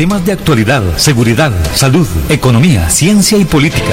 temas 0.00 0.24
de 0.24 0.32
actualidad, 0.32 0.82
seguridad, 0.96 1.52
salud, 1.74 2.08
economía, 2.30 2.88
ciencia 2.88 3.36
y 3.36 3.44
política. 3.44 3.92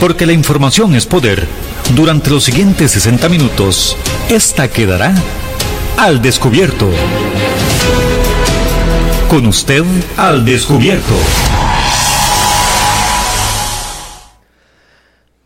Porque 0.00 0.24
la 0.24 0.32
información 0.32 0.94
es 0.94 1.04
poder. 1.04 1.46
Durante 1.94 2.30
los 2.30 2.44
siguientes 2.44 2.90
60 2.92 3.28
minutos, 3.28 3.98
esta 4.30 4.68
quedará 4.68 5.12
al 5.98 6.22
descubierto. 6.22 6.88
Con 9.28 9.44
usted 9.44 9.84
al 10.16 10.42
descubierto. 10.46 11.12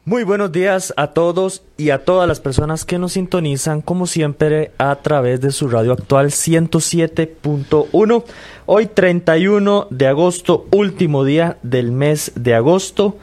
Muy 0.07 0.23
buenos 0.23 0.53
días 0.53 0.93
a 0.99 1.09
todos 1.09 1.63
y 1.79 1.89
a 1.89 2.05
todas 2.05 2.29
las 2.29 2.39
personas 2.39 2.85
que 2.85 2.99
nos 2.99 3.15
sintonizan 3.15 3.81
como 3.81 4.07
siempre 4.07 4.71
a 4.77 4.95
través 4.97 5.41
de 5.41 5.51
su 5.51 5.67
radio 5.67 5.95
actual 5.95 6.27
107.1. 6.27 8.25
Hoy 8.67 8.87
31 8.87 9.89
de 9.91 10.07
agosto, 10.07 10.67
último 10.71 11.25
día 11.25 11.59
del 11.63 11.93
mes 11.93 12.33
de 12.35 12.55
agosto. 12.55 13.19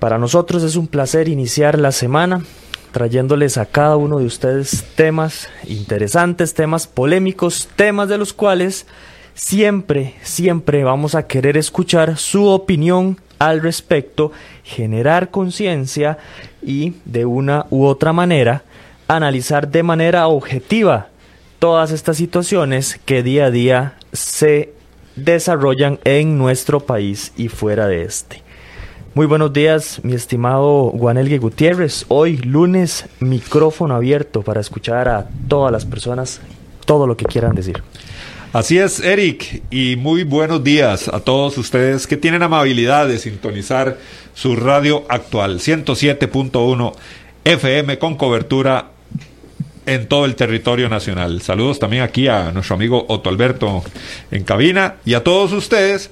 Para 0.00 0.18
nosotros 0.18 0.62
es 0.64 0.76
un 0.76 0.86
placer 0.86 1.28
iniciar 1.28 1.78
la 1.78 1.92
semana 1.92 2.44
trayéndoles 2.92 3.56
a 3.56 3.64
cada 3.64 3.96
uno 3.96 4.18
de 4.18 4.26
ustedes 4.26 4.84
temas 4.96 5.48
interesantes, 5.66 6.52
temas 6.52 6.86
polémicos, 6.86 7.70
temas 7.74 8.10
de 8.10 8.18
los 8.18 8.34
cuales 8.34 8.86
siempre, 9.32 10.12
siempre 10.22 10.84
vamos 10.84 11.14
a 11.14 11.26
querer 11.26 11.56
escuchar 11.56 12.18
su 12.18 12.48
opinión 12.48 13.18
al 13.38 13.62
respecto, 13.62 14.30
generar 14.62 15.30
conciencia 15.30 16.18
y 16.62 16.96
de 17.06 17.24
una 17.24 17.64
u 17.70 17.86
otra 17.86 18.12
manera 18.12 18.62
analizar 19.08 19.68
de 19.68 19.82
manera 19.82 20.26
objetiva 20.26 21.08
todas 21.62 21.92
estas 21.92 22.16
situaciones 22.16 22.98
que 23.04 23.22
día 23.22 23.44
a 23.44 23.50
día 23.52 23.94
se 24.12 24.72
desarrollan 25.14 26.00
en 26.02 26.36
nuestro 26.36 26.80
país 26.80 27.32
y 27.36 27.46
fuera 27.46 27.86
de 27.86 28.02
este. 28.02 28.42
Muy 29.14 29.26
buenos 29.26 29.52
días, 29.52 30.00
mi 30.02 30.14
estimado 30.14 30.90
Guanelgue 30.90 31.38
Gutiérrez. 31.38 32.04
Hoy, 32.08 32.38
lunes, 32.38 33.06
micrófono 33.20 33.94
abierto 33.94 34.42
para 34.42 34.60
escuchar 34.60 35.06
a 35.06 35.28
todas 35.46 35.70
las 35.70 35.86
personas 35.86 36.40
todo 36.84 37.06
lo 37.06 37.16
que 37.16 37.26
quieran 37.26 37.54
decir. 37.54 37.80
Así 38.52 38.78
es, 38.78 38.98
Eric, 38.98 39.62
y 39.70 39.94
muy 39.94 40.24
buenos 40.24 40.64
días 40.64 41.06
a 41.06 41.20
todos 41.20 41.56
ustedes 41.58 42.08
que 42.08 42.16
tienen 42.16 42.42
amabilidad 42.42 43.06
de 43.06 43.20
sintonizar 43.20 43.98
su 44.34 44.56
radio 44.56 45.04
actual 45.08 45.60
107.1 45.60 46.92
FM 47.44 47.98
con 48.00 48.16
cobertura 48.16 48.91
en 49.86 50.06
todo 50.06 50.24
el 50.24 50.34
territorio 50.34 50.88
nacional. 50.88 51.42
Saludos 51.42 51.78
también 51.78 52.02
aquí 52.02 52.28
a 52.28 52.52
nuestro 52.52 52.76
amigo 52.76 53.04
Otto 53.08 53.30
Alberto 53.30 53.82
en 54.30 54.44
cabina 54.44 54.96
y 55.04 55.14
a 55.14 55.24
todos 55.24 55.52
ustedes 55.52 56.10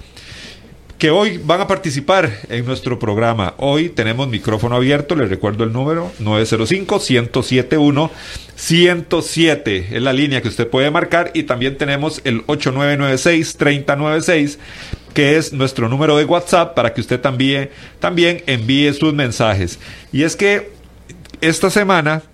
que 1.01 1.11
hoy 1.11 1.41
van 1.43 1.61
a 1.63 1.67
participar 1.67 2.31
en 2.51 2.67
nuestro 2.67 2.99
programa. 2.99 3.55
Hoy 3.57 3.89
tenemos 3.89 4.29
micrófono 4.29 4.77
abierto, 4.77 5.17
les 5.17 5.31
recuerdo 5.31 5.65
el 5.65 5.73
número 5.73 6.13
905-107-1. 6.21 8.11
es 9.91 10.03
la 10.03 10.13
línea 10.13 10.43
que 10.43 10.49
usted 10.49 10.69
puede 10.69 10.91
marcar 10.91 11.31
y 11.33 11.45
también 11.45 11.79
tenemos 11.79 12.21
el 12.25 12.47
8996-3096 12.47 14.59
que 15.15 15.39
es 15.39 15.55
nuestro 15.55 15.89
número 15.89 16.19
de 16.19 16.27
WhatsApp 16.27 16.75
para 16.75 16.93
que 16.93 17.01
usted 17.01 17.19
también, 17.19 17.71
también 17.99 18.43
envíe 18.47 18.93
sus 18.93 19.15
mensajes. 19.15 19.79
Y 20.13 20.25
es 20.25 20.37
que 20.37 20.71
esta 21.41 21.71
semana, 21.71 22.25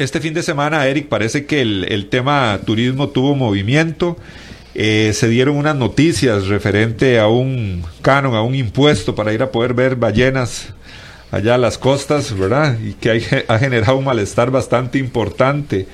este 0.00 0.20
fin 0.20 0.32
de 0.32 0.42
semana, 0.42 0.86
Eric, 0.86 1.08
parece 1.08 1.44
que 1.44 1.60
el, 1.60 1.84
el 1.90 2.08
tema 2.08 2.58
turismo 2.64 3.10
tuvo 3.10 3.34
movimiento. 3.34 4.16
Eh, 4.74 5.12
se 5.14 5.28
dieron 5.28 5.56
unas 5.56 5.76
noticias 5.76 6.46
referente 6.46 7.18
a 7.18 7.28
un 7.28 7.84
canon, 8.02 8.34
a 8.34 8.42
un 8.42 8.54
impuesto 8.54 9.14
para 9.14 9.32
ir 9.32 9.42
a 9.42 9.50
poder 9.50 9.74
ver 9.74 9.96
ballenas 9.96 10.72
allá 11.30 11.56
a 11.56 11.58
las 11.58 11.76
costas, 11.76 12.36
¿verdad? 12.36 12.78
Y 12.80 12.94
que 12.94 13.44
ha 13.46 13.58
generado 13.58 13.98
un 13.98 14.04
malestar 14.04 14.50
bastante 14.50 14.98
importante 14.98 15.86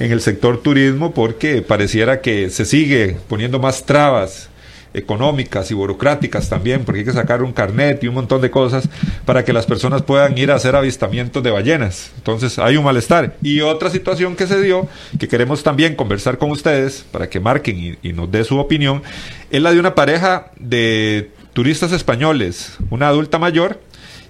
en 0.00 0.12
el 0.12 0.20
sector 0.20 0.60
turismo 0.60 1.14
porque 1.14 1.62
pareciera 1.62 2.20
que 2.20 2.50
se 2.50 2.64
sigue 2.64 3.16
poniendo 3.28 3.58
más 3.58 3.86
trabas 3.86 4.48
económicas 4.94 5.70
y 5.70 5.74
burocráticas 5.74 6.48
también, 6.48 6.84
porque 6.84 7.00
hay 7.00 7.04
que 7.04 7.12
sacar 7.12 7.42
un 7.42 7.52
carnet 7.52 8.02
y 8.04 8.08
un 8.08 8.14
montón 8.14 8.40
de 8.40 8.50
cosas 8.50 8.88
para 9.24 9.44
que 9.44 9.52
las 9.52 9.66
personas 9.66 10.02
puedan 10.02 10.36
ir 10.36 10.50
a 10.50 10.56
hacer 10.56 10.76
avistamientos 10.76 11.42
de 11.42 11.50
ballenas. 11.50 12.12
Entonces 12.16 12.58
hay 12.58 12.76
un 12.76 12.84
malestar. 12.84 13.36
Y 13.42 13.60
otra 13.60 13.90
situación 13.90 14.36
que 14.36 14.46
se 14.46 14.60
dio, 14.60 14.88
que 15.18 15.28
queremos 15.28 15.62
también 15.62 15.94
conversar 15.94 16.38
con 16.38 16.50
ustedes 16.50 17.04
para 17.10 17.28
que 17.28 17.40
marquen 17.40 17.98
y, 18.02 18.12
nos 18.12 18.30
dé 18.30 18.44
su 18.44 18.58
opinión, 18.58 19.02
es 19.50 19.62
la 19.62 19.72
de 19.72 19.80
una 19.80 19.94
pareja 19.94 20.50
de 20.58 21.30
turistas 21.52 21.92
españoles, 21.92 22.76
una 22.90 23.08
adulta 23.08 23.38
mayor 23.38 23.80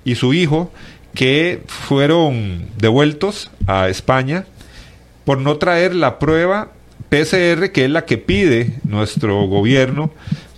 y 0.04 0.14
su 0.14 0.34
hijo, 0.34 0.70
que 1.14 1.62
fueron 1.66 2.66
devueltos 2.78 3.50
a 3.66 3.88
España 3.88 4.46
por 5.24 5.38
no 5.38 5.56
traer 5.56 5.94
la 5.94 6.18
prueba 6.18 6.72
PCR, 7.08 7.70
que 7.72 7.84
es 7.84 7.90
la 7.90 8.06
que 8.06 8.16
pide 8.16 8.78
nuestro 8.84 9.46
gobierno 9.46 10.10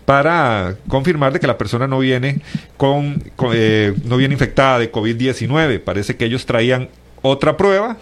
para 0.04 0.76
confirmar 0.88 1.32
de 1.32 1.40
que 1.40 1.46
la 1.46 1.58
persona 1.58 1.86
no 1.86 1.98
viene 1.98 2.40
con, 2.76 3.22
eh, 3.52 3.94
no 4.04 4.16
viene 4.16 4.34
infectada 4.34 4.78
de 4.78 4.92
COVID-19. 4.92 5.80
Parece 5.80 6.16
que 6.16 6.24
ellos 6.26 6.46
traían 6.46 6.88
otra 7.22 7.56
prueba. 7.56 7.96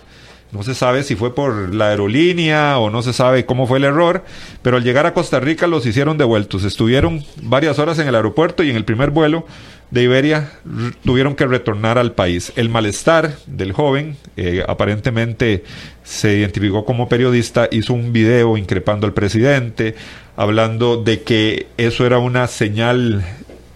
No 0.50 0.62
se 0.62 0.74
sabe 0.74 1.02
si 1.02 1.16
fue 1.16 1.34
por 1.34 1.74
la 1.74 1.88
aerolínea 1.88 2.78
o 2.78 2.90
no 2.90 3.00
se 3.00 3.14
sabe 3.14 3.46
cómo 3.46 3.66
fue 3.66 3.78
el 3.78 3.84
error, 3.84 4.22
pero 4.60 4.76
al 4.76 4.84
llegar 4.84 5.06
a 5.06 5.14
Costa 5.14 5.40
Rica 5.40 5.66
los 5.66 5.86
hicieron 5.86 6.18
devueltos. 6.18 6.64
Estuvieron 6.64 7.24
varias 7.40 7.78
horas 7.78 7.98
en 7.98 8.08
el 8.08 8.14
aeropuerto 8.14 8.62
y 8.62 8.68
en 8.68 8.76
el 8.76 8.84
primer 8.84 9.10
vuelo 9.10 9.46
de 9.92 10.02
Iberia 10.02 10.50
tuvieron 11.04 11.34
que 11.36 11.46
retornar 11.46 11.98
al 11.98 12.12
país. 12.12 12.52
El 12.56 12.70
malestar 12.70 13.36
del 13.46 13.72
joven, 13.72 14.16
eh, 14.38 14.64
aparentemente 14.66 15.64
se 16.02 16.38
identificó 16.38 16.86
como 16.86 17.08
periodista, 17.08 17.68
hizo 17.70 17.92
un 17.92 18.10
video 18.12 18.56
increpando 18.56 19.06
al 19.06 19.12
presidente, 19.12 19.94
hablando 20.36 20.96
de 20.96 21.22
que 21.22 21.66
eso 21.76 22.06
era 22.06 22.18
una 22.18 22.46
señal 22.46 23.24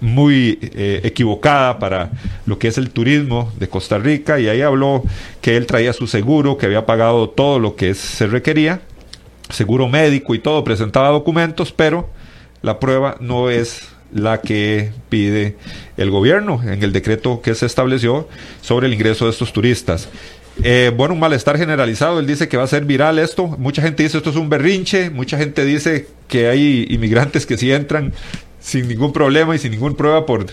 muy 0.00 0.58
eh, 0.62 1.00
equivocada 1.04 1.78
para 1.78 2.10
lo 2.44 2.58
que 2.58 2.68
es 2.68 2.78
el 2.78 2.90
turismo 2.90 3.52
de 3.58 3.68
Costa 3.68 3.98
Rica 3.98 4.38
y 4.38 4.48
ahí 4.48 4.60
habló 4.60 5.02
que 5.40 5.56
él 5.56 5.66
traía 5.66 5.92
su 5.92 6.06
seguro, 6.06 6.58
que 6.58 6.66
había 6.66 6.86
pagado 6.86 7.30
todo 7.30 7.58
lo 7.58 7.76
que 7.76 7.94
se 7.94 8.26
requería, 8.26 8.80
seguro 9.50 9.88
médico 9.88 10.34
y 10.34 10.38
todo, 10.38 10.64
presentaba 10.64 11.08
documentos, 11.08 11.72
pero 11.72 12.10
la 12.62 12.78
prueba 12.78 13.16
no 13.20 13.50
es 13.50 13.88
la 14.12 14.40
que 14.40 14.92
pide 15.08 15.56
el 15.96 16.10
gobierno 16.10 16.60
en 16.62 16.82
el 16.82 16.92
decreto 16.92 17.40
que 17.42 17.54
se 17.54 17.66
estableció 17.66 18.28
sobre 18.60 18.86
el 18.86 18.94
ingreso 18.94 19.24
de 19.24 19.32
estos 19.32 19.52
turistas. 19.52 20.08
Eh, 20.62 20.92
bueno, 20.96 21.14
un 21.14 21.20
malestar 21.20 21.58
generalizado. 21.58 22.18
Él 22.20 22.26
dice 22.26 22.48
que 22.48 22.56
va 22.56 22.64
a 22.64 22.68
ser 22.68 22.84
viral 22.84 23.18
esto. 23.18 23.46
Mucha 23.46 23.82
gente 23.82 24.02
dice 24.02 24.18
esto 24.18 24.30
es 24.30 24.36
un 24.36 24.48
berrinche. 24.48 25.10
Mucha 25.10 25.38
gente 25.38 25.64
dice 25.64 26.08
que 26.28 26.48
hay 26.48 26.86
inmigrantes 26.90 27.46
que 27.46 27.56
sí 27.56 27.72
entran 27.72 28.12
sin 28.60 28.88
ningún 28.88 29.12
problema 29.12 29.54
y 29.54 29.58
sin 29.58 29.70
ninguna 29.70 29.96
prueba 29.96 30.26
por, 30.26 30.46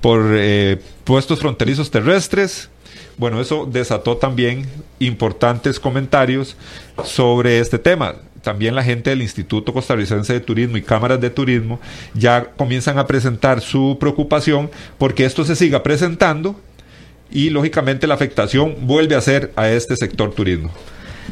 por 0.00 0.22
eh, 0.32 0.78
puestos 1.04 1.40
fronterizos 1.40 1.90
terrestres. 1.90 2.70
Bueno, 3.18 3.40
eso 3.40 3.68
desató 3.70 4.16
también 4.16 4.66
importantes 4.98 5.78
comentarios 5.78 6.56
sobre 7.04 7.58
este 7.58 7.78
tema. 7.78 8.16
También 8.42 8.74
la 8.74 8.82
gente 8.82 9.10
del 9.10 9.22
Instituto 9.22 9.72
Costarricense 9.72 10.32
de 10.32 10.40
Turismo 10.40 10.76
y 10.76 10.82
cámaras 10.82 11.20
de 11.20 11.30
turismo 11.30 11.78
ya 12.14 12.44
comienzan 12.56 12.98
a 12.98 13.06
presentar 13.06 13.60
su 13.60 13.98
preocupación 14.00 14.70
porque 14.98 15.24
esto 15.24 15.44
se 15.44 15.54
siga 15.54 15.82
presentando 15.82 16.60
y 17.32 17.50
lógicamente 17.50 18.06
la 18.06 18.14
afectación 18.14 18.76
vuelve 18.82 19.14
a 19.16 19.20
ser 19.20 19.52
a 19.56 19.68
este 19.68 19.96
sector 19.96 20.32
turismo. 20.32 20.70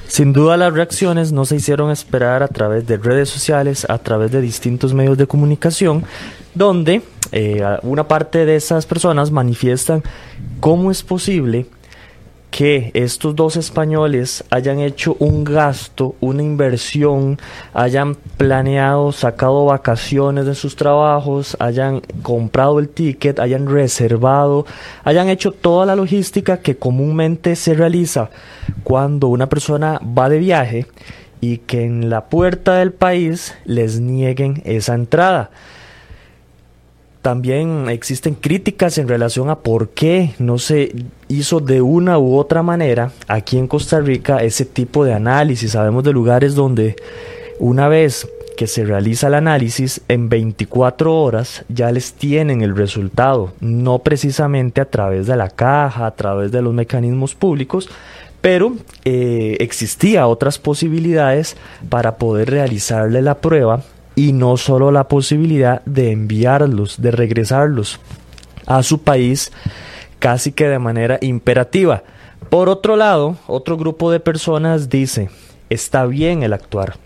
Sin 0.07 0.33
duda 0.33 0.57
las 0.57 0.73
reacciones 0.73 1.31
no 1.31 1.45
se 1.45 1.57
hicieron 1.57 1.91
esperar 1.91 2.43
a 2.43 2.49
través 2.49 2.87
de 2.87 2.97
redes 2.97 3.29
sociales, 3.29 3.87
a 3.89 3.99
través 3.99 4.33
de 4.33 4.41
distintos 4.41 4.93
medios 4.93 5.17
de 5.17 5.27
comunicación, 5.27 6.05
donde 6.55 7.03
eh, 7.33 7.63
una 7.83 8.09
parte 8.09 8.45
de 8.45 8.57
esas 8.57 8.87
personas 8.87 9.31
manifiestan 9.31 10.03
cómo 10.59 10.91
es 10.91 11.03
posible 11.03 11.67
que 12.51 12.91
estos 12.95 13.37
dos 13.37 13.57
españoles 13.57 14.45
hayan 14.51 14.81
hecho 14.81 15.17
un 15.19 15.45
gasto, 15.45 16.17
una 16.21 16.43
inversión, 16.43 17.39
hayan 17.73 18.17
planeado, 18.37 19.13
sacado 19.13 19.65
vacaciones 19.65 20.47
de 20.47 20.55
sus 20.55 20.77
trabajos, 20.77 21.57
hayan 21.61 22.01
comprado 22.23 22.79
el 22.79 22.89
ticket, 22.89 23.39
hayan 23.39 23.69
reservado, 23.69 24.67
hayan 25.05 25.29
hecho 25.29 25.53
toda 25.53 25.87
la 25.87 25.97
logística 25.97 26.59
que 26.59 26.77
comúnmente 26.77 27.55
se 27.57 27.75
realiza 27.75 28.31
cuando 28.83 29.29
una 29.29 29.49
persona 29.49 30.01
va 30.01 30.29
de 30.29 30.39
viaje 30.39 30.87
y 31.41 31.59
que 31.59 31.85
en 31.85 32.11
la 32.11 32.27
puerta 32.27 32.75
del 32.75 32.93
país 32.93 33.55
les 33.65 34.01
nieguen 34.01 34.61
esa 34.65 34.95
entrada. 34.95 35.51
También 37.23 37.91
existen 37.91 38.35
críticas 38.35 38.97
en 38.97 39.07
relación 39.07 39.51
a 39.51 39.59
por 39.59 39.91
qué 39.91 40.35
no 40.39 40.59
se 40.59 40.95
hizo 41.29 41.61
de 41.61 41.83
una 41.83 42.19
u 42.19 42.37
otra 42.37 42.63
manera 42.63 43.13
aquí 43.29 43.59
en 43.59 43.67
Costa 43.67 44.01
Rica 44.01 44.39
ese 44.39 44.65
tipo 44.65 45.05
de 45.05 45.13
análisis. 45.13 45.73
Sabemos 45.73 46.03
de 46.03 46.13
lugares 46.13 46.55
donde 46.55 46.97
una 47.59 47.89
vez 47.89 48.27
que 48.57 48.67
se 48.67 48.85
realiza 48.85 49.29
el 49.29 49.35
análisis, 49.35 50.03
en 50.09 50.29
24 50.29 51.15
horas 51.15 51.65
ya 51.69 51.91
les 51.93 52.13
tienen 52.13 52.61
el 52.61 52.77
resultado, 52.77 53.53
no 53.61 54.01
precisamente 54.01 54.81
a 54.83 54.85
través 54.85 55.27
de 55.27 55.37
la 55.37 55.49
caja, 55.49 56.07
a 56.07 56.15
través 56.15 56.53
de 56.53 56.61
los 56.61 56.75
mecanismos 56.75 57.35
públicos, 57.35 57.89
pero 58.41 58.75
eh, 59.05 59.57
existía 59.61 60.27
otras 60.27 60.59
posibilidades 60.59 61.57
para 61.89 62.17
poder 62.17 62.51
realizarle 62.51 63.23
la 63.23 63.37
prueba 63.39 63.83
y 64.21 64.35
no 64.35 64.59
solo 64.59 64.91
la 64.91 65.09
posibilidad 65.09 65.83
de 65.87 66.11
enviarlos, 66.11 67.01
de 67.01 67.11
regresarlos 67.11 68.01
a 68.67 68.83
su 68.83 69.01
país 69.01 69.51
casi 70.19 70.53
que 70.53 70.69
de 70.69 70.79
manera 70.79 71.17
imperativa. 71.23 72.03
Por 72.51 72.69
otro 72.69 72.97
lado, 72.97 73.39
otro 73.47 73.79
grupo 73.79 74.13
de 74.13 74.21
personas 74.21 74.91
dice, 74.91 75.31
está 75.71 76.05
bien 76.05 76.43
el 76.43 76.53
actuar. 76.53 76.99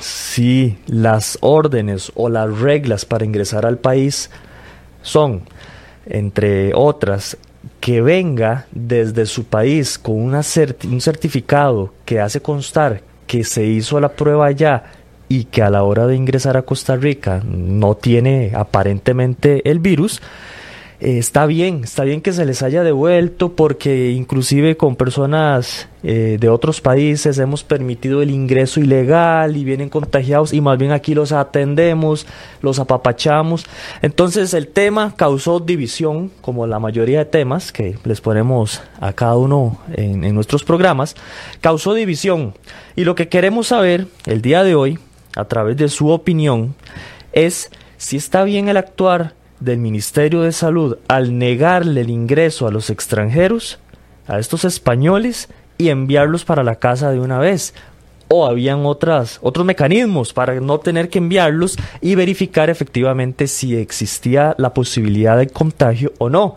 Si 0.00 0.78
las 0.86 1.36
órdenes 1.42 2.10
o 2.14 2.30
las 2.30 2.58
reglas 2.58 3.04
para 3.04 3.26
ingresar 3.26 3.66
al 3.66 3.76
país 3.76 4.30
son, 5.02 5.42
entre 6.06 6.72
otras, 6.74 7.36
que 7.80 8.00
venga 8.00 8.64
desde 8.72 9.26
su 9.26 9.44
país 9.44 9.98
con 9.98 10.22
una 10.22 10.40
un 10.84 11.00
certificado 11.02 11.92
que 12.06 12.18
hace 12.18 12.40
constar 12.40 13.02
que 13.26 13.44
se 13.44 13.66
hizo 13.66 14.00
la 14.00 14.08
prueba 14.08 14.46
allá 14.46 14.84
y 15.34 15.44
que 15.46 15.62
a 15.62 15.70
la 15.70 15.82
hora 15.82 16.06
de 16.06 16.14
ingresar 16.14 16.56
a 16.56 16.62
Costa 16.62 16.94
Rica 16.94 17.42
no 17.44 17.96
tiene 17.96 18.52
aparentemente 18.54 19.68
el 19.68 19.80
virus, 19.80 20.22
eh, 21.00 21.18
está 21.18 21.46
bien, 21.46 21.82
está 21.82 22.04
bien 22.04 22.20
que 22.20 22.32
se 22.32 22.46
les 22.46 22.62
haya 22.62 22.84
devuelto 22.84 23.56
porque 23.56 24.12
inclusive 24.12 24.76
con 24.76 24.94
personas 24.94 25.88
eh, 26.04 26.36
de 26.38 26.48
otros 26.48 26.80
países 26.80 27.36
hemos 27.38 27.64
permitido 27.64 28.22
el 28.22 28.30
ingreso 28.30 28.78
ilegal 28.78 29.56
y 29.56 29.64
vienen 29.64 29.88
contagiados 29.88 30.52
y 30.52 30.60
más 30.60 30.78
bien 30.78 30.92
aquí 30.92 31.14
los 31.14 31.32
atendemos, 31.32 32.28
los 32.62 32.78
apapachamos. 32.78 33.66
Entonces 34.02 34.54
el 34.54 34.68
tema 34.68 35.14
causó 35.16 35.58
división, 35.58 36.30
como 36.40 36.64
la 36.68 36.78
mayoría 36.78 37.18
de 37.18 37.24
temas 37.24 37.72
que 37.72 37.98
les 38.04 38.20
ponemos 38.20 38.82
a 39.00 39.12
cada 39.12 39.36
uno 39.36 39.78
en, 39.94 40.22
en 40.22 40.32
nuestros 40.32 40.62
programas, 40.62 41.16
causó 41.60 41.92
división. 41.92 42.54
Y 42.94 43.02
lo 43.02 43.16
que 43.16 43.28
queremos 43.28 43.66
saber 43.66 44.06
el 44.26 44.42
día 44.42 44.62
de 44.62 44.76
hoy, 44.76 45.00
a 45.36 45.44
través 45.44 45.76
de 45.76 45.88
su 45.88 46.08
opinión, 46.08 46.74
es 47.32 47.70
si 47.96 48.16
está 48.16 48.44
bien 48.44 48.68
el 48.68 48.76
actuar 48.76 49.34
del 49.60 49.78
Ministerio 49.78 50.42
de 50.42 50.52
Salud 50.52 50.98
al 51.08 51.38
negarle 51.38 52.02
el 52.02 52.10
ingreso 52.10 52.66
a 52.66 52.70
los 52.70 52.90
extranjeros, 52.90 53.78
a 54.26 54.38
estos 54.38 54.64
españoles, 54.64 55.48
y 55.78 55.88
enviarlos 55.88 56.44
para 56.44 56.62
la 56.62 56.76
casa 56.76 57.10
de 57.10 57.20
una 57.20 57.38
vez. 57.38 57.74
O 58.28 58.46
habían 58.46 58.86
otras, 58.86 59.38
otros 59.42 59.66
mecanismos 59.66 60.32
para 60.32 60.58
no 60.60 60.78
tener 60.78 61.08
que 61.08 61.18
enviarlos 61.18 61.76
y 62.00 62.14
verificar 62.14 62.70
efectivamente 62.70 63.46
si 63.46 63.76
existía 63.76 64.54
la 64.56 64.72
posibilidad 64.72 65.36
de 65.36 65.48
contagio 65.48 66.12
o 66.18 66.30
no. 66.30 66.56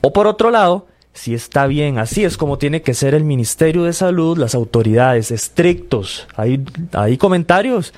O 0.00 0.12
por 0.12 0.26
otro 0.26 0.50
lado, 0.50 0.87
si 1.18 1.34
está 1.34 1.66
bien, 1.66 1.98
así 1.98 2.24
es 2.24 2.36
como 2.36 2.58
tiene 2.58 2.80
que 2.80 2.94
ser 2.94 3.12
el 3.12 3.24
Ministerio 3.24 3.82
de 3.82 3.92
Salud, 3.92 4.38
las 4.38 4.54
autoridades 4.54 5.32
estrictos. 5.32 6.28
Hay, 6.36 6.64
hay 6.92 7.18
comentarios 7.18 7.92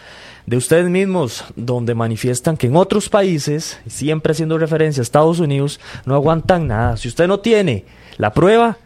de 0.46 0.56
ustedes 0.56 0.88
mismos 0.88 1.44
donde 1.54 1.94
manifiestan 1.94 2.56
que 2.56 2.68
en 2.68 2.76
otros 2.76 3.10
países, 3.10 3.78
siempre 3.86 4.32
haciendo 4.32 4.56
referencia 4.56 5.02
a 5.02 5.04
Estados 5.04 5.38
Unidos, 5.38 5.80
no 6.06 6.14
aguantan 6.14 6.66
nada. 6.66 6.96
Si 6.96 7.08
usted 7.08 7.28
no 7.28 7.40
tiene 7.40 7.84
la 8.16 8.32
prueba, 8.32 8.78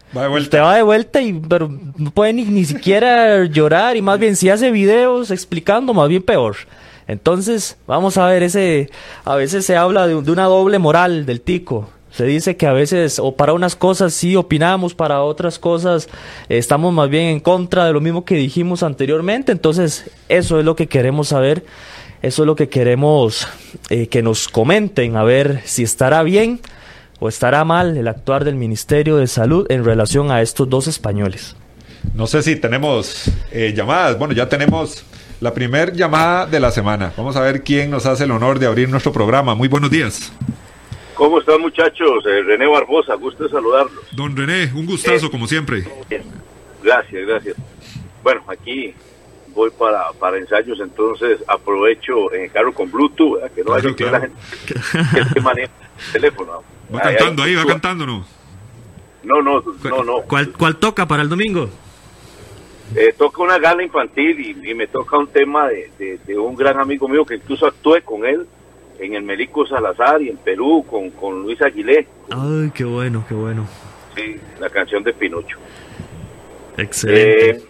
usted 0.43 0.59
va 0.59 0.75
de 0.75 0.83
vuelta 0.83 1.23
y 1.23 1.33
pero 1.35 1.69
no 1.97 2.11
puede 2.11 2.33
ni, 2.33 2.45
ni 2.45 2.65
siquiera 2.65 3.45
llorar 3.51 3.97
y 3.97 4.03
más 4.03 4.19
bien 4.19 4.35
si 4.35 4.51
hace 4.51 4.73
videos 4.73 5.31
explicando, 5.31 5.95
más 5.95 6.09
bien 6.09 6.25
peor. 6.25 6.57
Entonces, 7.07 7.77
vamos 7.87 8.17
a 8.17 8.27
ver 8.27 8.43
ese, 8.43 8.91
a 9.25 9.37
veces 9.37 9.65
se 9.65 9.77
habla 9.77 10.09
de, 10.09 10.21
de 10.21 10.33
una 10.33 10.47
doble 10.47 10.81
moral 10.81 11.25
del 11.25 11.41
tico. 11.41 11.89
Se 12.17 12.25
dice 12.25 12.57
que 12.57 12.69
a 12.69 12.73
veces, 12.73 13.19
o 13.19 13.35
para 13.35 13.55
unas 13.55 13.75
cosas 13.75 14.15
sí 14.15 14.37
opinamos, 14.37 14.95
para 14.95 15.23
otras 15.23 15.59
cosas 15.59 16.09
estamos 16.49 16.95
más 16.95 17.11
bien 17.11 17.25
en 17.25 17.41
contra 17.41 17.87
de 17.87 17.93
lo 17.93 18.01
mismo 18.01 18.25
que 18.25 18.37
dijimos 18.37 18.85
anteriormente. 18.85 19.51
Entonces, 19.51 20.09
eso 20.29 20.61
es 20.61 20.65
lo 20.65 20.77
que 20.77 20.87
queremos 20.87 21.29
saber, 21.29 21.65
eso 22.23 22.43
es 22.45 22.47
lo 22.47 22.55
que 22.55 22.69
queremos 22.69 23.49
eh, 23.91 24.07
que 24.07 24.23
nos 24.23 24.47
comenten, 24.47 25.17
a 25.17 25.25
ver 25.25 25.63
si 25.65 25.83
estará 25.83 26.23
bien 26.23 26.61
o 27.19 27.29
estará 27.29 27.65
mal 27.65 27.97
el 27.97 28.07
actuar 28.07 28.45
del 28.45 28.55
Ministerio 28.55 29.17
de 29.17 29.27
Salud 29.27 29.67
en 29.69 29.85
relación 29.85 30.31
a 30.31 30.41
estos 30.41 30.71
dos 30.71 30.87
españoles. 30.87 31.57
No 32.15 32.29
sé 32.29 32.45
si 32.45 32.55
tenemos 32.55 33.29
eh, 33.51 33.75
llamadas. 33.77 34.17
Bueno, 34.19 34.35
ya 34.35 34.49
tenemos 34.49 35.05
la 35.41 35.53
primera 35.53 35.93
llamada 35.93 36.47
de 36.47 36.61
la 36.61 36.71
semana. 36.71 37.13
Vamos 37.17 37.35
a 37.35 37.41
ver 37.41 37.65
quién 37.65 37.91
nos 37.91 38.07
hace 38.07 38.23
el 38.23 38.31
honor 38.31 38.61
de 38.61 38.67
abrir 38.67 38.89
nuestro 38.89 39.13
programa. 39.13 39.57
Muy 39.57 39.67
buenos 39.67 39.91
días. 39.91 40.31
¿Cómo 41.15 41.39
están 41.39 41.61
muchachos? 41.61 42.25
Eh, 42.27 42.43
René 42.43 42.67
Barbosa, 42.67 43.15
gusto 43.15 43.45
de 43.45 43.51
saludarlos. 43.51 44.05
Don 44.13 44.37
René, 44.37 44.73
un 44.75 44.87
gustazo 44.87 45.31
como 45.31 45.47
siempre. 45.47 45.85
Gracias, 46.83 47.27
gracias. 47.27 47.57
Bueno, 48.23 48.43
aquí 48.49 48.95
voy 49.55 49.71
para, 49.71 50.13
para 50.19 50.39
ensayos, 50.39 50.81
entonces 50.81 51.41
aprovecho 51.47 52.33
en 52.33 52.45
el 52.45 52.51
carro 52.51 52.75
con 52.75 52.91
Bluetooth, 52.91 53.39
que 53.55 53.63
no 53.63 53.75
hay 53.75 53.95
que 53.95 54.05
la 54.07 54.21
gente 54.21 54.37
que, 55.35 55.41
maneja 55.41 55.73
el 56.07 56.13
teléfono. 56.13 56.63
Va 56.93 57.01
cantando 57.01 57.43
ahí, 57.43 57.55
va 57.55 57.65
cantando, 57.65 58.07
¿no? 58.07 58.27
No, 59.23 59.41
no, 59.41 59.63
no, 59.85 60.05
no. 60.05 60.23
¿Cuál, 60.23 60.53
cuál 60.53 60.77
toca 60.77 61.07
para 61.07 61.23
el 61.23 61.29
domingo? 61.29 61.71
Eh, 62.95 63.15
toca 63.17 63.43
una 63.43 63.59
gala 63.59 63.83
infantil 63.83 64.57
y, 64.63 64.75
me 64.75 64.87
toca 64.87 65.17
un 65.17 65.29
tema 65.29 65.69
de, 65.69 66.19
de, 66.27 66.39
un 66.39 66.55
gran 66.55 66.79
amigo 66.79 67.09
mío 67.09 67.25
que 67.25 67.37
incluso 67.37 67.67
actué 67.67 68.03
con 68.03 68.27
él 68.27 68.47
en 68.99 69.15
el 69.15 69.23
Melico 69.23 69.67
Salazar 69.67 70.23
y 70.23 70.29
en 70.29 70.37
Perú 70.37 70.85
con, 70.89 71.11
con 71.11 71.43
Luis 71.43 71.61
Aguilé. 71.63 72.07
Ay, 72.31 72.71
qué 72.75 72.85
bueno, 72.85 73.25
qué 73.29 73.35
bueno. 73.35 73.67
Sí, 74.15 74.37
la 74.61 74.71
canción 74.71 75.03
de 75.03 75.13
Pinocho. 75.13 75.59
Excelente. 76.77 77.51
Eh, 77.51 77.63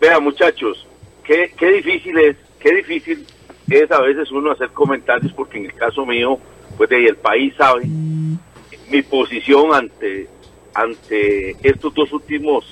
vean, 0.00 0.22
muchachos, 0.22 0.86
qué, 1.24 1.52
qué 1.56 1.72
difícil 1.72 2.18
es, 2.18 2.36
qué 2.58 2.74
difícil 2.74 3.26
es 3.68 3.90
a 3.90 4.00
veces 4.00 4.30
uno 4.32 4.50
hacer 4.50 4.70
comentarios 4.70 5.32
porque 5.32 5.58
en 5.58 5.66
el 5.66 5.74
caso 5.74 6.06
mío, 6.06 6.38
pues 6.76 6.88
de 6.90 7.06
el 7.06 7.16
país 7.16 7.54
sabe 7.56 7.84
mi 7.84 9.02
posición 9.02 9.74
ante 9.74 10.28
ante 10.74 11.56
estos 11.62 11.92
dos 11.94 12.12
últimos 12.12 12.64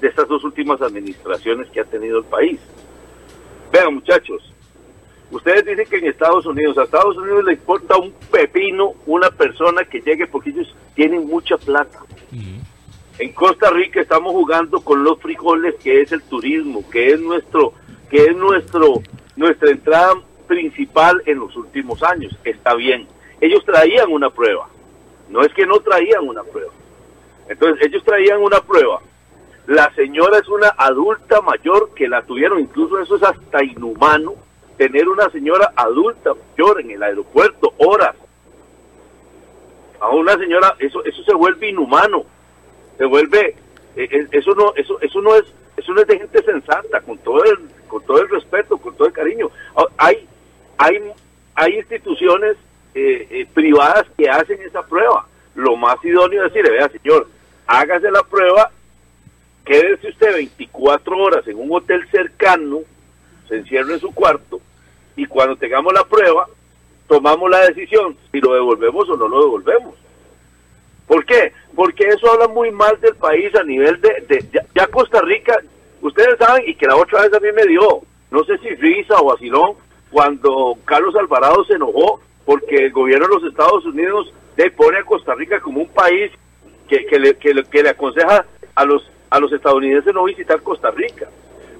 de 0.00 0.08
estas 0.08 0.26
dos 0.28 0.42
últimas 0.44 0.80
administraciones 0.80 1.68
que 1.70 1.80
ha 1.80 1.84
tenido 1.84 2.18
el 2.18 2.24
país. 2.24 2.58
Vean, 3.70 3.94
muchachos, 3.94 4.54
Ustedes 5.30 5.64
dicen 5.66 5.86
que 5.86 5.98
en 5.98 6.06
Estados 6.06 6.46
Unidos, 6.46 6.78
a 6.78 6.84
Estados 6.84 7.16
Unidos 7.16 7.44
le 7.44 7.52
importa 7.52 7.96
un 7.98 8.12
pepino 8.30 8.94
una 9.06 9.30
persona 9.30 9.84
que 9.84 10.00
llegue 10.00 10.26
porque 10.26 10.50
ellos 10.50 10.74
tienen 10.94 11.26
mucha 11.26 11.58
plata. 11.58 12.00
En 13.18 13.32
Costa 13.32 13.70
Rica 13.70 14.00
estamos 14.00 14.32
jugando 14.32 14.80
con 14.80 15.02
los 15.02 15.20
frijoles 15.20 15.74
que 15.82 16.00
es 16.00 16.12
el 16.12 16.22
turismo, 16.22 16.88
que 16.88 17.10
es 17.10 17.20
nuestro, 17.20 17.74
que 18.08 18.24
es 18.24 18.36
nuestro, 18.36 19.02
nuestra 19.36 19.70
entrada 19.70 20.14
principal 20.46 21.20
en 21.26 21.40
los 21.40 21.54
últimos 21.56 22.02
años. 22.02 22.34
Está 22.44 22.74
bien. 22.74 23.06
Ellos 23.40 23.64
traían 23.64 24.10
una 24.10 24.30
prueba. 24.30 24.68
No 25.28 25.42
es 25.42 25.52
que 25.52 25.66
no 25.66 25.80
traían 25.80 26.26
una 26.26 26.42
prueba. 26.44 26.72
Entonces, 27.48 27.86
ellos 27.86 28.02
traían 28.04 28.40
una 28.40 28.60
prueba. 28.60 29.00
La 29.66 29.92
señora 29.94 30.38
es 30.38 30.48
una 30.48 30.68
adulta 30.78 31.42
mayor 31.42 31.92
que 31.94 32.08
la 32.08 32.22
tuvieron, 32.22 32.60
incluso 32.60 32.98
eso 33.00 33.16
es 33.16 33.22
hasta 33.22 33.62
inhumano 33.62 34.34
tener 34.78 35.08
una 35.08 35.28
señora 35.30 35.72
adulta 35.76 36.32
mayor 36.34 36.80
en 36.80 36.92
el 36.92 37.02
aeropuerto 37.02 37.74
horas. 37.78 38.14
A 40.00 40.08
una 40.10 40.38
señora 40.38 40.74
eso 40.78 41.04
eso 41.04 41.22
se 41.24 41.34
vuelve 41.34 41.68
inhumano. 41.68 42.24
Se 42.96 43.04
vuelve 43.04 43.56
eh, 43.96 44.08
eh, 44.10 44.28
eso 44.30 44.54
no 44.54 44.72
eso 44.76 44.98
eso 45.00 45.20
no 45.20 45.34
es 45.34 45.44
eso 45.76 45.92
no 45.92 46.00
es 46.00 46.06
de 46.06 46.18
gente 46.18 46.42
sensata 46.42 47.00
con 47.00 47.18
todo 47.18 47.44
el 47.44 47.58
con 47.88 48.02
todo 48.04 48.22
el 48.22 48.28
respeto 48.28 48.78
con 48.78 48.96
todo 48.96 49.08
el 49.08 49.12
cariño. 49.12 49.50
Ah, 49.76 49.84
hay 49.98 50.26
hay 50.78 51.02
hay 51.56 51.74
instituciones 51.74 52.56
eh, 52.94 53.46
privadas 53.52 54.06
que 54.16 54.30
hacen 54.30 54.62
esa 54.62 54.82
prueba. 54.86 55.26
Lo 55.56 55.76
más 55.76 56.02
idóneo 56.04 56.46
es 56.46 56.52
decirle 56.52 56.78
vea 56.78 56.88
señor 56.88 57.26
hágase 57.66 58.10
la 58.12 58.22
prueba 58.22 58.70
quédese 59.64 60.08
usted 60.08 60.34
24 60.34 61.18
horas 61.18 61.46
en 61.48 61.58
un 61.58 61.70
hotel 61.70 62.08
cercano 62.10 62.80
se 63.48 63.56
encierra 63.56 63.94
en 63.94 64.00
su 64.00 64.14
cuarto 64.14 64.60
y 65.18 65.26
cuando 65.26 65.56
tengamos 65.56 65.92
la 65.92 66.04
prueba, 66.04 66.46
tomamos 67.08 67.50
la 67.50 67.66
decisión 67.66 68.16
si 68.30 68.40
lo 68.40 68.54
devolvemos 68.54 69.08
o 69.10 69.16
no 69.16 69.26
lo 69.26 69.40
devolvemos. 69.40 69.94
¿Por 71.08 71.24
qué? 71.24 71.52
Porque 71.74 72.04
eso 72.04 72.32
habla 72.32 72.46
muy 72.46 72.70
mal 72.70 73.00
del 73.00 73.16
país 73.16 73.52
a 73.56 73.64
nivel 73.64 74.00
de, 74.00 74.44
ya, 74.74 74.86
Costa 74.86 75.20
Rica, 75.22 75.58
ustedes 76.02 76.38
saben, 76.38 76.62
y 76.68 76.74
que 76.76 76.86
la 76.86 76.94
otra 76.94 77.22
vez 77.22 77.34
a 77.34 77.40
mí 77.40 77.48
me 77.52 77.66
dio, 77.66 78.02
no 78.30 78.44
sé 78.44 78.58
si 78.58 78.68
risa 78.76 79.16
o 79.16 79.34
asilón, 79.34 79.72
cuando 80.10 80.78
Carlos 80.84 81.16
Alvarado 81.16 81.64
se 81.64 81.74
enojó 81.74 82.20
porque 82.44 82.76
el 82.86 82.92
gobierno 82.92 83.26
de 83.26 83.34
los 83.34 83.44
Estados 83.50 83.84
Unidos 83.86 84.32
le 84.56 84.70
pone 84.70 84.98
a 84.98 85.04
Costa 85.04 85.34
Rica 85.34 85.60
como 85.60 85.80
un 85.80 85.88
país 85.88 86.30
que, 86.88 87.04
que, 87.06 87.18
le, 87.18 87.34
que, 87.34 87.64
que 87.64 87.82
le 87.82 87.90
aconseja 87.90 88.46
a 88.76 88.84
los, 88.84 89.10
a 89.30 89.40
los 89.40 89.52
estadounidenses 89.52 90.14
no 90.14 90.24
visitar 90.24 90.62
Costa 90.62 90.92
Rica. 90.92 91.28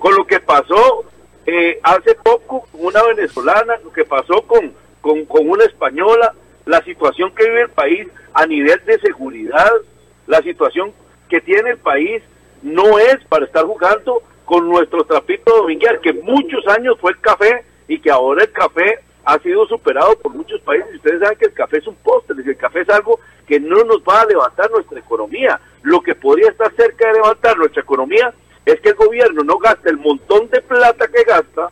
Con 0.00 0.16
lo 0.16 0.26
que 0.26 0.40
pasó 0.40 1.04
eh, 1.50 1.80
hace 1.82 2.14
poco 2.16 2.68
una 2.74 3.02
venezolana, 3.04 3.78
lo 3.82 3.90
que 3.90 4.04
pasó 4.04 4.42
con, 4.42 4.74
con, 5.00 5.48
una 5.48 5.64
española, 5.64 6.34
la 6.66 6.82
situación 6.82 7.34
que 7.34 7.48
vive 7.48 7.62
el 7.62 7.70
país 7.70 8.06
a 8.34 8.44
nivel 8.44 8.78
de 8.84 9.00
seguridad, 9.00 9.72
la 10.26 10.42
situación 10.42 10.92
que 11.26 11.40
tiene 11.40 11.70
el 11.70 11.78
país 11.78 12.22
no 12.60 12.98
es 12.98 13.16
para 13.30 13.46
estar 13.46 13.64
jugando 13.64 14.22
con 14.44 14.68
nuestro 14.68 15.04
trapito 15.04 15.56
dominguear, 15.56 16.00
que 16.00 16.12
muchos 16.12 16.66
años 16.68 16.98
fue 17.00 17.12
el 17.12 17.20
café 17.20 17.64
y 17.88 17.98
que 17.98 18.10
ahora 18.10 18.44
el 18.44 18.52
café 18.52 18.98
ha 19.24 19.38
sido 19.38 19.66
superado 19.68 20.18
por 20.18 20.34
muchos 20.34 20.60
países. 20.60 20.96
Ustedes 20.96 21.20
saben 21.20 21.38
que 21.38 21.46
el 21.46 21.54
café 21.54 21.78
es 21.78 21.86
un 21.86 21.96
postre, 21.96 22.36
el 22.44 22.56
café 22.58 22.82
es 22.82 22.90
algo 22.90 23.20
que 23.46 23.58
no 23.58 23.84
nos 23.84 24.02
va 24.02 24.20
a 24.20 24.26
levantar 24.26 24.70
nuestra 24.70 24.98
economía. 24.98 25.58
Lo 25.80 26.02
que 26.02 26.14
podría 26.14 26.50
estar 26.50 26.70
cerca 26.74 27.06
de 27.06 27.14
levantar 27.14 27.56
nuestra 27.56 27.80
economía 27.80 28.34
es 28.72 28.80
que 28.80 28.90
el 28.90 28.96
gobierno 28.96 29.42
no 29.44 29.58
gaste 29.58 29.90
el 29.90 29.96
montón 29.96 30.48
de 30.50 30.60
plata 30.60 31.08
que 31.08 31.22
gasta, 31.24 31.70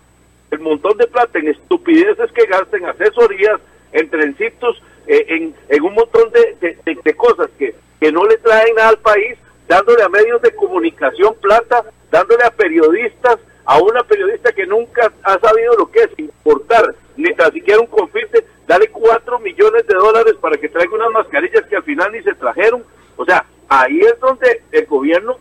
el 0.50 0.60
montón 0.60 0.96
de 0.96 1.06
plata 1.06 1.38
en 1.38 1.48
estupideces 1.48 2.32
que 2.32 2.46
gasta, 2.46 2.76
en 2.76 2.86
asesorías, 2.86 3.60
en 3.92 4.08
trencitos, 4.08 4.82
eh, 5.06 5.52
en, 5.68 5.82
un 5.82 5.94
montón 5.94 6.30
de, 6.30 6.78
de, 6.84 7.14
cosas 7.14 7.50
que, 7.58 7.74
que 8.00 8.10
no 8.10 8.24
le 8.24 8.38
traen 8.38 8.74
nada 8.74 8.90
al 8.90 8.98
país, 8.98 9.36
dándole 9.68 10.02
a 10.02 10.08
medios 10.08 10.40
de 10.42 10.54
comunicación 10.54 11.34
plata, 11.40 11.84
dándole 12.10 12.44
a 12.44 12.50
periodistas, 12.50 13.38
a 13.64 13.78
una 13.78 14.02
periodista 14.04 14.52
que 14.52 14.66
nunca 14.66 15.12
ha 15.22 15.38
sabido 15.38 15.76
lo 15.76 15.90
que 15.90 16.00
es 16.00 16.10
importar, 16.18 16.94
ni 17.16 17.32
tan 17.34 17.52
siquiera 17.52 17.80
un 17.80 17.88
confite, 17.88 18.44
dale 18.66 18.88
cuatro 18.88 19.38
millones 19.40 19.86
de 19.86 19.94
dólares 19.94 20.34
para 20.40 20.56
que 20.56 20.68
traiga 20.68 20.94
unas 20.94 21.10
mascarillas 21.10 21.66
que 21.66 21.76
al 21.76 21.82
final 21.82 22.12
ni 22.12 22.22
se 22.22 22.34
trajeron. 22.34 22.84
O 23.16 23.24
sea, 23.24 23.44
ahí 23.68 24.00
es 24.00 24.18
donde 24.20 24.62
el 24.72 24.86
gobierno 24.86 25.38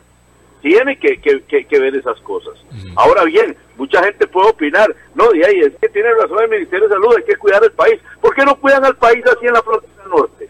tiene 0.65 0.97
que, 0.97 1.19
que, 1.19 1.79
ver 1.79 1.95
esas 1.95 2.19
cosas. 2.21 2.55
Ahora 2.95 3.23
bien, 3.25 3.55
mucha 3.77 4.01
gente 4.01 4.25
puede 4.25 4.49
opinar, 4.49 4.95
no, 5.13 5.31
y 5.35 5.43
ahí 5.43 5.59
es 5.59 5.73
que 5.79 5.89
tiene 5.89 6.11
razón 6.15 6.41
el 6.41 6.49
Ministerio 6.49 6.87
de 6.87 6.95
Salud, 6.95 7.13
hay 7.15 7.23
que 7.23 7.37
cuidar 7.37 7.63
el 7.63 7.71
país. 7.71 8.01
¿Por 8.19 8.33
qué 8.33 8.43
no 8.43 8.59
cuidan 8.59 8.83
al 8.83 8.95
país 8.95 9.23
así 9.27 9.45
en 9.45 9.53
la 9.53 9.61
frontera 9.61 10.07
norte? 10.09 10.49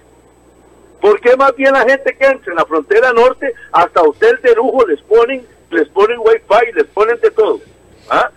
¿Por 1.01 1.19
qué 1.19 1.35
más 1.35 1.53
bien 1.57 1.73
la 1.73 1.81
gente 1.81 2.15
que 2.15 2.25
entra 2.27 2.49
en 2.49 2.55
la 2.55 2.65
frontera 2.65 3.11
norte, 3.11 3.53
hasta 3.73 4.01
hotel 4.03 4.39
de 4.41 4.55
lujo 4.55 4.87
les 4.87 5.01
ponen, 5.01 5.45
les 5.71 5.89
ponen 5.89 6.17
wifi, 6.19 6.71
les 6.73 6.85
ponen 6.85 7.19
de 7.19 7.31
todo? 7.31 7.59
¿Ah? 8.09 8.31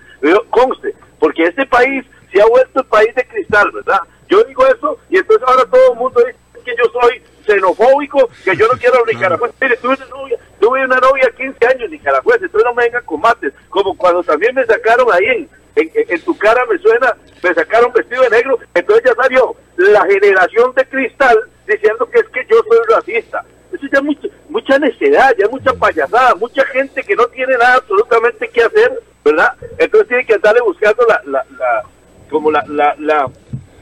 conste, 0.50 0.96
porque 1.20 1.44
este 1.44 1.64
país 1.64 2.04
se 2.32 2.42
ha 2.42 2.46
vuelto 2.46 2.80
el 2.80 2.86
país 2.86 3.14
de 3.14 3.24
cristal, 3.24 3.70
¿verdad? 3.70 4.00
Yo 4.28 4.42
digo 4.42 4.66
eso 4.66 4.98
y 5.10 5.18
entonces 5.18 5.46
ahora 5.46 5.64
todo 5.70 5.92
el 5.92 5.98
mundo 6.00 6.24
dice 6.26 6.64
que 6.64 6.74
yo 6.76 6.90
soy 7.00 7.22
xenofóbico, 7.46 8.28
que 8.44 8.56
yo 8.56 8.66
no 8.66 8.76
quiero 8.78 8.96
a 8.96 9.06
Nicaragua. 9.06 9.50
Mire, 9.60 9.76
tuve 9.76 9.94
una 9.94 10.06
novia, 10.06 10.37
tuve 10.60 10.84
una 10.84 10.98
novia 10.98 11.30
15 11.36 11.66
años 11.66 11.90
nicaragüense, 11.90 12.46
entonces 12.46 12.66
no 12.66 12.74
me 12.74 12.84
vengan 12.84 13.04
con 13.04 13.20
mates, 13.20 13.52
como 13.68 13.96
cuando 13.96 14.22
también 14.22 14.54
me 14.54 14.64
sacaron 14.66 15.06
ahí 15.12 15.48
en, 15.76 15.90
en, 15.94 16.20
tu 16.22 16.36
cara 16.36 16.64
me 16.66 16.78
suena, 16.78 17.14
me 17.42 17.54
sacaron 17.54 17.92
vestido 17.92 18.22
de 18.22 18.30
negro, 18.30 18.58
entonces 18.74 19.04
ya 19.06 19.22
salió 19.22 19.54
la 19.76 20.04
generación 20.06 20.74
de 20.74 20.84
cristal 20.86 21.38
diciendo 21.66 22.08
que 22.10 22.18
es 22.20 22.28
que 22.28 22.46
yo 22.50 22.56
soy 22.68 22.78
racista. 22.94 23.44
Eso 23.72 23.86
ya 23.92 23.98
es 23.98 24.04
mucha, 24.04 24.28
mucha 24.48 24.78
necedad, 24.78 25.34
ya 25.38 25.46
mucha 25.48 25.72
payasada, 25.74 26.34
mucha 26.36 26.64
gente 26.66 27.02
que 27.02 27.14
no 27.14 27.26
tiene 27.28 27.52
nada 27.58 27.74
absolutamente 27.74 28.48
que 28.48 28.62
hacer, 28.62 29.02
¿verdad? 29.24 29.54
Entonces 29.78 30.08
tiene 30.08 30.24
que 30.24 30.34
andarle 30.34 30.60
buscando 30.62 31.04
la, 31.06 31.20
la, 31.26 31.44
la 31.58 31.82
como 32.30 32.50
la, 32.50 32.64
la, 32.66 32.94
la, 32.98 33.30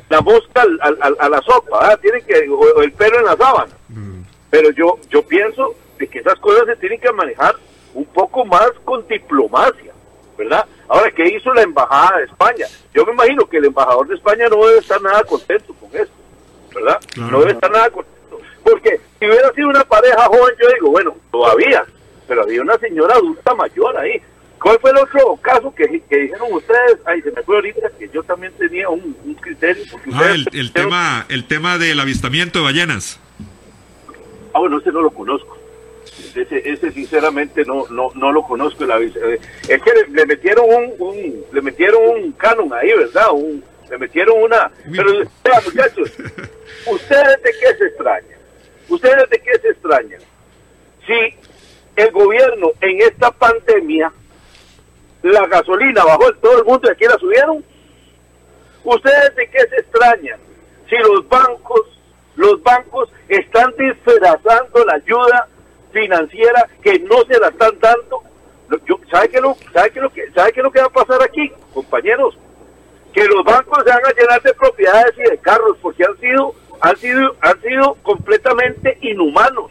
la 0.09 0.21
mosca 0.21 0.63
a 0.63 1.29
la 1.29 1.43
sopa, 1.43 1.93
¿ah? 1.93 1.97
tienen 1.97 2.25
que, 2.25 2.49
o, 2.49 2.83
el 2.83 2.93
pelo 2.93 3.19
en 3.19 3.25
la 3.25 3.37
sábana. 3.37 3.73
Mm. 3.89 4.23
Pero 4.51 4.71
yo, 4.71 4.99
yo 5.09 5.23
pienso 5.23 5.75
de 5.99 6.09
que 6.09 6.19
esas 6.19 6.39
cosas 6.41 6.67
se 6.67 6.77
tienen 6.77 7.01
que 7.01 7.13
manejar 7.13 7.55
un 7.95 8.05
poco 8.05 8.45
más 8.45 8.71
con 8.85 9.07
diplomacia, 9.09 9.93
¿verdad? 10.37 10.67
Ahora, 10.89 11.11
¿qué 11.11 11.27
hizo 11.29 11.53
la 11.55 11.63
embajada 11.63 12.19
de 12.19 12.25
España? 12.25 12.67
Yo 12.95 13.05
me 13.07 13.13
imagino 13.13 13.47
que 13.47 13.57
el 13.57 13.65
embajador 13.67 14.07
de 14.09 14.15
España 14.15 14.47
no 14.49 14.65
debe 14.67 14.79
estar 14.79 15.01
nada 15.01 15.23
contento 15.25 15.75
con 15.75 15.89
esto, 15.95 16.15
¿verdad? 16.75 17.01
No 17.17 17.41
debe 17.41 17.53
estar 17.53 17.71
nada 17.71 17.91
contento. 17.91 18.41
Porque 18.63 19.01
si 19.19 19.27
hubiera 19.27 19.53
sido 19.53 19.69
una 19.69 19.85
pareja 19.85 20.27
joven, 20.27 20.55
yo 20.61 20.69
digo, 20.75 20.91
bueno, 20.91 21.17
todavía, 21.31 21.85
pero 22.29 22.43
había 22.43 22.61
una 22.63 22.77
señora 22.79 23.15
adulta 23.15 23.55
mayor 23.55 23.97
ahí. 23.97 24.21
¿Cuál 24.61 24.79
fue 24.81 24.91
el 24.91 24.97
otro 24.97 25.37
caso 25.43 25.75
que, 25.75 25.87
dijeron 25.87 26.53
ustedes? 26.53 26.99
Ay, 27.05 27.23
se 27.23 27.31
me 27.31 27.43
fue 27.43 27.57
ahorita 27.57 27.91
que 27.99 28.09
yo 28.09 28.23
también 28.23 28.53
tenía 28.59 28.89
un, 28.89 29.15
criterio. 29.41 29.85
Ah, 30.13 30.35
el, 30.53 30.73
tema, 30.73 31.27
el 31.29 31.47
tema 31.47 31.79
del 31.79 32.01
avistamiento 32.01 32.59
de 32.59 32.65
ballenas. 32.65 33.21
Ah, 34.55 34.61
bueno, 34.61 34.79
ese 34.79 34.91
no 34.91 35.03
lo 35.03 35.11
conozco. 35.11 35.56
Ese, 36.37 36.69
ese 36.69 36.91
sinceramente 36.93 37.65
no, 37.65 37.87
no, 37.89 38.11
no 38.15 38.33
lo 38.33 38.43
conozco. 38.43 38.85
Eh, 38.85 39.41
es 39.69 39.83
que 39.83 39.93
le, 40.11 40.27
metieron 40.27 40.67
un, 40.99 41.45
le 41.53 41.63
metieron 41.63 42.03
un 42.09 42.33
canon 42.33 42.73
ahí, 42.73 42.93
¿verdad? 42.93 43.33
Un, 43.33 43.63
le 43.91 43.99
metieron 43.99 44.43
una... 44.43 44.71
Pero, 44.91 45.11
muchachos, 45.65 46.13
¿ustedes 46.87 47.43
de 47.43 47.51
qué 47.61 47.77
se 47.79 47.85
extrañan? 47.87 48.39
¿Ustedes 48.89 49.31
de 49.31 49.39
qué 49.41 49.59
se 49.61 49.69
extrañan? 49.69 50.21
Si 51.07 51.35
el 51.97 52.11
gobierno 52.11 52.73
en 52.81 53.01
esta 53.01 53.31
pandemia 53.31 54.13
la 55.23 55.47
gasolina 55.47 56.05
bajó 56.05 56.29
en 56.29 56.41
todo 56.41 56.59
el 56.59 56.65
mundo 56.65 56.89
y 56.89 56.93
aquí 56.93 57.05
la 57.05 57.19
subieron. 57.19 57.65
¿Ustedes 58.85 59.35
de 59.35 59.49
qué 59.49 59.59
se 59.69 59.77
extrañan? 59.77 60.39
Si 60.89 60.97
los 60.97 61.29
bancos, 61.29 61.99
los 62.37 62.63
bancos 62.63 63.11
están 63.29 63.75
disfrazando 63.77 64.85
la 64.85 64.95
ayuda 64.95 65.49
financiera 65.93 66.69
que 66.83 66.99
no 67.01 67.23
se 67.25 67.39
la 67.39 67.49
están 67.49 67.79
dando. 67.81 68.23
¿Sabe 69.11 69.29
qué 69.29 69.41
lo, 69.41 69.57
sabe 69.73 69.91
qué 69.91 70.01
lo 70.01 70.11
que, 70.11 70.31
sabe 70.33 70.53
qué 70.53 70.63
lo 70.63 70.71
que 70.71 70.81
va 70.81 70.87
a 70.87 70.91
pasar 70.91 71.23
aquí, 71.23 71.53
compañeros? 71.73 72.37
Que 73.13 73.25
los 73.25 73.45
bancos 73.45 73.85
se 73.85 73.91
van 73.91 74.05
a 74.05 74.13
llenar 74.13 74.43
de 74.43 74.55
propiedades 74.55 75.15
y 75.19 75.31
de 75.31 75.39
carros 75.39 75.77
porque 75.81 76.05
han 76.05 76.19
sido, 76.19 76.55
han 76.81 76.97
sido, 76.97 77.37
han 77.41 77.61
sido 77.63 77.95
completamente 78.03 78.99
inhumanos, 79.01 79.71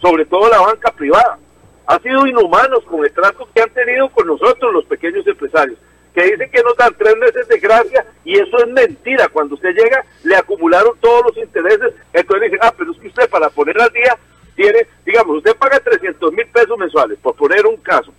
sobre 0.00 0.24
todo 0.24 0.48
la 0.48 0.60
banca 0.60 0.92
privada 0.92 1.38
han 1.86 2.02
sido 2.02 2.26
inhumanos 2.26 2.84
con 2.84 3.04
el 3.04 3.12
trato 3.12 3.48
que 3.54 3.62
han 3.62 3.70
tenido 3.70 4.08
con 4.10 4.26
nosotros 4.26 4.72
los 4.72 4.84
pequeños 4.86 5.26
empresarios, 5.26 5.78
que 6.14 6.24
dicen 6.24 6.50
que 6.50 6.62
nos 6.62 6.76
dan 6.76 6.94
tres 6.98 7.16
meses 7.16 7.46
de 7.48 7.58
gracia 7.58 8.04
y 8.24 8.34
eso 8.38 8.58
es 8.58 8.68
mentira. 8.68 9.28
Cuando 9.28 9.54
usted 9.54 9.72
llega, 9.72 10.04
le 10.24 10.36
acumularon 10.36 10.98
todos 11.00 11.26
los 11.26 11.36
intereses, 11.36 11.94
entonces 12.12 12.50
dicen, 12.50 12.58
ah, 12.62 12.74
pero 12.76 12.90
es 12.90 12.98
que 12.98 13.08
usted 13.08 13.30
para 13.30 13.48
poner 13.50 13.80
al 13.80 13.92
día 13.92 14.18
tiene, 14.56 14.86
digamos, 15.04 15.36
usted 15.36 15.54
paga 15.56 15.78
300 15.78 16.32
mil 16.32 16.46
pesos 16.46 16.78
mensuales, 16.78 17.18
por 17.20 17.36
poner 17.36 17.66
un 17.66 17.76
caso. 17.76 18.12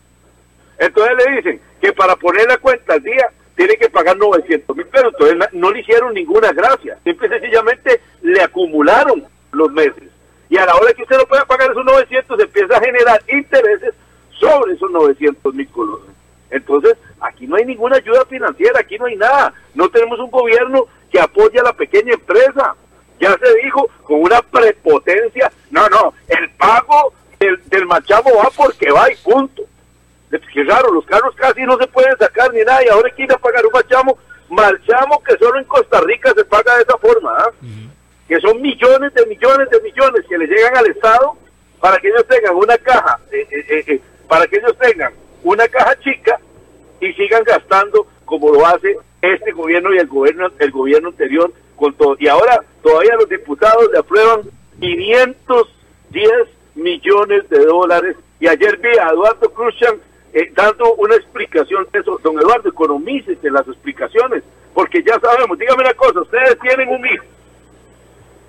Entonces 0.78 1.18
le 1.18 1.36
dicen 1.36 1.62
que 1.82 1.92
para 1.92 2.16
poner 2.16 2.48
la 2.48 2.58
cuenta 2.58 2.94
al 2.94 3.04
día 3.04 3.28
tiene 3.56 3.76
que 3.76 3.90
pagar 3.90 4.16
900 4.16 4.76
mil 4.76 4.86
pesos, 4.86 5.14
entonces 5.14 5.54
no 5.54 5.72
le 5.72 5.80
hicieron 5.80 6.14
ninguna 6.14 6.52
gracia, 6.54 6.98
simple 7.04 7.28
y 7.28 7.32
sencillamente 7.32 8.02
le 8.22 8.42
acumularon 8.42 9.26
los 9.52 9.72
meses 9.72 10.04
y 10.50 10.58
a 10.58 10.66
la 10.66 10.76
hora 10.76 10.94
que 10.94 11.04
usted 11.04 11.18
no 11.18 11.26
pueda 11.26 11.46
pagar 11.46 11.72
esos 11.72 11.84
900 11.84 12.40
empieza 12.40 12.78
a 12.78 12.82
generar 12.82 13.22
intereses 13.28 13.94
sobre 14.40 14.74
esos 14.74 14.90
900 14.92 15.54
mil 15.54 15.68
colones. 15.70 16.10
Entonces, 16.50 16.96
aquí 17.20 17.48
no 17.48 17.58
hay 17.58 17.66
ninguna 17.66 17.98
ayuda 17.98 18.26
financiera, 18.26 18.80
aquí 18.80 18.98
no 18.98 19.06
hay 19.06 19.18
nada. 19.18 19.54
No 19.74 19.90
tenemos 19.90 20.20
un 20.20 20.32
gobierno 20.32 20.86
que 21.12 21.20
apoye 21.20 21.60
a 21.60 21.64
la 21.64 21.74
pequeña 21.74 22.14
empresa. 22.14 22.76
Ya 23.20 23.36
se 23.38 23.56
dijo 23.64 23.88
con 24.04 24.22
una 24.22 24.42
prepotencia, 24.42 25.52
no, 25.72 25.88
no, 25.90 26.14
el 26.28 26.50
pago 26.52 27.14
del, 27.40 27.60
del 27.70 27.86
machamo 27.86 28.30
va 28.36 28.50
porque 28.56 28.92
va 28.92 29.12
y 29.12 29.16
punto. 29.18 29.64
Que 30.30 30.64
raro, 30.64 30.92
los 30.92 31.06
carros 31.06 31.36
casi 31.36 31.62
no 31.62 31.78
se 31.78 31.88
pueden 31.88 32.18
sacar 32.18 32.52
ni 32.54 32.62
nada 32.62 32.84
y 32.84 32.90
ahora 32.90 33.10
quiere 33.12 33.38
pagar 33.38 33.66
un 33.66 33.72
machamo, 33.72 34.18
machamo 34.50 35.22
que 35.24 35.38
solo 35.38 35.60
en 35.60 35.66
Costa 35.66 36.02
Rica 36.02 36.34
se 36.36 36.44
paga 36.46 36.76
de 36.76 36.84
esa 36.84 36.98
forma. 36.98 37.34
¿ah? 37.38 37.52
que 38.28 38.40
son 38.42 38.62
millones 38.62 39.14
de 39.14 39.26
millones 39.26 39.70
de 39.70 39.82
millones 39.82 40.26
que 40.28 40.38
le 40.38 40.48
llegan 40.48 40.76
al 40.76 40.88
Estado 40.88 41.38
para 41.80 41.98
que 41.98 42.10
ellos 42.10 42.26
tengan 42.28 42.56
una 42.56 42.78
caja, 42.78 43.20
eh, 43.32 43.48
eh, 43.52 43.84
eh, 43.88 44.02
para 44.28 44.46
que 44.48 44.58
ellos 44.58 44.78
tengan 44.78 45.14
una 45.44 45.68
caja 45.68 45.98
chica 46.00 46.38
y 47.00 47.14
sigan 47.14 47.44
gastando 47.44 48.06
como 48.26 48.52
lo 48.52 48.66
hace 48.66 48.98
este 49.22 49.52
gobierno 49.52 49.94
y 49.94 50.00
el 50.00 50.08
gobierno 50.08 50.50
el 50.60 50.72
gobierno 50.72 51.10
anterior 51.10 51.54
con 51.78 51.94
todo. 51.94 52.18
Y 52.20 52.28
ahora 52.28 52.62
todavía 52.84 53.16
los 53.16 53.30
diputados 53.30 53.90
le 53.94 54.00
aprueban 54.00 54.42
510 54.80 56.32
millones 56.76 57.50
de 57.50 57.66
dólares. 57.66 58.18
Y 58.40 58.48
ayer 58.48 58.78
vi 58.78 58.90
a 59.00 59.10
Eduardo 59.10 59.50
Cruzan 59.54 60.02
dando 60.54 60.94
una 60.96 61.16
explicación 61.16 61.88
de 61.92 62.00
eso. 62.00 62.20
Don 62.22 62.38
Eduardo, 62.38 62.70
economícese 62.70 63.50
las 63.50 63.68
explicaciones, 63.68 64.44
porque 64.74 65.02
ya 65.02 65.20
sabemos, 65.20 65.58
dígame 65.58 65.84
una 65.84 65.94
cosa, 65.94 66.22
ustedes 66.22 66.60
tienen 66.60 66.90
un 66.90 67.06
hijo 67.06 67.24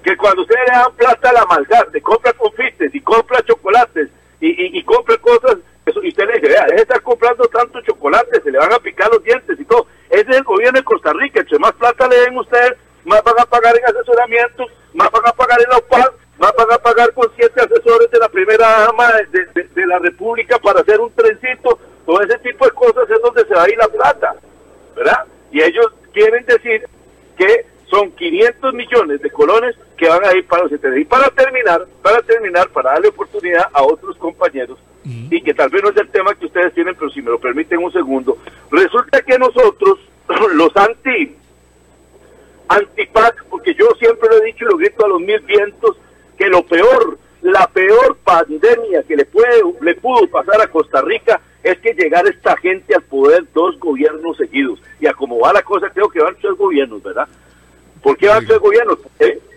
que 0.03 0.17
cuando 0.17 0.43
ustedes 0.43 0.61
le 0.69 0.73
dan 0.73 0.93
plata 0.97 1.31
a 1.31 1.33
la 1.33 1.47
maldad, 1.47 1.89
se 1.93 2.01
compra 2.01 2.33
confites 2.33 2.95
y 2.95 3.01
compra 3.01 3.43
chocolates 3.43 4.09
y, 4.41 4.79
y, 4.79 4.83
compra 4.85 5.17
cosas, 5.19 5.57
eso, 5.85 6.03
y 6.03 6.09
usted 6.09 6.27
le 6.27 6.35
dice, 6.35 6.49
vea, 6.49 6.65
deje 6.65 6.77
de 6.77 6.83
estar 6.83 7.03
comprando 7.03 7.45
tantos 7.49 7.85
chocolates, 7.85 8.43
se 8.43 8.51
le 8.53 8.59
van 8.59 8.73
a 8.73 8.79
picar 8.79 9.11
los 9.11 9.23
dientes 9.23 9.59
y 9.59 9.65
todo. 9.65 9.87
Ese 10.09 10.31
es 10.31 10.37
el 10.37 10.45
gobierno 10.45 10.79
de 10.79 10.85
Costa 10.85 11.13
Rica, 11.13 11.41
entre 11.41 11.59
más 11.59 11.73
plata 11.73 12.07
le 12.07 12.21
den 12.21 12.39
ustedes, 12.39 12.75
más 13.09 13.23
van 13.25 13.41
a 13.41 13.47
pagar 13.47 13.75
en 13.77 13.85
asesoramiento, 13.85 14.67
más 14.95 15.11
van 15.11 15.27
a 15.27 15.33
pagar 15.33 15.59
en 15.61 15.71
la 15.71 15.79
OPAD, 15.79 16.11
más 16.39 16.53
van 16.57 16.73
a 16.73 16.79
pagar 16.79 17.13
con 17.15 17.27
siete 17.37 17.61
asesores 17.61 18.11
de 18.11 18.19
la 18.19 18.29
primera 18.29 18.67
dama 18.67 19.13
de, 19.31 19.65
de, 19.65 19.87
la 19.87 19.99
República 19.99 20.59
para 20.59 20.81
hacer 20.81 21.01
un 21.01 21.11
trencito, 21.13 21.79
todo 22.07 22.21
ese 22.21 22.39
tipo 22.39 22.65
de 22.67 22.73
cosas 22.73 23.11
es 23.11 23.21
donde 23.23 23.45
se 23.47 23.55
va 23.55 23.65
a 23.65 23.71
ir 23.71 23.79
la 23.79 23.89
plata. 23.89 24.35
ellos 25.53 25.93
quieren 26.13 26.45
decir 26.47 26.87
que 27.37 27.67
son 27.87 28.11
500 28.13 28.75
millones 28.75 29.23
de 29.23 29.31
colones 29.31 29.75
que 29.97 30.09
van 30.09 30.25
a 30.25 30.35
ir 30.35 30.47
para 30.47 30.65
los 30.65 30.73
Y 30.73 31.05
para 31.07 31.31
terminar, 31.31 31.87
para 32.03 32.21
terminar, 32.23 32.69
para 32.69 32.93
darle 32.93 33.09
oportunidad 33.09 33.69
a 33.73 33.83
otros 33.83 34.17
compañeros, 34.19 34.79
y 35.05 35.41
que 35.41 35.55
tal 35.55 35.71
vez 35.71 35.83
no 35.83 35.89
es 35.89 35.97
el 35.97 36.09
tema 36.11 36.35
que 36.35 36.47
ustedes 36.47 36.75
tienen, 36.75 36.95
pero 36.95 37.11
si 37.11 37.23
me 37.23 37.31
lo 37.31 37.41
permiten 37.41 37.79
un 37.79 37.93
segundo, 37.93 38.37
resulta 38.71 39.23
que 39.23 39.39
nosotros, 39.39 39.99
los 40.53 40.77
anti 40.77 41.38
antipac, 42.69 43.45
porque 43.47 43.75
yo 43.75 43.89
siempre 43.99 44.29
lo 44.29 44.43
he 44.43 44.47
dicho 44.47 44.65
y 44.65 44.69
lo 44.69 44.77
grito 44.77 45.05
a 45.05 45.09
los 45.09 45.21
mil 45.21 45.41
vientos, 45.41 45.97
que 46.37 46.49
lo 46.49 46.63
peor, 46.65 47.19
la 47.43 47.67
peor 47.69 48.17
pandemia 48.25 49.03
que 49.03 49.17
le 49.17 49.25
puede, 49.25 49.63
le 49.81 49.95
pudo 49.95 50.29
pasar 50.29 50.61
a 50.61 50.69
Costa 50.69 51.01
Rica 51.03 51.41
es 51.63 51.79
que 51.79 51.93
llegar 51.95 52.27
esta 52.27 52.57
gente 52.57 52.95
al 52.95 53.03
poder 53.03 53.45
dos 53.53 53.79
gobiernos 53.79 54.37
seguidos. 54.37 54.81
Y 55.01 55.07
a 55.07 55.13
como 55.13 55.41
va 55.41 55.53
la 55.53 55.63
cosa, 55.63 55.91
creo 55.91 56.09
que 56.09 56.21
van 56.21 56.37
tres 56.41 56.55
gobiernos, 56.55 57.03
¿verdad? 57.03 57.29
¿Por 58.03 58.17
qué 58.17 58.29
van 58.29 58.47
tres 58.47 58.59
gobiernos? 58.59 58.99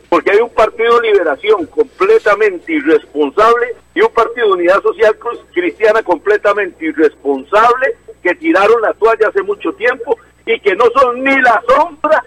Porque 0.10 0.32
hay 0.32 0.39
un 0.39 0.50
partido 0.50 1.00
de 1.00 1.12
liberación 1.12 1.65
completamente 1.68 2.74
irresponsable 2.74 3.75
y 3.94 4.01
un 4.01 4.12
partido 4.12 4.48
de 4.48 4.53
unidad 4.53 4.82
social 4.82 5.15
cristiana 5.53 6.03
completamente 6.03 6.86
irresponsable 6.86 7.96
que 8.22 8.36
tiraron 8.36 8.82
la 8.82 8.94
toalla 8.94 9.30
hace 9.30 9.41
mucho 9.41 9.72
tiempo 9.74 10.18
y 10.46 10.60
que 10.60 10.75
no 10.75 10.86
son 10.94 11.24
ni 11.24 11.39
la 11.41 11.63
sombra 11.68 12.24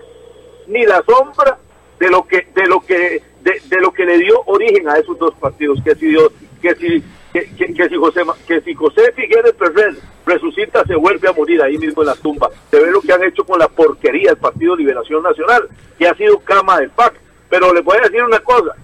ni 0.67 0.85
la 0.85 1.03
sombra 1.07 1.59
de 1.99 2.11
lo 2.11 2.27
que 2.27 2.47
de 2.55 2.67
lo 2.67 2.81
que 2.81 3.23
de, 3.43 3.81
lo 3.81 3.93
que 3.93 4.05
le 4.05 4.19
dio 4.19 4.41
origen 4.47 4.89
a 4.89 4.97
esos 4.97 5.19
dos 5.19 5.35
partidos 5.35 5.79
que 5.85 5.95
si 5.95 6.15
que 6.61 6.75
si 6.77 7.03
que, 7.33 7.89
si 7.89 7.97
José 7.97 8.23
que 8.47 8.61
si 8.63 8.75
José 8.75 9.13
Figueres 9.13 9.55
Ferrer 9.59 9.95
resucita 10.25 10.85
se 10.85 10.95
vuelve 10.95 11.29
a 11.29 11.33
morir 11.33 11.61
ahí 11.63 11.77
mismo 11.77 12.03
en 12.03 12.09
la 12.09 12.15
tumba. 12.15 12.49
Se 12.71 12.81
ve 12.81 12.91
lo 12.91 13.01
que 13.01 13.13
han 13.13 13.23
hecho 13.25 13.45
con 13.45 13.59
la 13.59 13.69
porquería 13.69 14.31
del 14.31 14.39
Partido 14.39 14.77
Liberación 14.77 15.23
Nacional 15.23 15.69
que 15.99 16.09
ha 16.09 16.15
sido 16.15 16.39
cama 16.41 16.81
del 16.81 16.91
PAC 16.91 17.15
pero 17.49 17.73
les 17.73 17.85
voy 17.85 17.99
a 17.99 18.03
decir 18.03 18.23
una 18.23 18.41
cosa. 18.41 18.75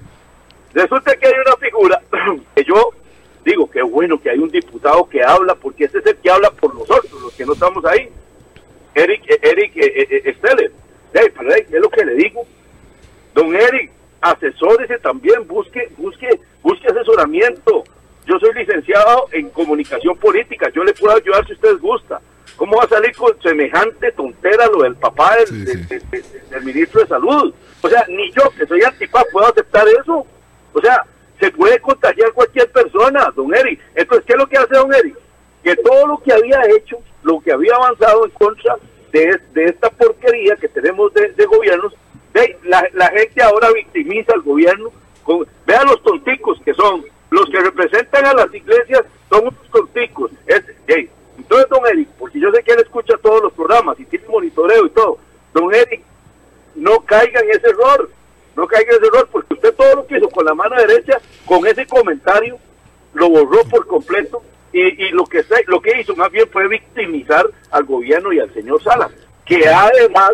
Resulta 0.72 1.16
que 1.16 1.26
hay 1.26 1.34
una 1.44 1.56
figura 1.56 2.00
que 2.54 2.64
yo 2.64 2.90
digo 3.44 3.70
que 3.70 3.82
bueno 3.82 4.20
que 4.20 4.30
hay 4.30 4.38
un 4.38 4.50
diputado 4.50 5.08
que 5.08 5.22
habla 5.22 5.54
porque 5.54 5.84
ese 5.84 5.98
es 5.98 6.06
el 6.06 6.16
que 6.16 6.30
habla 6.30 6.50
por 6.50 6.74
nosotros 6.74 7.20
los 7.22 7.32
que 7.34 7.46
no 7.46 7.54
estamos 7.54 7.84
ahí. 7.84 8.08
Eric 8.94 9.22
Eric 9.42 9.72
eh, 11.14 11.20
eh 11.24 11.66
es 11.70 11.80
lo 11.80 11.90
que 11.90 12.04
le 12.04 12.14
digo. 12.14 12.46
Don 13.34 13.54
Eric, 13.54 13.90
asesórese 14.20 14.98
también, 14.98 15.46
busque, 15.46 15.90
busque, 15.96 16.28
busque 16.62 16.88
asesoramiento. 16.88 17.84
Yo 18.26 18.38
soy 18.38 18.54
licenciado 18.54 19.28
en 19.32 19.48
comunicación 19.50 20.16
política, 20.16 20.68
yo 20.74 20.84
le 20.84 20.92
puedo 20.92 21.16
ayudar 21.16 21.46
si 21.46 21.54
usted 21.54 21.78
gusta. 21.78 22.20
¿Cómo 22.56 22.76
va 22.76 22.84
a 22.84 22.88
salir 22.88 23.14
con 23.16 23.40
semejante 23.40 24.12
tontera 24.12 24.66
lo 24.66 24.82
del 24.82 24.94
papá 24.96 25.34
del, 25.36 26.64
ministro 26.64 27.00
de 27.00 27.06
Salud? 27.06 27.54
O 27.80 27.88
sea, 27.88 28.04
ni 28.08 28.30
yo, 28.32 28.50
que 28.50 28.66
soy 28.66 28.82
antipaz, 28.82 29.24
puedo 29.32 29.46
aceptar 29.46 29.86
eso. 29.88 30.26
O 30.74 30.80
sea, 30.80 31.02
se 31.38 31.50
puede 31.52 31.80
contagiar 31.80 32.32
cualquier 32.32 32.70
persona, 32.70 33.32
don 33.34 33.54
Eric. 33.54 33.80
Entonces, 33.94 34.26
¿qué 34.26 34.34
es 34.34 34.38
lo 34.38 34.46
que 34.46 34.58
hace 34.58 34.74
don 34.74 34.92
Eric? 34.92 35.16
Que 35.64 35.74
todo 35.76 36.06
lo 36.06 36.18
que 36.18 36.32
había 36.32 36.60
hecho, 36.76 36.98
lo 37.22 37.40
que 37.40 37.52
había 37.52 37.74
avanzado 37.74 38.26
en 38.26 38.30
contra 38.32 38.76
de, 39.12 39.40
esta 39.64 39.90
porquería 39.90 40.56
que 40.56 40.68
tenemos 40.68 41.12
de, 41.14 41.46
gobiernos, 41.46 41.94
de, 42.32 42.56
la, 42.64 43.08
gente 43.08 43.42
ahora 43.42 43.72
victimiza 43.72 44.32
al 44.32 44.42
gobierno. 44.42 44.90
Con, 45.22 45.46
vean 45.66 45.86
los 45.86 46.02
tonticos 46.02 46.60
que 46.64 46.74
son, 46.74 47.04
los 47.30 47.48
que 47.50 47.60
representan 47.60 48.26
a 48.26 48.34
las 48.34 48.54
iglesias 48.54 49.04
son 49.28 49.48
unos 49.48 49.70
tonticos. 49.70 50.30
Es, 50.46 50.62
entonces, 51.38 51.68
don 51.68 51.86
Eric, 51.86 52.08
porque 52.18 52.38
yo 52.38 52.50
sé 52.52 52.62
que 52.62 52.72
él 52.72 52.80
escucha 52.80 53.16
todos 53.22 53.42
los 53.42 53.52
programas 53.52 53.98
y 53.98 54.04
tiene 54.04 54.28
monitoreo 54.28 54.86
y 54.86 54.90
todo, 54.90 55.18
don 55.52 55.74
Eric, 55.74 56.02
no 56.74 57.00
caiga 57.00 57.40
en 57.40 57.50
ese 57.50 57.68
error, 57.68 58.10
no 58.56 58.66
caiga 58.66 58.92
en 58.92 58.98
ese 58.98 59.06
error, 59.06 59.28
porque 59.32 59.54
usted 59.54 59.74
todo 59.74 59.96
lo 59.96 60.06
que 60.06 60.18
hizo 60.18 60.28
con 60.28 60.44
la 60.44 60.54
mano 60.54 60.76
derecha, 60.76 61.18
con 61.46 61.66
ese 61.66 61.86
comentario, 61.86 62.58
lo 63.14 63.28
borró 63.30 63.64
por 63.64 63.86
completo 63.86 64.42
y, 64.72 65.10
lo 65.10 65.24
que 65.24 65.44
lo 65.66 65.80
que 65.80 66.00
hizo 66.00 66.14
más 66.16 66.30
bien 66.30 66.46
fue 66.52 66.68
victimizar 66.68 67.46
al 67.70 67.84
gobierno 67.84 68.32
y 68.32 68.40
al 68.40 68.52
señor 68.54 68.82
Sala, 68.82 69.10
que 69.44 69.66
además, 69.66 70.32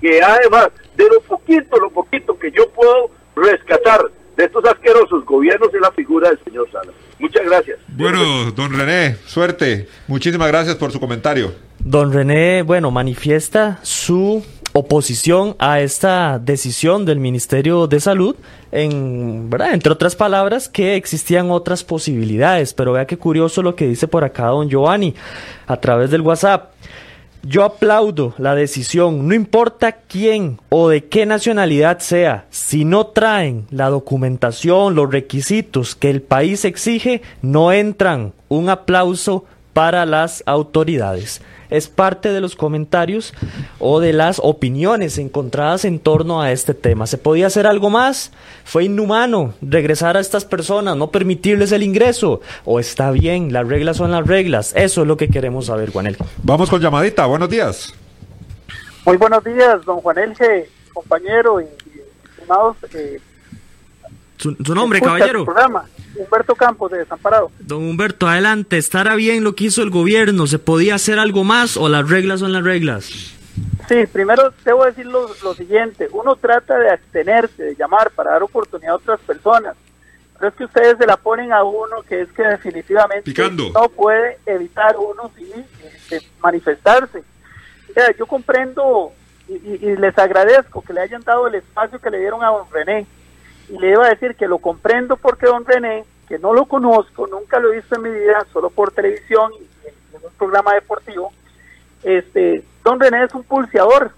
que 0.00 0.22
además 0.22 0.68
de 0.96 1.04
lo 1.08 1.20
poquito, 1.22 1.78
lo 1.78 1.90
poquito 1.90 2.38
que 2.38 2.50
yo 2.50 2.68
puedo 2.70 3.10
rescatar 3.34 4.00
de 4.36 4.44
estos 4.44 4.64
asquerosos 4.64 5.24
gobiernos 5.24 5.72
es 5.74 5.80
la 5.80 5.90
figura 5.92 6.28
del 6.28 6.38
señor 6.44 6.70
Sala. 6.70 6.92
Muchas 7.18 7.44
gracias. 7.44 7.78
Bueno, 7.88 8.50
don 8.52 8.72
René, 8.72 9.16
suerte. 9.26 9.88
Muchísimas 10.06 10.48
gracias 10.48 10.76
por 10.76 10.92
su 10.92 11.00
comentario. 11.00 11.52
Don 11.80 12.12
René, 12.12 12.62
bueno, 12.62 12.90
manifiesta 12.90 13.78
su 13.82 14.44
oposición 14.78 15.56
a 15.58 15.80
esta 15.80 16.38
decisión 16.38 17.04
del 17.04 17.18
Ministerio 17.18 17.86
de 17.86 18.00
Salud, 18.00 18.36
en, 18.70 19.50
entre 19.72 19.92
otras 19.92 20.14
palabras, 20.14 20.68
que 20.68 20.94
existían 20.94 21.50
otras 21.50 21.82
posibilidades. 21.82 22.74
Pero 22.74 22.92
vea 22.92 23.06
qué 23.06 23.16
curioso 23.16 23.62
lo 23.62 23.74
que 23.74 23.88
dice 23.88 24.08
por 24.08 24.24
acá 24.24 24.46
don 24.46 24.68
Giovanni 24.68 25.14
a 25.66 25.76
través 25.78 26.10
del 26.10 26.22
WhatsApp. 26.22 26.72
Yo 27.42 27.64
aplaudo 27.64 28.34
la 28.38 28.54
decisión, 28.54 29.28
no 29.28 29.34
importa 29.34 29.92
quién 29.92 30.60
o 30.70 30.88
de 30.88 31.04
qué 31.04 31.24
nacionalidad 31.24 32.00
sea, 32.00 32.46
si 32.50 32.84
no 32.84 33.06
traen 33.06 33.66
la 33.70 33.90
documentación, 33.90 34.96
los 34.96 35.10
requisitos 35.10 35.94
que 35.94 36.10
el 36.10 36.20
país 36.20 36.64
exige, 36.64 37.22
no 37.42 37.72
entran. 37.72 38.32
Un 38.48 38.70
aplauso 38.70 39.44
para 39.72 40.04
las 40.04 40.42
autoridades 40.46 41.40
es 41.70 41.88
parte 41.88 42.32
de 42.32 42.40
los 42.40 42.56
comentarios 42.56 43.34
o 43.78 44.00
de 44.00 44.12
las 44.12 44.40
opiniones 44.42 45.18
encontradas 45.18 45.84
en 45.84 45.98
torno 45.98 46.40
a 46.42 46.52
este 46.52 46.74
tema. 46.74 47.06
¿Se 47.06 47.18
podía 47.18 47.46
hacer 47.46 47.66
algo 47.66 47.90
más? 47.90 48.32
¿Fue 48.64 48.84
inhumano 48.84 49.54
regresar 49.60 50.16
a 50.16 50.20
estas 50.20 50.44
personas, 50.44 50.96
no 50.96 51.10
permitirles 51.10 51.72
el 51.72 51.82
ingreso? 51.82 52.40
¿O 52.64 52.80
está 52.80 53.10
bien, 53.10 53.52
las 53.52 53.66
reglas 53.66 53.96
son 53.96 54.10
las 54.10 54.26
reglas? 54.26 54.72
Eso 54.76 55.02
es 55.02 55.08
lo 55.08 55.16
que 55.16 55.28
queremos 55.28 55.66
saber, 55.66 55.90
Juanel. 55.90 56.16
Vamos 56.42 56.70
con 56.70 56.80
llamadita, 56.80 57.26
buenos 57.26 57.48
días. 57.48 57.94
Muy 59.04 59.16
buenos 59.16 59.42
días, 59.44 59.84
don 59.84 60.00
Juanel 60.00 60.34
compañero 60.92 61.60
y, 61.60 61.66
estimados 62.30 62.76
eh, 62.92 63.20
su, 64.38 64.74
nombre, 64.74 65.00
caballero. 65.00 65.44
Programa. 65.44 65.84
Humberto 66.16 66.54
Campos 66.54 66.90
de 66.90 66.98
Desamparado. 66.98 67.50
Don 67.60 67.82
Humberto, 67.84 68.26
adelante. 68.26 68.78
¿Estará 68.78 69.14
bien 69.14 69.44
lo 69.44 69.54
que 69.54 69.64
hizo 69.64 69.82
el 69.82 69.90
gobierno? 69.90 70.46
¿Se 70.46 70.58
podía 70.58 70.94
hacer 70.94 71.18
algo 71.18 71.44
más 71.44 71.76
o 71.76 71.88
las 71.88 72.08
reglas 72.08 72.40
son 72.40 72.52
las 72.52 72.64
reglas? 72.64 73.04
Sí, 73.88 74.06
primero 74.12 74.52
debo 74.64 74.84
decir 74.84 75.06
lo, 75.06 75.28
siguiente. 75.54 76.08
Uno 76.12 76.36
trata 76.36 76.78
de 76.78 76.90
abstenerse, 76.90 77.62
de 77.62 77.74
llamar 77.74 78.10
para 78.10 78.32
dar 78.32 78.42
oportunidad 78.42 78.92
a 78.92 78.96
otras 78.96 79.20
personas. 79.20 79.76
Pero 80.38 80.48
es 80.50 80.54
que 80.54 80.64
ustedes 80.64 80.98
se 80.98 81.06
la 81.06 81.16
ponen 81.16 81.52
a 81.52 81.64
uno 81.64 82.02
que 82.08 82.20
es 82.22 82.32
que 82.32 82.42
definitivamente 82.44 83.32
no 83.74 83.88
puede 83.88 84.38
evitar 84.46 84.96
uno 84.96 85.32
sí, 85.36 85.52
este, 85.84 86.28
manifestarse. 86.40 87.24
yo 88.16 88.26
comprendo 88.26 89.12
y, 89.48 89.54
y 89.54 89.96
les 89.96 90.16
agradezco 90.16 90.82
que 90.82 90.92
le 90.92 91.00
hayan 91.00 91.22
dado 91.22 91.48
el 91.48 91.56
espacio 91.56 92.00
que 92.00 92.10
le 92.10 92.20
dieron 92.20 92.44
a 92.44 92.48
don 92.48 92.70
René 92.70 93.06
y 93.68 93.78
le 93.78 93.90
iba 93.90 94.06
a 94.06 94.10
decir 94.10 94.34
que 94.34 94.48
lo 94.48 94.58
comprendo 94.58 95.16
porque 95.16 95.46
don 95.46 95.64
René, 95.64 96.04
que 96.28 96.38
no 96.38 96.52
lo 96.52 96.66
conozco, 96.66 97.26
nunca 97.26 97.58
lo 97.58 97.72
he 97.72 97.76
visto 97.76 97.96
en 97.96 98.02
mi 98.02 98.10
vida, 98.10 98.46
solo 98.52 98.70
por 98.70 98.92
televisión 98.92 99.52
y 99.54 100.16
en 100.16 100.24
un 100.24 100.32
programa 100.38 100.74
deportivo, 100.74 101.32
este, 102.02 102.64
don 102.84 103.00
René 103.00 103.24
es 103.24 103.34
un 103.34 103.42
pulseador. 103.42 104.12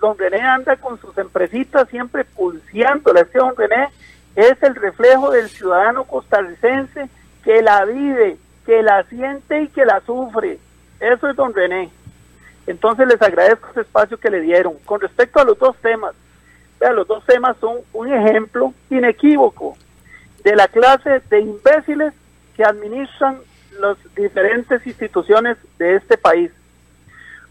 Don 0.00 0.18
René 0.18 0.40
anda 0.40 0.76
con 0.76 1.00
sus 1.00 1.16
empresitas 1.18 1.88
siempre 1.88 2.24
pulseando. 2.24 3.14
Este 3.14 3.38
don 3.38 3.54
René 3.56 3.88
es 4.34 4.60
el 4.62 4.74
reflejo 4.74 5.30
del 5.30 5.48
ciudadano 5.48 6.04
costarricense 6.04 7.08
que 7.44 7.62
la 7.62 7.84
vive, 7.84 8.36
que 8.66 8.82
la 8.82 9.04
siente 9.04 9.62
y 9.62 9.68
que 9.68 9.84
la 9.84 10.00
sufre. 10.00 10.58
Eso 10.98 11.28
es 11.28 11.36
don 11.36 11.54
René. 11.54 11.90
Entonces 12.66 13.06
les 13.06 13.20
agradezco 13.20 13.68
ese 13.70 13.82
espacio 13.82 14.18
que 14.18 14.30
le 14.30 14.40
dieron. 14.40 14.74
Con 14.84 15.00
respecto 15.00 15.40
a 15.40 15.44
los 15.44 15.58
dos 15.58 15.76
temas, 15.78 16.14
los 16.90 17.06
dos 17.06 17.24
temas 17.24 17.56
son 17.60 17.78
un 17.92 18.12
ejemplo 18.12 18.74
inequívoco 18.90 19.76
de 20.42 20.56
la 20.56 20.68
clase 20.68 21.22
de 21.30 21.40
imbéciles 21.40 22.12
que 22.56 22.64
administran 22.64 23.38
las 23.78 23.96
diferentes 24.14 24.86
instituciones 24.86 25.56
de 25.78 25.96
este 25.96 26.18
país. 26.18 26.50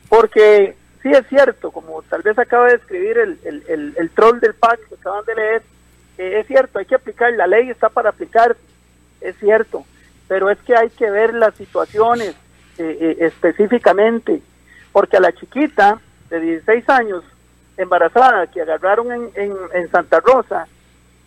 Porque 0.10 0.76
sí 1.02 1.10
es 1.10 1.26
cierto, 1.28 1.72
como 1.72 2.02
tal 2.04 2.22
vez 2.22 2.38
acaba 2.38 2.68
de 2.68 2.76
escribir 2.76 3.18
el, 3.18 3.96
el, 3.98 4.10
troll 4.12 4.40
del 4.40 4.54
PAC 4.54 4.80
que 4.88 4.96
acaban 4.96 5.26
de 5.26 5.36
leer, 5.36 5.62
eh, 6.18 6.40
es 6.40 6.48
cierto, 6.48 6.80
hay 6.80 6.86
que 6.86 6.96
aplicar, 6.96 7.34
la 7.34 7.48
ley 7.48 7.70
está 7.70 7.90
para 7.90 8.10
aplicar, 8.10 8.56
es 9.22 9.36
cierto, 9.38 9.86
pero 10.28 10.50
es 10.50 10.60
que 10.60 10.76
hay 10.76 10.90
que 10.90 11.10
ver 11.10 11.34
las 11.34 11.56
situaciones 11.56 12.36
eh, 12.78 12.98
eh, 13.00 13.18
específicamente, 13.20 14.42
porque 14.92 15.18
a 15.18 15.22
la 15.22 15.32
chiquita 15.34 16.00
de 16.30 16.40
16 16.40 16.90
años 16.90 17.24
embarazada 17.82 18.48
que 18.48 18.62
agarraron 18.62 19.12
en, 19.12 19.32
en, 19.74 19.92
Santa 19.92 20.20
Rosa, 20.20 20.68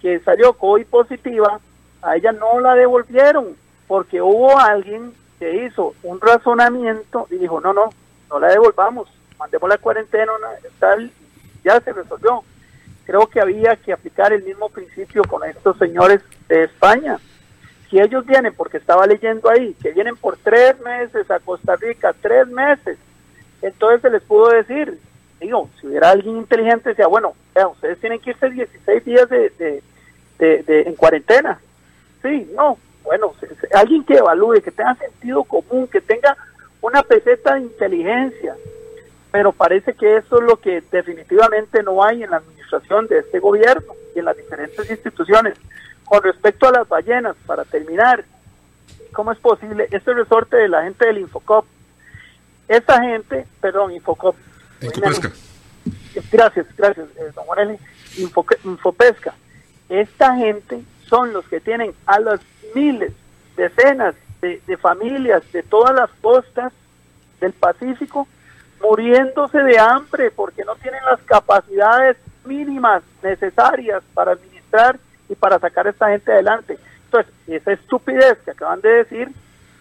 que 0.01 0.21
salió 0.21 0.53
COVID 0.55 0.87
positiva, 0.87 1.61
a 2.03 2.17
ella 2.17 2.33
no 2.33 2.61
la 2.61 2.75
devolvieron 2.75 3.57
porque 3.87 4.21
hubo 4.21 4.59
alguien 4.59 5.13
que 5.39 5.65
hizo 5.65 5.95
un 6.03 6.21
razonamiento 6.21 7.27
y 7.31 7.37
dijo, 7.37 7.61
no, 7.61 7.73
no, 7.73 7.91
no 8.31 8.39
la 8.39 8.49
devolvamos. 8.49 9.09
mandemos 9.39 9.69
la 9.69 9.79
cuarentena, 9.79 10.33
tal, 10.79 11.11
ya 11.65 11.81
se 11.81 11.93
resolvió. 11.93 12.43
Creo 13.05 13.27
que 13.27 13.41
había 13.41 13.77
que 13.77 13.93
aplicar 13.93 14.33
el 14.33 14.43
mismo 14.43 14.69
principio 14.69 15.23
con 15.25 15.45
estos 15.49 15.77
señores 15.79 16.23
de 16.49 16.65
España. 16.65 17.19
Si 17.91 18.01
ellos 18.01 18.25
vienen, 18.25 18.55
porque 18.55 18.79
estaba 18.79 19.07
leyendo 19.07 19.51
ahí, 19.51 19.75
que 19.83 19.93
vienen 19.93 20.17
por 20.17 20.37
tres 20.39 20.81
meses 20.81 21.31
a 21.31 21.39
Costa 21.41 21.77
Rica, 21.77 22.15
tres 22.21 22.49
meses, 22.49 22.99
entonces 23.61 24.01
se 24.03 24.11
les 24.11 24.23
pudo 24.23 24.49
decir, 24.49 24.99
digo, 25.41 25.69
si 25.81 25.87
hubiera 25.87 26.11
alguien 26.11 26.37
inteligente, 26.37 26.91
decía, 26.91 27.07
bueno, 27.07 27.35
ustedes 27.73 27.99
tienen 28.01 28.21
que 28.21 28.31
irse 28.31 28.51
16 28.51 29.05
días 29.05 29.29
de, 29.29 29.83
en 30.39 30.95
cuarentena. 30.95 31.59
Sí, 32.23 32.51
no, 32.55 32.79
bueno, 33.03 33.33
alguien 33.75 34.05
que 34.05 34.15
evalúe, 34.15 34.63
que 34.63 34.71
tenga 34.71 34.95
sentido 34.95 35.45
común, 35.45 35.87
que 35.87 36.01
tenga 36.01 36.37
una 36.81 37.03
peseta 37.03 37.55
de 37.55 37.63
inteligencia, 37.63 38.57
pero 39.31 39.53
parece 39.53 39.95
que 39.95 40.17
eso 40.17 40.39
es 40.39 40.45
lo 40.45 40.57
que 40.57 40.83
definitivamente 40.93 41.83
no 41.83 42.03
hay 42.03 42.23
en 42.23 42.31
la 42.31 42.39
administración 42.39 43.07
de 43.09 43.19
este 43.19 43.41
gobierno 43.41 43.95
y 44.15 44.21
en 44.21 44.25
las 44.27 44.37
diferentes 44.37 44.91
instituciones. 44.91 45.55
Con 46.05 46.23
respecto 46.23 46.69
a 46.69 46.73
las 46.73 46.89
ballenas, 46.89 47.37
para 47.47 47.65
terminar, 47.65 48.25
¿cómo 49.13 49.33
es 49.33 49.39
posible? 49.39 49.89
Este 49.91 50.13
resorte 50.13 50.57
de 50.57 50.69
la 50.69 50.85
gente 50.85 51.07
del 51.07 51.19
Infocop, 51.19 51.65
esa 52.69 53.03
gente, 53.03 53.47
perdón, 53.61 53.93
Infocop. 53.93 54.37
Gracias, 56.31 56.67
gracias, 56.77 57.07
eh, 57.17 57.31
don 57.35 57.47
Morelli. 57.47 57.79
Infopesca. 58.65 59.35
Esta 59.89 60.37
gente 60.37 60.83
son 61.09 61.33
los 61.33 61.47
que 61.47 61.61
tienen 61.61 61.93
a 62.07 62.21
las 62.21 62.41
miles, 62.75 63.13
decenas 63.57 64.15
de, 64.41 64.61
de 64.67 64.77
familias 64.77 65.43
de 65.53 65.63
todas 65.63 65.95
las 65.95 66.11
costas 66.21 66.73
del 67.41 67.53
Pacífico 67.53 68.27
muriéndose 68.81 69.59
de 69.59 69.79
hambre 69.79 70.31
porque 70.31 70.65
no 70.65 70.75
tienen 70.77 71.01
las 71.05 71.21
capacidades 71.23 72.17
mínimas 72.45 73.03
necesarias 73.23 74.03
para 74.13 74.33
administrar 74.33 74.99
y 75.29 75.35
para 75.35 75.59
sacar 75.59 75.87
a 75.87 75.91
esta 75.91 76.11
gente 76.11 76.33
adelante. 76.33 76.79
Entonces, 77.07 77.33
esa 77.47 77.73
estupidez 77.73 78.39
que 78.45 78.51
acaban 78.51 78.81
de 78.81 78.89
decir 78.91 79.31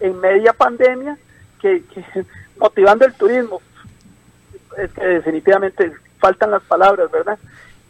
en 0.00 0.20
media 0.20 0.52
pandemia, 0.52 1.18
que, 1.60 1.82
motivando 2.58 3.04
el 3.04 3.14
turismo, 3.14 3.60
es 4.78 4.90
que 4.92 5.04
definitivamente 5.04 5.92
faltan 6.18 6.50
las 6.50 6.62
palabras, 6.62 7.10
¿verdad? 7.10 7.38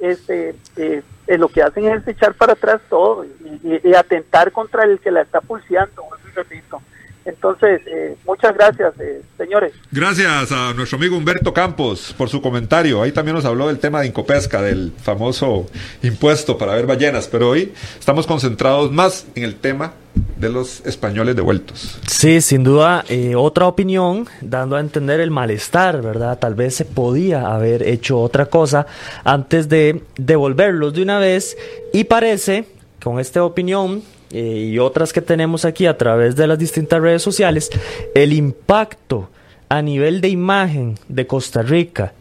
Este, 0.01 0.55
eh, 0.77 1.03
lo 1.27 1.49
que 1.49 1.63
hacen 1.63 1.87
es 1.87 2.07
echar 2.07 2.35
para 2.35 2.53
atrás 2.53 2.81
todo 2.89 3.25
y, 3.25 3.95
atentar 3.95 4.53
contra 4.53 4.85
el 4.85 4.99
que 4.99 5.11
la 5.11 5.23
está 5.23 5.41
pulseando, 5.41 6.03
repito. 6.35 6.83
Entonces, 7.25 7.81
eh, 7.87 8.17
muchas 8.27 8.55
gracias, 8.55 8.93
eh, 9.01 9.23
señores. 9.39 9.73
Gracias 9.91 10.53
a 10.53 10.75
nuestro 10.75 10.99
amigo 10.99 11.17
Humberto 11.17 11.55
Campos 11.55 12.15
por 12.19 12.29
su 12.29 12.43
comentario. 12.43 13.01
Ahí 13.01 13.13
también 13.13 13.35
nos 13.35 13.47
habló 13.47 13.69
del 13.69 13.79
tema 13.79 14.03
de 14.03 14.09
Incopesca, 14.09 14.61
del 14.61 14.93
famoso 15.03 15.67
impuesto 16.03 16.59
para 16.59 16.75
ver 16.75 16.87
ballenas, 16.87 17.27
pero 17.29 17.51
hoy 17.51 17.73
estamos 17.99 18.27
concentrados 18.27 18.93
más 18.93 19.27
en 19.35 19.45
el 19.45 19.55
tema 19.55 19.95
de 20.37 20.49
los 20.49 20.85
españoles 20.87 21.37
devueltos. 21.37 21.99
Sí, 22.09 22.41
sin 22.41 22.65
duda, 22.65 23.05
eh, 23.09 23.35
otra 23.37 23.67
opinión, 23.67 24.27
dando 24.41 24.77
a 24.77 24.81
entender 24.81 25.21
el 25.21 25.31
malestar, 25.31 26.03
¿verdad? 26.03 26.39
Tal 26.39 26.55
vez 26.55 26.75
se 26.75 26.85
podía 26.85 27.55
haber 27.55 27.87
hecho 27.87 28.21
otra 28.21 28.47
cosa 28.47 28.87
antes 29.25 29.69
de 29.69 30.03
devolverlos 30.17 30.95
de 30.95 31.03
una 31.03 31.19
vez 31.19 31.57
y 31.93 32.05
parece, 32.05 32.67
con 33.03 33.21
esta 33.21 33.45
opinión, 33.45 34.03
eh, 34.31 34.71
y 34.73 34.79
otras 34.79 35.13
que 35.13 35.21
tenemos 35.21 35.65
aquí 35.65 35.87
a 35.87 35.97
través 35.97 36.35
de 36.35 36.47
las 36.47 36.59
distintas 36.59 37.01
redes 37.01 37.23
sociales, 37.23 37.71
el 38.15 38.33
impacto 38.33 39.31
a 39.69 39.81
nivel 39.83 40.21
de 40.21 40.29
imagen 40.29 40.99
de 41.09 41.27
Costa 41.27 41.63
Rica 41.63 42.13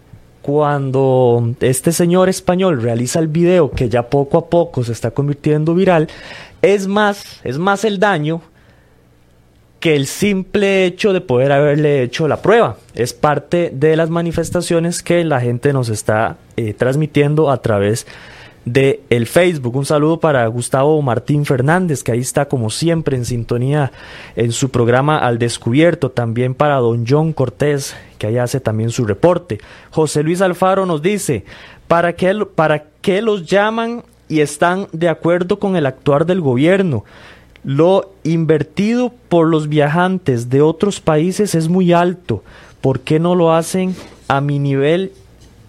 cuando 0.44 1.56
este 1.62 1.94
señor 1.94 2.28
español 2.28 2.82
realiza 2.82 3.20
el 3.20 3.30
video 3.30 3.72
que 3.72 3.88
ya 3.88 4.10
poco 4.10 4.38
a 4.38 4.50
poco 4.50 4.84
se 4.84 4.92
está 4.92 5.12
convirtiendo 5.12 5.74
viral, 5.74 6.10
es 6.64 6.88
más, 6.88 7.42
es 7.44 7.60
más 7.60 7.84
el 7.84 8.00
daño 8.00 8.42
que 9.82 9.98
el 9.98 10.08
simple 10.08 10.86
hecho 10.86 11.12
de 11.12 11.20
poder 11.20 11.52
haberle 11.52 12.04
hecho 12.04 12.28
la 12.30 12.42
prueba. 12.42 12.78
Es 12.96 13.14
parte 13.14 13.70
de 13.74 13.98
las 13.98 14.10
manifestaciones 14.10 15.04
que 15.04 15.26
la 15.26 15.42
gente 15.42 15.74
nos 15.74 15.90
está 15.90 16.38
eh, 16.56 16.74
transmitiendo 16.74 17.52
a 17.52 17.62
través 17.62 18.08
de 18.64 19.02
el 19.10 19.28
Facebook. 19.28 19.76
Un 19.76 19.86
saludo 19.86 20.22
para 20.22 20.48
Gustavo 20.48 21.02
Martín 21.02 21.46
Fernández, 21.46 22.02
que 22.02 22.14
ahí 22.14 22.20
está 22.20 22.46
como 22.48 22.70
siempre 22.70 23.18
en 23.18 23.26
sintonía 23.26 23.92
en 24.38 24.54
su 24.54 24.72
programa 24.72 25.18
Al 25.18 25.38
Descubierto. 25.38 26.12
También 26.12 26.56
para 26.56 26.78
don 26.78 27.06
John 27.06 27.34
Cortés, 27.34 27.94
que 28.18 28.28
ahí 28.28 28.38
hace 28.38 28.62
también 28.62 28.90
su 28.90 29.04
reporte. 29.04 29.60
José 29.92 30.24
Luis 30.24 30.40
Alfaro 30.40 30.86
nos 30.86 31.02
dice, 31.02 31.44
¿para 31.90 32.16
para 32.56 32.86
qué 33.02 33.22
los 33.22 33.46
llaman 33.46 34.04
y 34.34 34.42
están 34.42 34.88
de 34.92 35.10
acuerdo 35.10 35.60
con 35.60 35.76
el 35.76 35.86
actuar 35.86 36.26
del 36.26 36.42
gobierno? 36.42 37.06
Lo 37.64 38.14
invertido 38.24 39.14
por 39.30 39.48
los 39.48 39.70
viajantes 39.70 40.50
de 40.50 40.62
otros 40.62 41.00
países 41.00 41.54
es 41.54 41.70
muy 41.70 41.94
alto. 41.94 42.44
¿Por 42.82 43.02
qué 43.02 43.20
no 43.20 43.36
lo 43.36 43.54
hacen 43.54 43.96
a 44.28 44.42
mi 44.42 44.58
nivel 44.58 45.12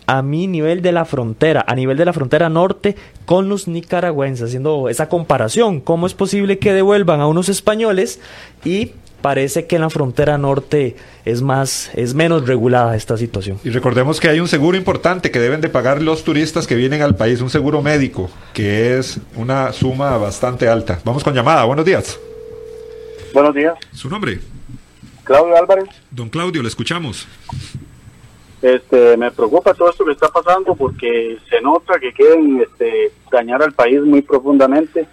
a 0.07 0.23
mi 0.23 0.47
nivel 0.47 0.83
de 0.83 0.93
la 0.93 1.05
frontera, 1.05 1.65
a 1.67 1.75
nivel 1.75 1.97
de 1.97 2.05
la 2.05 2.13
frontera 2.13 2.49
norte 2.51 2.95
con 3.25 3.49
los 3.49 3.69
nicaragüenses, 3.69 4.49
haciendo 4.49 4.91
esa 4.91 5.09
comparación. 5.09 5.81
¿Cómo 5.81 6.07
es 6.07 6.13
posible 6.13 6.59
que 6.59 6.75
devuelvan 6.75 7.21
a 7.21 7.27
unos 7.27 7.49
españoles 7.49 8.21
y 8.67 8.93
parece 9.25 9.67
que 9.67 9.77
en 9.77 9.81
la 9.81 9.89
frontera 9.89 10.37
norte 10.37 10.97
es 11.25 11.41
más 11.41 11.91
es 11.95 12.13
menos 12.13 12.47
regulada 12.47 12.95
esta 12.95 13.17
situación. 13.17 13.59
Y 13.65 13.71
recordemos 13.71 14.21
que 14.21 14.29
hay 14.29 14.39
un 14.39 14.49
seguro 14.49 14.77
importante 14.77 15.31
que 15.31 15.39
deben 15.39 15.63
de 15.63 15.71
pagar 15.71 16.03
los 16.03 16.25
turistas 16.25 16.67
que 16.67 16.75
vienen 16.75 17.01
al 17.01 17.17
país, 17.17 17.41
un 17.41 17.49
seguro 17.49 17.81
médico, 17.81 18.29
que 18.53 18.99
es 18.99 19.19
una 19.35 19.73
suma 19.73 20.19
bastante 20.19 20.69
alta. 20.69 21.01
Vamos 21.07 21.25
con 21.25 21.33
llamada. 21.33 21.65
Buenos 21.65 21.87
días. 21.87 22.21
Buenos 23.33 23.55
días. 23.55 23.73
¿Su 23.95 24.11
nombre? 24.11 24.41
Claudio 25.23 25.57
Álvarez. 25.57 25.87
Don 26.11 26.29
Claudio, 26.29 26.61
le 26.61 26.69
escuchamos. 26.69 27.27
Este, 28.61 29.17
me 29.17 29.31
preocupa 29.31 29.73
todo 29.73 29.89
esto 29.89 30.05
que 30.05 30.13
está 30.13 30.29
pasando 30.29 30.75
porque 30.75 31.39
se 31.49 31.63
nota 31.63 31.99
que 31.99 32.13
quieren 32.13 32.61
este, 32.61 33.11
dañar 33.33 33.63
al 33.63 33.73
país 33.73 34.03
muy 34.03 34.21
profundamente. 34.21 35.07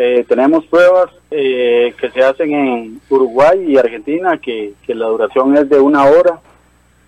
Eh, 0.00 0.24
tenemos 0.28 0.64
pruebas 0.66 1.10
eh, 1.28 1.92
que 2.00 2.08
se 2.10 2.22
hacen 2.22 2.54
en 2.54 3.00
Uruguay 3.10 3.64
y 3.66 3.76
Argentina 3.76 4.38
que, 4.38 4.74
que 4.86 4.94
la 4.94 5.06
duración 5.06 5.56
es 5.56 5.68
de 5.68 5.80
una 5.80 6.04
hora. 6.04 6.38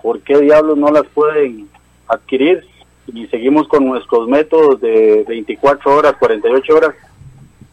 ¿Por 0.03 0.21
qué 0.23 0.39
diablos 0.39 0.77
no 0.77 0.91
las 0.91 1.07
pueden 1.07 1.69
adquirir? 2.09 2.67
Y 3.07 3.29
seguimos 3.29 3.69
con 3.69 3.87
nuestros 3.87 4.27
métodos 4.29 4.81
de 4.81 5.25
24 5.29 5.95
horas, 5.95 6.15
48 6.19 6.75
horas. 6.75 6.95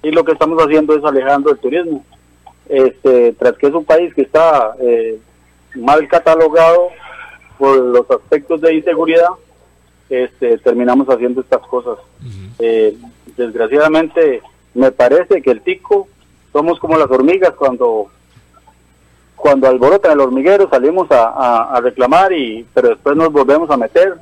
Y 0.03 0.11
lo 0.11 0.23
que 0.23 0.33
estamos 0.33 0.61
haciendo 0.63 0.95
es 0.95 1.03
alejando 1.03 1.49
el 1.49 1.57
turismo. 1.57 2.05
Este, 2.69 3.33
tras 3.33 3.57
que 3.57 3.67
es 3.67 3.73
un 3.73 3.85
país 3.85 4.13
que 4.13 4.21
está 4.21 4.75
eh, 4.79 5.17
mal 5.73 6.07
catalogado, 6.07 6.91
por 7.57 7.75
los 7.77 8.09
aspectos 8.11 8.61
de 8.61 8.75
inseguridad, 8.75 9.29
este, 10.09 10.57
terminamos 10.59 11.07
haciendo 11.07 11.41
estas 11.41 11.61
cosas. 11.61 11.97
Eh, 12.59 12.95
desgraciadamente, 13.35 14.41
me 14.77 14.91
parece 14.91 15.41
que 15.41 15.51
el 15.51 15.61
tico 15.61 16.07
somos 16.53 16.79
como 16.79 16.97
las 16.97 17.09
hormigas 17.09 17.53
cuando 17.57 18.09
cuando 19.35 19.67
alborotan 19.67 20.13
el 20.13 20.19
hormiguero 20.19 20.69
salimos 20.69 21.07
a, 21.11 21.79
reclamar 21.81 22.31
y 22.33 22.65
pero 22.73 22.89
después 22.89 23.15
nos 23.15 23.31
volvemos 23.31 23.69
a 23.69 23.77
meter 23.77 24.15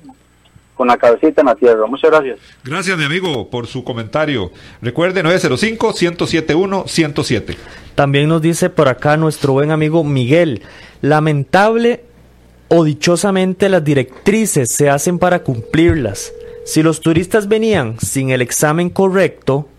con 0.75 0.89
la 0.89 0.97
cabecita 0.97 1.39
en 1.41 1.47
la 1.47 1.55
tierra. 1.55 1.87
Muchas 1.87 2.11
gracias. 2.11 2.37
Gracias, 2.63 2.95
mi 2.97 3.05
amigo, 3.05 3.49
por 3.49 3.65
su 3.67 3.85
comentario. 3.85 4.51
Recuerde 4.81 5.23
905-107-107. 5.23 7.55
También 7.95 8.27
nos 8.27 8.41
dice 8.41 8.69
por 8.69 8.89
acá 8.89 9.15
nuestro 9.15 9.53
buen 9.53 9.71
amigo 9.71 10.03
Miguel, 10.03 10.63
lamentable 11.01 12.03
o 12.67 12.83
dichosamente 12.83 13.69
las 13.69 13.85
directrices 13.85 14.67
se 14.69 14.89
hacen 14.89 15.17
para 15.17 15.43
cumplirlas. 15.43 16.33
Si 16.65 16.83
los 16.83 16.99
turistas 16.99 17.47
venían 17.47 17.97
sin 17.99 18.31
el 18.31 18.41
examen 18.41 18.89
correcto 18.89 19.69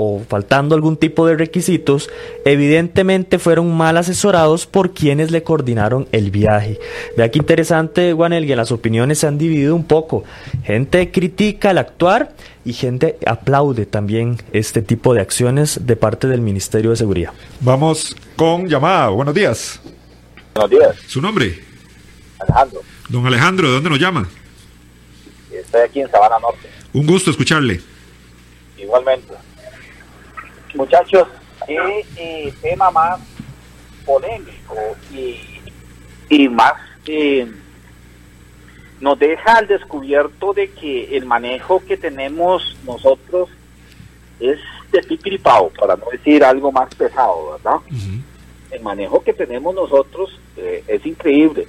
o 0.00 0.22
faltando 0.28 0.76
algún 0.76 0.96
tipo 0.96 1.26
de 1.26 1.36
requisitos, 1.36 2.08
evidentemente 2.44 3.40
fueron 3.40 3.76
mal 3.76 3.96
asesorados 3.96 4.64
por 4.64 4.94
quienes 4.94 5.32
le 5.32 5.42
coordinaron 5.42 6.06
el 6.12 6.30
viaje. 6.30 6.78
Vea 7.16 7.32
qué 7.32 7.40
interesante, 7.40 8.14
que 8.46 8.56
las 8.56 8.70
opiniones 8.70 9.18
se 9.18 9.26
han 9.26 9.38
dividido 9.38 9.74
un 9.74 9.82
poco. 9.82 10.22
Gente 10.62 11.10
critica 11.10 11.72
el 11.72 11.78
actuar 11.78 12.32
y 12.64 12.74
gente 12.74 13.18
aplaude 13.26 13.86
también 13.86 14.38
este 14.52 14.82
tipo 14.82 15.14
de 15.14 15.20
acciones 15.20 15.80
de 15.84 15.96
parte 15.96 16.28
del 16.28 16.42
Ministerio 16.42 16.90
de 16.90 16.96
Seguridad. 16.96 17.32
Vamos 17.58 18.14
con 18.36 18.68
llamada. 18.68 19.08
Buenos 19.08 19.34
días. 19.34 19.80
Buenos 20.54 20.70
días. 20.70 20.96
¿Su 21.08 21.20
nombre? 21.20 21.58
Alejandro. 22.38 22.82
Don 23.08 23.26
Alejandro, 23.26 23.66
¿de 23.66 23.74
dónde 23.74 23.90
nos 23.90 23.98
llama? 23.98 24.28
Estoy 25.50 25.80
aquí 25.80 26.00
en 26.02 26.10
Sabana 26.12 26.38
Norte. 26.38 26.68
Un 26.92 27.04
gusto 27.04 27.32
escucharle. 27.32 27.80
Igualmente. 28.76 29.47
Muchachos, 30.78 31.26
qué 31.66 32.54
tema 32.62 32.88
más 32.92 33.18
polémico 34.06 34.76
y, 35.12 35.40
y 36.28 36.48
más 36.48 36.74
nos 39.00 39.18
deja 39.18 39.56
al 39.56 39.66
descubierto 39.66 40.52
de 40.52 40.70
que 40.70 41.16
el 41.16 41.26
manejo 41.26 41.82
que 41.84 41.96
tenemos 41.96 42.76
nosotros 42.84 43.48
es 44.38 44.60
de 44.92 45.02
pipiripao, 45.02 45.70
para 45.70 45.96
no 45.96 46.06
decir 46.12 46.44
algo 46.44 46.70
más 46.70 46.94
pesado, 46.94 47.54
¿verdad? 47.54 47.80
El 48.70 48.80
manejo 48.80 49.24
que 49.24 49.32
tenemos 49.32 49.74
nosotros 49.74 50.38
eh, 50.56 50.84
es 50.86 51.04
increíble. 51.04 51.66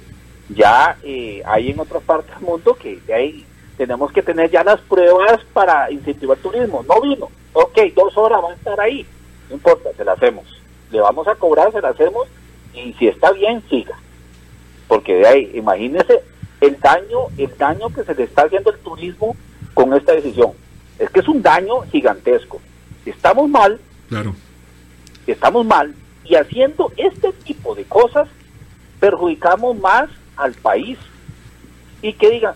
Ya 0.50 0.96
eh, 1.02 1.42
hay 1.44 1.70
en 1.70 1.80
otras 1.80 2.04
partes 2.04 2.32
del 2.36 2.44
mundo 2.44 2.76
que 2.76 3.00
hay, 3.12 3.44
tenemos 3.76 4.12
que 4.12 4.22
tener 4.22 4.48
ya 4.52 4.62
las 4.62 4.80
pruebas 4.82 5.40
para 5.52 5.90
incentivar 5.90 6.36
el 6.36 6.42
turismo. 6.44 6.84
No 6.88 7.00
vino, 7.00 7.28
ok, 7.52 7.78
dos 7.94 8.16
horas 8.16 8.40
va 8.42 8.50
a 8.50 8.54
estar 8.54 8.80
ahí, 8.80 9.06
no 9.48 9.56
importa, 9.56 9.90
se 9.96 10.04
la 10.04 10.12
hacemos. 10.12 10.44
Le 10.90 11.00
vamos 11.00 11.26
a 11.28 11.34
cobrar, 11.34 11.72
se 11.72 11.80
la 11.80 11.88
hacemos 11.88 12.28
y 12.74 12.92
si 12.94 13.08
está 13.08 13.32
bien, 13.32 13.62
siga. 13.68 13.98
Porque 14.88 15.14
de 15.14 15.26
ahí, 15.26 15.50
imagínese 15.54 16.22
el 16.60 16.78
daño, 16.80 17.26
el 17.38 17.56
daño 17.56 17.88
que 17.90 18.04
se 18.04 18.14
le 18.14 18.24
está 18.24 18.42
haciendo 18.42 18.70
al 18.70 18.78
turismo 18.78 19.36
con 19.74 19.94
esta 19.94 20.12
decisión. 20.12 20.52
Es 20.98 21.08
que 21.10 21.20
es 21.20 21.28
un 21.28 21.42
daño 21.42 21.82
gigantesco. 21.90 22.60
Estamos 23.06 23.48
mal, 23.48 23.80
claro. 24.08 24.34
estamos 25.26 25.64
mal, 25.64 25.94
y 26.24 26.34
haciendo 26.34 26.92
este 26.96 27.32
tipo 27.32 27.74
de 27.74 27.84
cosas 27.84 28.28
perjudicamos 29.00 29.78
más 29.78 30.10
al 30.36 30.52
país. 30.54 30.98
Y 32.02 32.12
que 32.14 32.30
digan, 32.30 32.54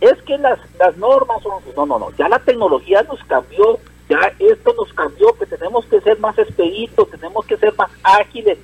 es 0.00 0.20
que 0.22 0.38
las, 0.38 0.58
las 0.78 0.96
normas 0.96 1.42
son... 1.42 1.62
No, 1.74 1.86
no, 1.86 1.98
no, 1.98 2.10
ya 2.16 2.28
la 2.28 2.38
tecnología 2.38 3.02
nos 3.02 3.22
cambió, 3.24 3.78
ya 4.08 4.32
esto 4.38 4.74
nos 4.74 4.92
cambió, 4.92 5.32
que 5.34 5.46
tenemos 5.46 5.84
que 5.86 6.00
ser 6.00 6.18
más 6.18 6.38
expeditos, 6.38 7.10
tenemos 7.10 7.44
que 7.46 7.56
ser 7.56 7.74
más 7.76 7.90
ágiles, 8.02 8.58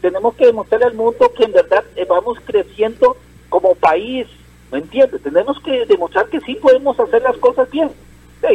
tenemos 0.00 0.34
que 0.34 0.46
demostrarle 0.46 0.86
al 0.86 0.94
mundo 0.94 1.32
que 1.36 1.44
en 1.44 1.52
verdad 1.52 1.84
eh, 1.96 2.06
vamos 2.08 2.38
creciendo 2.44 3.16
como 3.48 3.74
país, 3.74 4.26
¿me 4.72 4.78
entiendes? 4.78 5.22
Tenemos 5.22 5.60
que 5.60 5.84
demostrar 5.86 6.26
que 6.28 6.40
sí 6.40 6.54
podemos 6.56 6.98
hacer 6.98 7.22
las 7.22 7.36
cosas 7.36 7.70
bien. 7.70 7.90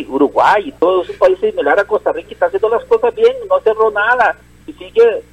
Uruguay 0.08 0.64
y 0.68 0.72
todos 0.72 1.06
esos 1.06 1.18
países 1.18 1.52
similares 1.52 1.84
a 1.84 1.88
Costa 1.88 2.12
Rica 2.12 2.30
están 2.32 2.48
haciendo 2.48 2.70
las 2.70 2.86
cosas 2.86 3.14
bien, 3.14 3.34
no 3.50 3.60
cerró 3.60 3.92
nada 3.92 4.38
y 4.66 4.74
sigue 4.74 5.24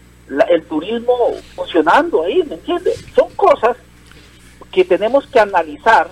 el 0.48 0.64
turismo 0.64 1.16
funcionando 1.54 2.24
ahí, 2.24 2.42
¿me 2.44 2.56
entiendes? 2.56 3.04
Son 3.14 3.30
cosas 3.34 3.76
que 4.72 4.84
tenemos 4.84 5.26
que 5.26 5.40
analizar 5.40 6.10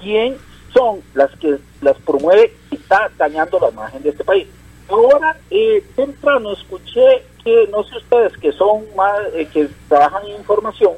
quién 0.00 0.36
son 0.72 1.00
las 1.14 1.30
que 1.38 1.58
las 1.80 1.96
promueve 1.98 2.52
y 2.70 2.76
está 2.76 3.10
dañando 3.16 3.58
la 3.60 3.70
imagen 3.70 4.02
de 4.02 4.10
este 4.10 4.24
país. 4.24 4.46
Ahora, 4.88 5.36
eh, 5.50 5.84
temprano 5.94 6.52
escuché 6.52 7.24
que, 7.44 7.68
no 7.70 7.84
sé 7.84 7.96
ustedes, 7.98 8.36
que 8.38 8.52
son 8.52 8.84
más, 8.96 9.18
eh, 9.34 9.46
que 9.52 9.68
trabajan 9.88 10.26
en 10.26 10.36
información, 10.36 10.94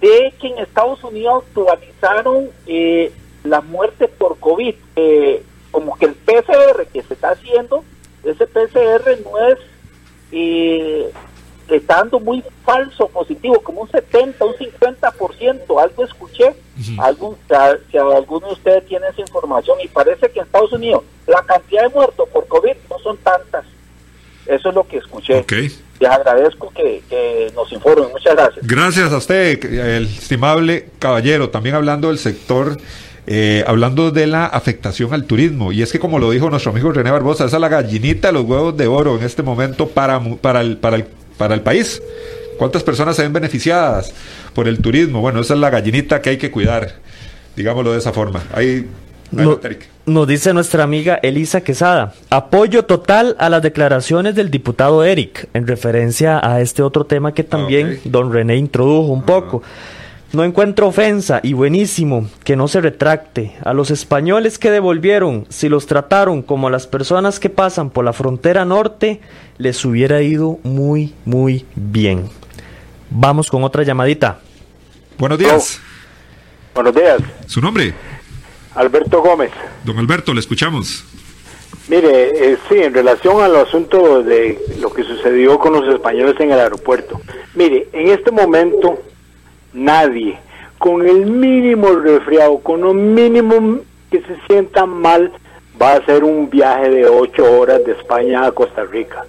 de 0.00 0.32
que 0.40 0.48
en 0.48 0.58
Estados 0.58 1.02
Unidos 1.02 1.44
actualizaron 1.48 2.50
eh, 2.66 3.12
la 3.42 3.60
muerte 3.60 4.08
por 4.08 4.38
COVID. 4.38 4.74
Eh, 4.96 5.42
como 5.70 5.96
que 5.96 6.06
el 6.06 6.14
PCR 6.14 6.86
que 6.92 7.02
se 7.02 7.14
está 7.14 7.30
haciendo, 7.30 7.82
ese 8.22 8.46
PCR 8.46 9.18
no 9.24 9.48
es, 9.48 9.58
eh, 11.68 11.76
está 11.76 11.96
dando 11.96 12.20
muy 12.20 12.42
falso 12.64 13.08
positivo, 13.08 13.60
como 13.60 13.82
un 13.82 13.90
70, 13.90 14.44
un 14.44 14.54
50%, 14.54 15.82
algo 15.82 16.04
escuché, 16.04 16.54
algún, 16.98 17.36
si 17.90 17.96
alguno 17.96 18.48
de 18.48 18.52
ustedes 18.52 18.86
tiene 18.86 19.06
esa 19.08 19.20
información 19.20 19.78
y 19.82 19.88
parece 19.88 20.30
que 20.30 20.40
en 20.40 20.46
Estados 20.46 20.72
Unidos 20.72 21.02
la 21.26 21.42
cantidad 21.42 21.82
de 21.82 21.88
muertos 21.88 22.28
por 22.30 22.46
COVID 22.48 22.74
no 22.90 22.98
son 22.98 23.16
tantas. 23.18 23.64
Eso 24.46 24.68
es 24.68 24.74
lo 24.74 24.86
que 24.86 24.98
escuché. 24.98 25.36
Okay. 25.36 25.70
Les 26.00 26.10
agradezco 26.10 26.70
que, 26.70 27.02
que, 27.08 27.50
nos 27.54 27.72
informen. 27.72 28.10
Muchas 28.10 28.34
gracias. 28.34 28.66
Gracias 28.66 29.12
a 29.12 29.16
usted, 29.16 29.64
el 29.64 30.04
estimable 30.04 30.90
caballero. 30.98 31.48
También 31.48 31.76
hablando 31.76 32.08
del 32.08 32.18
sector 32.18 32.76
eh, 33.26 33.64
hablando 33.66 34.10
de 34.10 34.26
la 34.26 34.44
afectación 34.44 35.14
al 35.14 35.24
turismo. 35.24 35.72
Y 35.72 35.80
es 35.80 35.90
que, 35.92 35.98
como 35.98 36.18
lo 36.18 36.30
dijo 36.30 36.50
nuestro 36.50 36.72
amigo 36.72 36.92
René 36.92 37.10
Barbosa, 37.10 37.46
esa 37.46 37.56
es 37.56 37.60
la 37.60 37.68
gallinita 37.68 38.28
de 38.28 38.34
los 38.34 38.44
huevos 38.44 38.76
de 38.76 38.86
oro 38.86 39.16
en 39.16 39.24
este 39.24 39.42
momento 39.42 39.88
para, 39.88 40.20
para, 40.20 40.60
el, 40.60 40.76
para, 40.76 40.96
el, 40.96 41.06
para 41.36 41.54
el 41.54 41.60
país. 41.60 42.02
¿Cuántas 42.58 42.82
personas 42.82 43.16
se 43.16 43.22
ven 43.22 43.32
beneficiadas 43.32 44.12
por 44.54 44.68
el 44.68 44.78
turismo? 44.78 45.20
Bueno, 45.20 45.40
esa 45.40 45.54
es 45.54 45.60
la 45.60 45.70
gallinita 45.70 46.22
que 46.22 46.30
hay 46.30 46.38
que 46.38 46.50
cuidar, 46.50 46.94
digámoslo 47.56 47.92
de 47.92 47.98
esa 47.98 48.12
forma. 48.12 48.42
Ahí, 48.54 48.86
nos 50.06 50.28
dice 50.28 50.52
nuestra 50.52 50.84
amiga 50.84 51.18
Elisa 51.22 51.62
Quesada, 51.62 52.12
apoyo 52.30 52.84
total 52.84 53.34
a 53.38 53.48
las 53.48 53.62
declaraciones 53.62 54.34
del 54.34 54.50
diputado 54.50 55.02
Eric 55.02 55.48
en 55.54 55.66
referencia 55.66 56.40
a 56.42 56.60
este 56.60 56.82
otro 56.82 57.04
tema 57.04 57.32
que 57.32 57.42
también 57.42 57.98
ah, 57.98 58.00
don 58.04 58.32
René 58.32 58.56
introdujo 58.56 59.12
un 59.12 59.22
poco. 59.22 59.62
No 60.34 60.42
encuentro 60.42 60.88
ofensa 60.88 61.38
y 61.44 61.52
buenísimo 61.52 62.28
que 62.42 62.56
no 62.56 62.66
se 62.66 62.80
retracte. 62.80 63.54
A 63.64 63.72
los 63.72 63.92
españoles 63.92 64.58
que 64.58 64.72
devolvieron, 64.72 65.46
si 65.48 65.68
los 65.68 65.86
trataron 65.86 66.42
como 66.42 66.66
a 66.66 66.70
las 66.72 66.88
personas 66.88 67.38
que 67.38 67.50
pasan 67.50 67.90
por 67.90 68.04
la 68.04 68.12
frontera 68.12 68.64
norte, 68.64 69.20
les 69.58 69.84
hubiera 69.84 70.22
ido 70.22 70.58
muy, 70.64 71.14
muy 71.24 71.64
bien. 71.76 72.28
Vamos 73.10 73.48
con 73.48 73.62
otra 73.62 73.84
llamadita. 73.84 74.40
Buenos 75.18 75.38
días. 75.38 75.78
Oh. 75.78 76.74
Buenos 76.74 76.94
días. 76.96 77.20
¿Su 77.46 77.60
nombre? 77.60 77.94
Alberto 78.74 79.22
Gómez. 79.22 79.52
Don 79.84 79.96
Alberto, 80.00 80.34
le 80.34 80.40
escuchamos. 80.40 81.04
Mire, 81.86 82.52
eh, 82.52 82.58
sí, 82.68 82.78
en 82.78 82.92
relación 82.92 83.40
al 83.40 83.54
asunto 83.54 84.24
de 84.24 84.58
lo 84.80 84.92
que 84.92 85.04
sucedió 85.04 85.60
con 85.60 85.74
los 85.74 85.94
españoles 85.94 86.34
en 86.40 86.50
el 86.50 86.58
aeropuerto. 86.58 87.20
Mire, 87.54 87.86
en 87.92 88.08
este 88.08 88.32
momento 88.32 88.98
nadie, 89.74 90.38
con 90.78 91.06
el 91.06 91.26
mínimo 91.26 91.88
resfriado, 91.88 92.58
con 92.58 92.80
lo 92.82 92.94
mínimo 92.94 93.80
que 94.10 94.20
se 94.22 94.36
sienta 94.46 94.86
mal, 94.86 95.32
va 95.80 95.92
a 95.92 95.96
hacer 95.96 96.24
un 96.24 96.48
viaje 96.48 96.88
de 96.88 97.06
ocho 97.06 97.44
horas 97.58 97.84
de 97.84 97.92
España 97.92 98.46
a 98.46 98.52
Costa 98.52 98.84
Rica. 98.84 99.24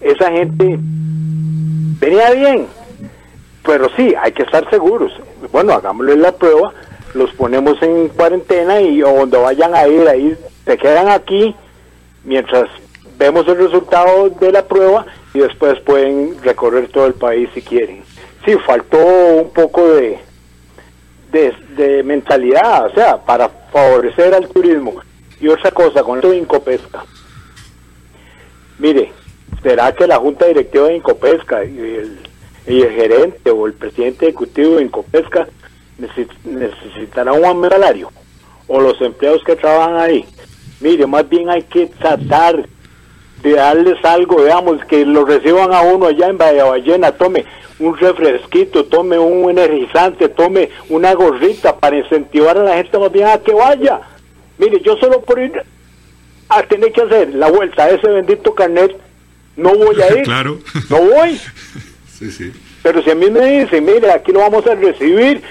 Esa 0.00 0.30
gente 0.30 0.78
venía 0.78 2.30
bien, 2.30 2.66
pero 3.64 3.88
sí, 3.96 4.14
hay 4.20 4.32
que 4.32 4.44
estar 4.44 4.68
seguros. 4.70 5.12
Bueno, 5.52 5.72
hagámosle 5.72 6.16
la 6.16 6.32
prueba, 6.32 6.72
los 7.14 7.32
ponemos 7.32 7.82
en 7.82 8.08
cuarentena 8.08 8.80
y 8.80 9.02
cuando 9.02 9.42
vayan 9.42 9.74
a 9.74 9.86
ir 9.88 10.08
ahí, 10.08 10.36
se 10.64 10.78
quedan 10.78 11.08
aquí 11.08 11.54
mientras 12.24 12.68
vemos 13.18 13.46
el 13.48 13.58
resultado 13.58 14.30
de 14.30 14.52
la 14.52 14.64
prueba 14.64 15.04
y 15.34 15.40
después 15.40 15.80
pueden 15.80 16.36
recorrer 16.42 16.88
todo 16.88 17.06
el 17.06 17.14
país 17.14 17.48
si 17.54 17.60
quieren 17.60 18.02
sí, 18.44 18.56
faltó 18.66 18.98
un 18.98 19.50
poco 19.50 19.86
de, 19.94 20.18
de, 21.32 22.02
mentalidad, 22.02 22.86
o 22.86 22.94
sea, 22.94 23.18
para 23.18 23.48
favorecer 23.48 24.34
al 24.34 24.48
turismo. 24.48 25.00
Y 25.40 25.48
otra 25.48 25.70
cosa, 25.70 26.02
con 26.02 26.18
esto 26.18 26.30
de 26.30 26.38
Incopesca. 26.38 27.04
Mire, 28.78 29.12
¿será 29.62 29.92
que 29.92 30.06
la 30.06 30.16
Junta 30.16 30.46
Directiva 30.46 30.88
de 30.88 30.96
Incopesca 30.96 31.64
y 31.64 31.78
el, 31.78 32.18
gerente 32.66 33.50
o 33.50 33.66
el 33.66 33.74
presidente 33.74 34.26
ejecutivo 34.26 34.76
de 34.76 34.84
Incopesca 34.84 35.48
necesitará 36.44 37.32
un 37.32 37.68
salario? 37.68 38.10
¿O 38.68 38.80
los 38.80 39.00
empleados 39.00 39.42
que 39.44 39.56
trabajan 39.56 39.96
ahí? 39.96 40.24
Mire, 40.80 41.06
más 41.06 41.28
bien 41.28 41.50
hay 41.50 41.62
que 41.62 41.86
tratar 41.86 42.66
de 43.42 43.52
darles 43.52 44.04
algo, 44.04 44.42
digamos, 44.42 44.84
que 44.84 45.04
lo 45.04 45.24
reciban 45.24 45.72
a 45.72 45.82
uno 45.82 46.06
allá 46.06 46.28
en 46.28 46.38
Bahía 46.38 46.64
Ballena, 46.64 47.12
tome, 47.12 47.44
un 47.78 47.96
refresquito, 47.96 48.84
tome 48.84 49.18
un 49.18 49.50
energizante, 49.50 50.28
tome 50.28 50.70
una 50.88 51.14
gorrita 51.14 51.76
para 51.76 51.96
incentivar 51.96 52.58
a 52.58 52.62
la 52.62 52.76
gente 52.76 52.98
más 52.98 53.10
bien 53.10 53.28
a 53.28 53.38
que 53.38 53.52
vaya. 53.52 54.00
Mire, 54.58 54.80
yo 54.80 54.96
solo 54.98 55.22
por 55.22 55.38
ir 55.38 55.52
a 56.48 56.62
tener 56.64 56.92
que 56.92 57.00
hacer 57.02 57.34
la 57.34 57.50
vuelta 57.50 57.84
a 57.84 57.90
ese 57.90 58.06
bendito 58.06 58.54
carnet, 58.54 58.94
no 59.56 59.74
voy 59.74 60.00
a 60.02 60.12
ir. 60.18 60.22
Claro. 60.24 60.58
No 60.90 60.98
voy. 60.98 61.40
sí, 62.18 62.30
sí. 62.30 62.52
Pero 62.82 63.02
si 63.02 63.10
a 63.10 63.14
mí 63.14 63.30
me 63.30 63.60
dicen, 63.60 63.84
mire, 63.84 64.10
aquí 64.10 64.32
lo 64.32 64.40
vamos 64.40 64.66
a 64.66 64.74
recibir, 64.74 65.42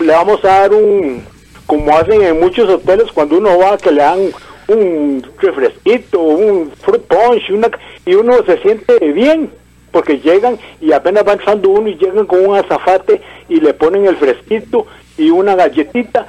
le 0.00 0.12
vamos 0.12 0.44
a 0.44 0.48
dar 0.48 0.72
un, 0.72 1.22
como 1.66 1.96
hacen 1.96 2.22
en 2.22 2.40
muchos 2.40 2.68
hoteles 2.68 3.10
cuando 3.12 3.38
uno 3.38 3.58
va, 3.58 3.78
que 3.78 3.90
le 3.90 4.02
dan 4.02 4.20
un 4.68 5.26
refresquito, 5.38 6.20
un 6.20 6.70
fruit 6.70 7.02
punch, 7.02 7.50
una, 7.50 7.70
y 8.04 8.14
uno 8.14 8.44
se 8.44 8.58
siente 8.58 8.98
bien 9.12 9.50
porque 9.90 10.18
llegan 10.20 10.58
y 10.80 10.92
apenas 10.92 11.26
va 11.26 11.32
entrando 11.32 11.70
uno 11.70 11.88
y 11.88 11.96
llegan 11.96 12.26
con 12.26 12.46
un 12.46 12.56
azafate 12.56 13.20
y 13.48 13.60
le 13.60 13.74
ponen 13.74 14.06
el 14.06 14.16
fresquito 14.16 14.86
y 15.16 15.30
una 15.30 15.54
galletita 15.54 16.26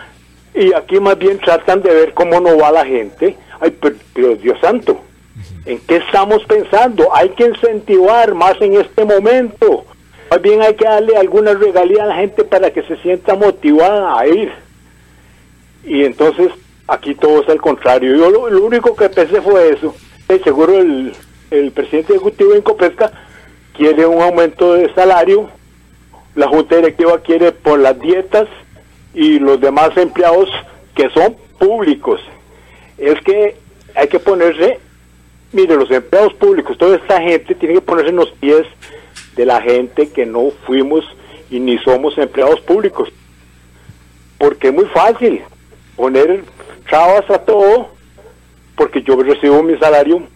y 0.53 0.73
aquí 0.73 0.99
más 0.99 1.17
bien 1.17 1.39
tratan 1.39 1.81
de 1.81 1.93
ver 1.93 2.13
cómo 2.13 2.39
no 2.39 2.57
va 2.57 2.71
la 2.71 2.85
gente. 2.85 3.35
Ay, 3.59 3.75
pero, 3.79 4.35
Dios 4.35 4.57
santo, 4.61 4.99
¿en 5.65 5.79
qué 5.79 5.97
estamos 5.97 6.43
pensando? 6.45 7.13
Hay 7.13 7.29
que 7.29 7.47
incentivar 7.47 8.33
más 8.33 8.59
en 8.61 8.75
este 8.75 9.05
momento. 9.05 9.85
Más 10.31 10.41
bien 10.41 10.61
hay 10.61 10.75
que 10.75 10.85
darle 10.85 11.17
alguna 11.17 11.53
regalía 11.53 12.03
a 12.03 12.07
la 12.07 12.15
gente 12.15 12.43
para 12.43 12.71
que 12.71 12.83
se 12.83 12.97
sienta 12.97 13.35
motivada 13.35 14.17
a 14.17 14.27
ir. 14.27 14.51
Y 15.83 16.05
entonces 16.05 16.51
aquí 16.89 17.15
todo 17.15 17.41
es 17.41 17.49
al 17.49 17.61
contrario. 17.61 18.15
Yo 18.15 18.49
lo, 18.49 18.63
único 18.63 18.95
que 18.95 19.09
pensé 19.09 19.41
fue 19.41 19.69
eso. 19.71 19.95
seguro 20.43 20.77
el, 20.77 21.13
el 21.51 21.71
presidente 21.71 22.13
ejecutivo 22.13 22.53
en 22.53 22.61
Copesca 22.61 23.11
quiere 23.73 24.05
un 24.05 24.21
aumento 24.21 24.73
de 24.73 24.93
salario, 24.93 25.49
la 26.35 26.47
Junta 26.47 26.75
Directiva 26.75 27.21
quiere 27.21 27.51
por 27.51 27.79
las 27.79 27.99
dietas 27.99 28.47
y 29.13 29.39
los 29.39 29.59
demás 29.59 29.95
empleados 29.95 30.49
que 30.95 31.09
son 31.09 31.35
públicos. 31.57 32.19
Es 32.97 33.19
que 33.21 33.55
hay 33.95 34.07
que 34.07 34.19
ponerse, 34.19 34.79
mire, 35.53 35.75
los 35.75 35.89
empleados 35.91 36.33
públicos, 36.33 36.77
toda 36.77 36.97
esta 36.97 37.21
gente 37.21 37.55
tiene 37.55 37.75
que 37.75 37.81
ponerse 37.81 38.09
en 38.09 38.17
los 38.17 38.31
pies 38.31 38.65
de 39.35 39.45
la 39.45 39.61
gente 39.61 40.09
que 40.09 40.25
no 40.25 40.51
fuimos 40.65 41.05
y 41.49 41.59
ni 41.59 41.77
somos 41.79 42.17
empleados 42.17 42.59
públicos. 42.61 43.09
Porque 44.37 44.67
es 44.67 44.73
muy 44.73 44.85
fácil 44.85 45.41
poner 45.95 46.43
trabas 46.89 47.29
a 47.29 47.39
todo, 47.39 47.89
porque 48.75 49.01
yo 49.01 49.21
recibo 49.21 49.63
mi 49.63 49.77
salario 49.77 50.27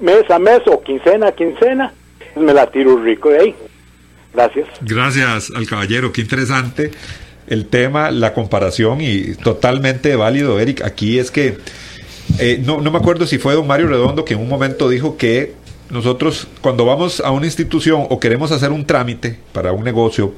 mes 0.00 0.30
a 0.30 0.38
mes 0.38 0.60
o 0.66 0.80
quincena 0.82 1.28
a 1.28 1.32
quincena, 1.32 1.92
me 2.36 2.54
la 2.54 2.70
tiro 2.70 2.96
rico 3.02 3.30
de 3.30 3.38
ahí. 3.38 3.54
Gracias. 4.32 4.68
Gracias 4.80 5.50
al 5.54 5.66
caballero, 5.66 6.12
qué 6.12 6.20
interesante 6.20 6.92
el 7.46 7.66
tema, 7.66 8.10
la 8.10 8.32
comparación 8.32 9.00
y 9.00 9.34
totalmente 9.34 10.14
válido, 10.16 10.58
Eric. 10.60 10.82
Aquí 10.84 11.18
es 11.18 11.30
que 11.30 11.58
eh, 12.38 12.62
no, 12.64 12.80
no 12.80 12.90
me 12.90 12.98
acuerdo 12.98 13.26
si 13.26 13.38
fue 13.38 13.54
don 13.54 13.66
Mario 13.66 13.88
Redondo 13.88 14.24
que 14.24 14.34
en 14.34 14.40
un 14.40 14.48
momento 14.48 14.88
dijo 14.88 15.16
que 15.16 15.54
nosotros 15.90 16.46
cuando 16.60 16.84
vamos 16.84 17.20
a 17.20 17.32
una 17.32 17.46
institución 17.46 18.06
o 18.08 18.20
queremos 18.20 18.52
hacer 18.52 18.70
un 18.70 18.86
trámite 18.86 19.38
para 19.52 19.72
un 19.72 19.82
negocio 19.82 20.34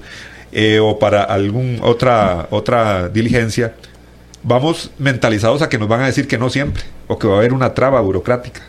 eh, 0.52 0.80
o 0.80 0.98
para 0.98 1.22
algún 1.22 1.78
otra 1.82 2.48
otra 2.50 3.10
diligencia, 3.10 3.74
vamos 4.42 4.90
mentalizados 4.98 5.62
a 5.62 5.68
que 5.68 5.78
nos 5.78 5.88
van 5.88 6.02
a 6.02 6.06
decir 6.06 6.26
que 6.28 6.38
no 6.38 6.50
siempre 6.50 6.82
o 7.06 7.18
que 7.18 7.26
va 7.26 7.34
a 7.34 7.38
haber 7.38 7.52
una 7.52 7.74
traba 7.74 8.00
burocrática. 8.00 8.62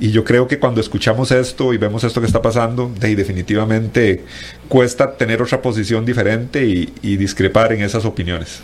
Y 0.00 0.10
yo 0.10 0.24
creo 0.24 0.48
que 0.48 0.58
cuando 0.58 0.80
escuchamos 0.80 1.30
esto 1.30 1.72
y 1.72 1.78
vemos 1.78 2.02
esto 2.02 2.20
que 2.20 2.26
está 2.26 2.42
pasando, 2.42 2.90
de, 2.98 3.14
definitivamente 3.14 4.24
cuesta 4.68 5.16
tener 5.16 5.40
otra 5.40 5.62
posición 5.62 6.04
diferente 6.04 6.64
y, 6.64 7.16
discrepar 7.16 7.72
en 7.72 7.82
esas 7.82 8.04
opiniones. 8.04 8.60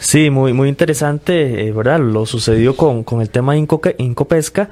Sí, 0.00 0.30
muy, 0.30 0.52
muy 0.52 0.68
interesante, 0.68 1.66
eh, 1.66 1.70
¿verdad? 1.70 2.00
Lo 2.00 2.26
sucedió 2.26 2.74
con, 2.74 3.04
con 3.04 3.20
el 3.20 3.30
tema 3.30 3.54
de 3.54 3.64
Incopesca. 3.98 4.70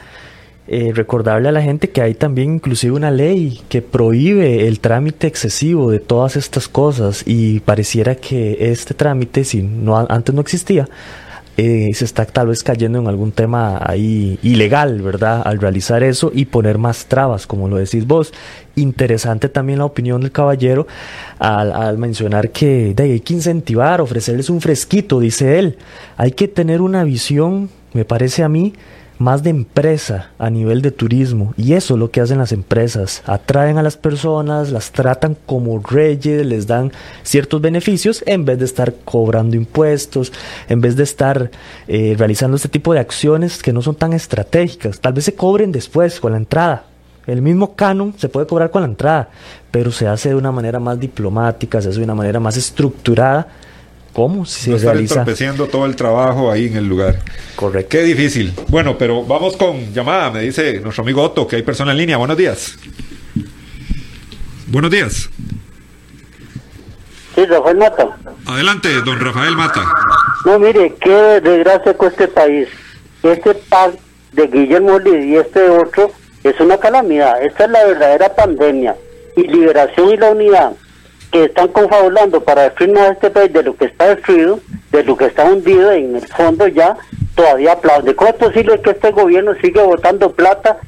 Eh, 0.68 0.92
recordarle 0.94 1.49
a 1.49 1.53
la 1.53 1.62
gente 1.62 1.90
que 1.90 2.01
hay 2.01 2.14
también 2.14 2.55
inclusive 2.55 2.92
una 2.92 3.11
ley 3.11 3.61
que 3.68 3.83
prohíbe 3.83 4.68
el 4.68 4.79
trámite 4.79 5.27
excesivo 5.27 5.90
de 5.90 5.99
todas 5.99 6.37
estas 6.37 6.68
cosas 6.68 7.25
y 7.27 7.59
pareciera 7.61 8.14
que 8.14 8.70
este 8.70 8.94
trámite, 8.94 9.42
si 9.42 9.62
no 9.62 9.96
antes 9.96 10.33
no 10.33 10.40
existía, 10.40 10.87
eh, 11.57 11.90
se 11.92 12.07
está 12.07 12.25
tal 12.25 12.46
vez 12.46 12.62
cayendo 12.62 13.01
en 13.01 13.07
algún 13.07 13.33
tema 13.33 13.79
ahí 13.85 14.38
ilegal, 14.42 15.03
¿verdad? 15.03 15.42
Al 15.44 15.59
realizar 15.61 16.03
eso 16.03 16.31
y 16.33 16.46
poner 16.46 16.79
más 16.79 17.05
trabas, 17.05 17.46
como 17.46 17.68
lo 17.68 17.77
decís 17.77 18.07
vos. 18.07 18.33
Interesante 18.77 19.51
también 19.51 19.81
la 19.81 19.85
opinión 19.85 20.23
del 20.23 20.33
caballero 20.33 20.87
al, 21.38 21.99
mencionar 21.99 22.51
que 22.51 22.94
hay 22.96 23.20
que 23.20 23.35
incentivar, 23.35 24.01
ofrecerles 24.01 24.49
un 24.49 24.62
fresquito, 24.62 25.20
dice 25.20 25.59
él. 25.59 25.77
Hay 26.16 26.33
que 26.33 26.49
tener 26.49 26.81
una 26.81 27.05
visión, 27.05 27.68
me 27.92 28.07
parece 28.07 28.42
a 28.42 28.49
mí, 28.49 28.73
más 29.20 29.42
de 29.42 29.50
empresa 29.50 30.30
a 30.38 30.48
nivel 30.48 30.80
de 30.80 30.90
turismo. 30.90 31.52
Y 31.59 31.74
eso 31.74 31.94
es 31.94 32.00
lo 32.00 32.11
que 32.11 32.22
hacen 32.22 32.38
las 32.38 32.52
empresas. 32.52 33.22
Atraen 33.26 33.76
a 33.76 33.83
las 33.83 33.98
personas, 33.98 34.70
las 34.70 34.92
tratan 34.92 35.37
como 35.44 35.78
reyes, 35.78 36.44
les 36.46 36.66
dan 36.66 36.90
ciertos 37.22 37.61
beneficios 37.61 38.24
en 38.26 38.46
vez 38.46 38.59
de 38.59 38.64
estar 38.64 38.94
cobrando 39.04 39.56
impuestos, 39.56 40.33
en 40.70 40.80
vez 40.80 40.96
de 40.96 41.02
estar 41.02 41.50
eh, 41.87 42.14
realizando 42.16 42.56
este 42.56 42.70
tipo 42.70 42.94
de 42.94 43.00
acciones 43.00 43.62
que 43.62 43.74
no 43.74 43.83
son 43.83 43.94
tan 43.94 44.14
estratégicas. 44.14 45.00
Tal 45.00 45.12
vez 45.12 45.26
se 45.26 45.35
cobren 45.35 45.70
después 45.70 46.18
con 46.18 46.33
la 46.33 46.38
entrada. 46.38 46.87
El 47.26 47.42
mismo 47.42 47.76
canon 47.76 48.14
se 48.16 48.30
puede 48.30 48.46
cobrar 48.46 48.70
con 48.70 48.80
la 48.80 48.88
entrada, 48.88 49.28
pero 49.70 49.92
se 49.92 50.09
hace 50.09 50.30
de 50.30 50.35
una 50.35 50.50
manera 50.50 50.80
más 50.80 50.98
diplomática, 50.98 51.83
se 51.83 51.90
hace 51.90 51.98
de 51.98 52.04
una 52.04 52.14
manera 52.14 52.40
más 52.40 52.56
estructurada 52.56 53.48
cómo 54.12 54.44
se 54.44 54.70
no 54.70 54.79
realiza. 54.79 55.25
todo 55.70 55.87
el 55.87 55.96
trabajo 55.96 56.51
ahí 56.51 56.66
en 56.66 56.77
el 56.77 56.87
lugar. 56.87 57.20
Correcto. 57.57 57.88
Qué 57.90 58.03
difícil. 58.03 58.53
Bueno, 58.68 58.96
pero 58.99 59.25
vamos 59.25 59.57
con 59.57 59.92
llamada. 59.92 60.31
Me 60.31 60.42
dice 60.42 60.81
nuestro 60.81 61.03
amigo 61.03 61.23
Otto 61.23 61.46
que 61.46 61.57
hay 61.57 61.62
persona 61.62 61.92
en 61.92 61.99
línea. 61.99 62.16
Buenos 62.16 62.37
días. 62.37 62.77
Buenos 64.66 64.90
días. 64.90 65.31
Sí, 67.35 67.44
Rafael 67.46 67.77
Mata. 67.77 68.16
Adelante, 68.46 68.88
don 69.03 69.20
Rafael 69.20 69.57
Mata. 69.57 69.85
No, 70.44 70.59
mire, 70.59 70.94
qué 71.01 71.40
desgracia 71.40 71.94
con 71.94 72.09
este 72.09 72.29
país. 72.29 72.68
Este 73.23 73.55
par 73.55 73.92
de 74.33 74.46
Guillermo 74.46 74.99
Lid 74.99 75.25
y 75.25 75.37
este 75.37 75.68
otro 75.68 76.11
es 76.42 76.59
una 76.61 76.79
calamidad. 76.79 77.42
Esta 77.42 77.64
es 77.64 77.70
la 77.70 77.85
verdadera 77.85 78.35
pandemia. 78.35 78.96
Y 79.37 79.42
liberación 79.42 80.11
y 80.11 80.16
la 80.16 80.31
unidad 80.31 80.73
que 81.31 81.45
están 81.45 81.69
confabulando 81.69 82.40
para 82.43 82.62
destruirnos 82.62 83.11
este 83.11 83.31
país 83.31 83.53
de 83.53 83.62
lo 83.62 83.77
que 83.77 83.87
está 83.87 84.14
destruido, 84.14 84.61
de 84.90 85.05
lo 85.05 85.16
que 85.16 85.27
está 85.27 85.45
hundido 85.45 85.93
en 85.93 86.16
el 86.16 86.27
fondo 86.27 86.66
ya, 86.66 86.97
todavía 87.35 87.73
aplaude. 87.73 88.14
¿Cómo 88.14 88.31
es 88.31 88.37
posible 88.37 88.81
que 88.81 88.90
este 88.90 89.12
gobierno 89.12 89.55
siga 89.61 89.83
votando 89.83 90.33
plata, 90.33 90.79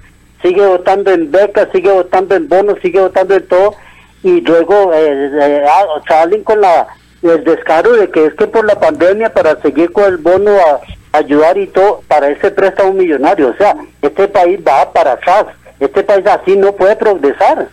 sigue 0.42 0.66
votando 0.66 1.12
en 1.12 1.30
becas, 1.30 1.68
sigue 1.72 1.90
votando 1.90 2.34
en 2.34 2.48
bonos, 2.48 2.78
sigue 2.82 3.00
votando 3.00 3.34
en 3.34 3.46
todo, 3.46 3.74
y 4.22 4.40
luego 4.40 4.92
eh, 4.92 5.30
eh 5.40 5.64
ah, 5.68 5.84
salen 6.08 6.42
con 6.42 6.60
la 6.60 6.88
el 7.22 7.44
descaro 7.44 7.92
de 7.92 8.10
que 8.10 8.26
es 8.26 8.34
que 8.34 8.48
por 8.48 8.64
la 8.64 8.80
pandemia 8.80 9.32
para 9.32 9.60
seguir 9.62 9.92
con 9.92 10.04
el 10.04 10.16
bono 10.16 10.56
a, 10.56 10.80
ayudar 11.16 11.56
y 11.58 11.66
todo 11.66 12.02
para 12.08 12.28
ese 12.28 12.50
préstamo 12.50 12.94
millonario, 12.94 13.50
o 13.50 13.54
sea, 13.54 13.76
este 14.00 14.28
país 14.28 14.58
va 14.66 14.92
para 14.92 15.12
atrás, 15.12 15.46
este 15.78 16.02
país 16.02 16.26
así 16.26 16.56
no 16.56 16.72
puede 16.72 16.96
progresar. 16.96 17.68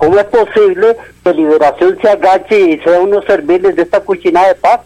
¿Cómo 0.00 0.18
es 0.18 0.24
posible 0.24 0.96
que 1.22 1.34
Liberación 1.34 1.98
se 2.00 2.08
agache 2.08 2.58
y 2.58 2.78
sea 2.78 3.00
unos 3.00 3.22
serviles 3.26 3.76
de 3.76 3.82
esta 3.82 4.00
cuchinada 4.00 4.48
de 4.48 4.54
paz? 4.54 4.80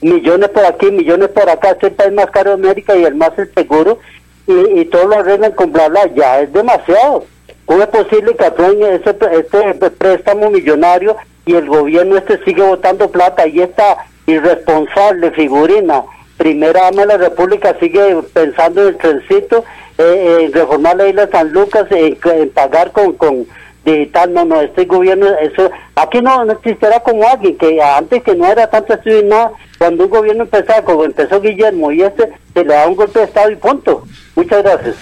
Millones 0.00 0.48
por 0.48 0.64
aquí, 0.64 0.90
millones 0.90 1.28
por 1.28 1.50
acá, 1.50 1.76
es 1.78 1.92
país 1.92 2.12
más 2.14 2.30
caro 2.30 2.56
de 2.56 2.64
América 2.64 2.96
y 2.96 3.04
el 3.04 3.14
más 3.14 3.32
seguro, 3.54 3.98
y, 4.46 4.80
y 4.80 4.84
todo 4.86 5.08
lo 5.08 5.18
arreglan 5.18 5.52
con 5.52 5.70
bla 5.70 5.90
bla, 5.90 6.06
ya 6.14 6.40
es 6.40 6.50
demasiado. 6.50 7.26
¿Cómo 7.66 7.82
es 7.82 7.88
posible 7.88 8.34
que 8.36 8.46
aprueben 8.46 9.02
ese, 9.02 9.14
este 9.32 9.90
préstamo 9.90 10.50
millonario 10.50 11.14
y 11.44 11.56
el 11.56 11.66
gobierno 11.66 12.16
este 12.16 12.42
sigue 12.44 12.62
votando 12.62 13.10
plata 13.10 13.46
y 13.46 13.60
esta 13.60 14.06
irresponsable 14.26 15.30
figurina, 15.32 16.04
primera 16.38 16.88
ama 16.88 17.02
de 17.02 17.08
la 17.08 17.16
República, 17.18 17.76
sigue 17.78 18.16
pensando 18.32 18.80
en 18.80 18.88
el 18.88 18.96
trencito, 18.96 19.62
eh, 19.98 20.38
en 20.40 20.54
reformar 20.54 20.96
la 20.96 21.06
isla 21.06 21.26
de 21.26 21.32
San 21.32 21.52
Lucas, 21.52 21.86
en, 21.90 22.48
pagar 22.48 22.92
con, 22.92 23.12
con 23.12 23.46
digital, 23.84 24.32
no, 24.32 24.44
no, 24.44 24.60
este 24.60 24.84
gobierno, 24.84 25.26
eso, 25.40 25.70
aquí 25.94 26.20
no, 26.20 26.44
no 26.44 26.52
existirá 26.52 27.00
como 27.00 27.28
alguien 27.28 27.56
que 27.58 27.80
antes 27.82 28.22
que 28.22 28.34
no 28.34 28.46
era 28.46 28.68
tanto 28.68 28.94
estudio 28.94 29.22
nada, 29.24 29.52
cuando 29.78 30.04
un 30.04 30.10
gobierno 30.10 30.44
empezaba, 30.44 30.82
como 30.82 31.04
empezó 31.04 31.40
Guillermo 31.40 31.92
y 31.92 32.02
este, 32.02 32.32
se 32.54 32.64
le 32.64 32.74
da 32.74 32.86
un 32.88 32.96
golpe 32.96 33.18
de 33.18 33.24
Estado 33.26 33.50
y 33.50 33.56
punto. 33.56 34.04
Muchas 34.34 34.62
gracias. 34.62 34.96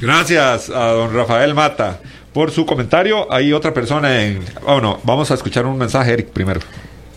Gracias 0.00 0.70
a 0.70 0.92
don 0.92 1.14
Rafael 1.14 1.54
Mata 1.54 1.98
por 2.32 2.52
su 2.52 2.64
comentario. 2.64 3.30
Hay 3.32 3.52
otra 3.52 3.74
persona 3.74 4.24
en... 4.24 4.44
Bueno, 4.62 5.00
vamos 5.02 5.30
a 5.30 5.34
escuchar 5.34 5.66
un 5.66 5.76
mensaje, 5.76 6.12
Eric, 6.12 6.28
primero. 6.28 6.60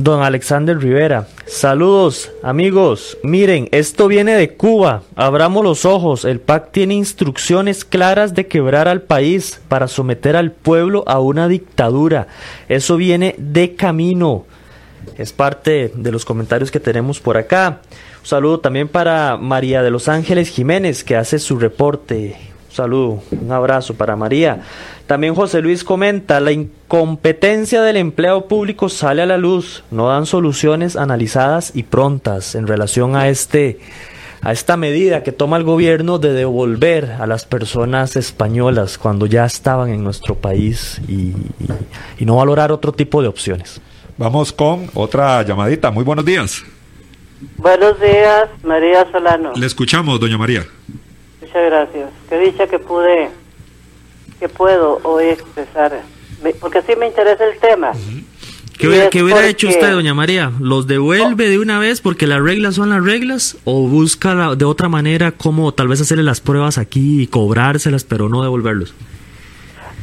Don 0.03 0.23
Alexander 0.23 0.79
Rivera, 0.79 1.27
saludos 1.45 2.31
amigos, 2.41 3.19
miren, 3.21 3.69
esto 3.71 4.07
viene 4.07 4.33
de 4.33 4.55
Cuba, 4.55 5.03
abramos 5.15 5.63
los 5.63 5.85
ojos, 5.85 6.25
el 6.25 6.39
PAC 6.39 6.71
tiene 6.71 6.95
instrucciones 6.95 7.85
claras 7.85 8.33
de 8.33 8.47
quebrar 8.47 8.87
al 8.87 9.03
país 9.03 9.61
para 9.67 9.87
someter 9.87 10.35
al 10.35 10.53
pueblo 10.53 11.03
a 11.05 11.19
una 11.19 11.47
dictadura, 11.47 12.25
eso 12.67 12.97
viene 12.97 13.35
de 13.37 13.75
camino, 13.75 14.45
es 15.19 15.33
parte 15.33 15.91
de 15.93 16.11
los 16.11 16.25
comentarios 16.25 16.71
que 16.71 16.79
tenemos 16.79 17.19
por 17.19 17.37
acá. 17.37 17.81
Un 18.21 18.25
saludo 18.25 18.59
también 18.59 18.87
para 18.87 19.37
María 19.37 19.83
de 19.83 19.91
los 19.91 20.07
Ángeles 20.07 20.49
Jiménez 20.49 21.03
que 21.03 21.15
hace 21.15 21.37
su 21.37 21.59
reporte. 21.59 22.50
Un 22.71 22.75
saludo, 22.77 23.23
un 23.31 23.51
abrazo 23.51 23.95
para 23.95 24.15
María. 24.15 24.61
También 25.05 25.35
José 25.35 25.61
Luis 25.61 25.83
comenta, 25.83 26.39
la 26.39 26.53
incompetencia 26.53 27.81
del 27.81 27.97
empleo 27.97 28.47
público 28.47 28.87
sale 28.87 29.21
a 29.21 29.25
la 29.25 29.37
luz, 29.37 29.83
no 29.91 30.07
dan 30.07 30.25
soluciones 30.25 30.95
analizadas 30.95 31.73
y 31.75 31.83
prontas 31.83 32.55
en 32.55 32.67
relación 32.67 33.17
a 33.17 33.27
este 33.27 33.79
a 34.41 34.53
esta 34.53 34.75
medida 34.77 35.21
que 35.21 35.33
toma 35.33 35.57
el 35.57 35.63
gobierno 35.63 36.17
de 36.17 36.31
devolver 36.33 37.11
a 37.19 37.27
las 37.27 37.45
personas 37.45 38.15
españolas 38.15 38.97
cuando 38.97 39.25
ya 39.25 39.45
estaban 39.45 39.89
en 39.89 40.03
nuestro 40.03 40.35
país 40.35 40.99
y, 41.07 41.33
y 42.17 42.25
no 42.25 42.37
valorar 42.37 42.71
otro 42.71 42.93
tipo 42.93 43.21
de 43.21 43.27
opciones. 43.27 43.81
Vamos 44.17 44.53
con 44.53 44.89
otra 44.93 45.43
llamadita. 45.43 45.91
Muy 45.91 46.05
buenos 46.05 46.25
días. 46.25 46.63
Buenos 47.57 47.99
días, 47.99 48.49
María 48.63 49.05
Solano. 49.11 49.51
Le 49.55 49.65
escuchamos, 49.65 50.19
doña 50.19 50.37
María. 50.37 50.65
Muchas 51.53 51.69
gracias. 51.69 52.09
Qué 52.29 52.39
dicha 52.39 52.65
que 52.65 52.79
pude 52.79 53.29
que 54.39 54.47
puedo 54.47 55.01
hoy 55.03 55.25
expresar, 55.25 56.01
porque 56.61 56.81
sí 56.83 56.93
me 56.97 57.07
interesa 57.07 57.43
el 57.43 57.59
tema. 57.59 57.91
¿Qué 58.77 58.87
hubiera, 58.87 59.45
hecho 59.45 59.67
usted, 59.67 59.91
doña 59.91 60.13
María? 60.13 60.51
¿Los 60.61 60.87
devuelve 60.87 61.49
de 61.49 61.59
una 61.59 61.77
vez 61.77 61.99
porque 61.99 62.25
las 62.25 62.41
reglas 62.41 62.75
son 62.75 62.89
las 62.89 63.03
reglas? 63.03 63.57
¿O 63.65 63.81
busca 63.87 64.55
de 64.55 64.63
otra 64.63 64.87
manera 64.87 65.33
cómo 65.33 65.73
tal 65.73 65.89
vez 65.89 65.99
hacerle 65.99 66.23
las 66.23 66.39
pruebas 66.39 66.77
aquí 66.77 67.21
y 67.21 67.27
cobrárselas, 67.27 68.05
pero 68.05 68.29
no 68.29 68.41
devolverlos? 68.41 68.95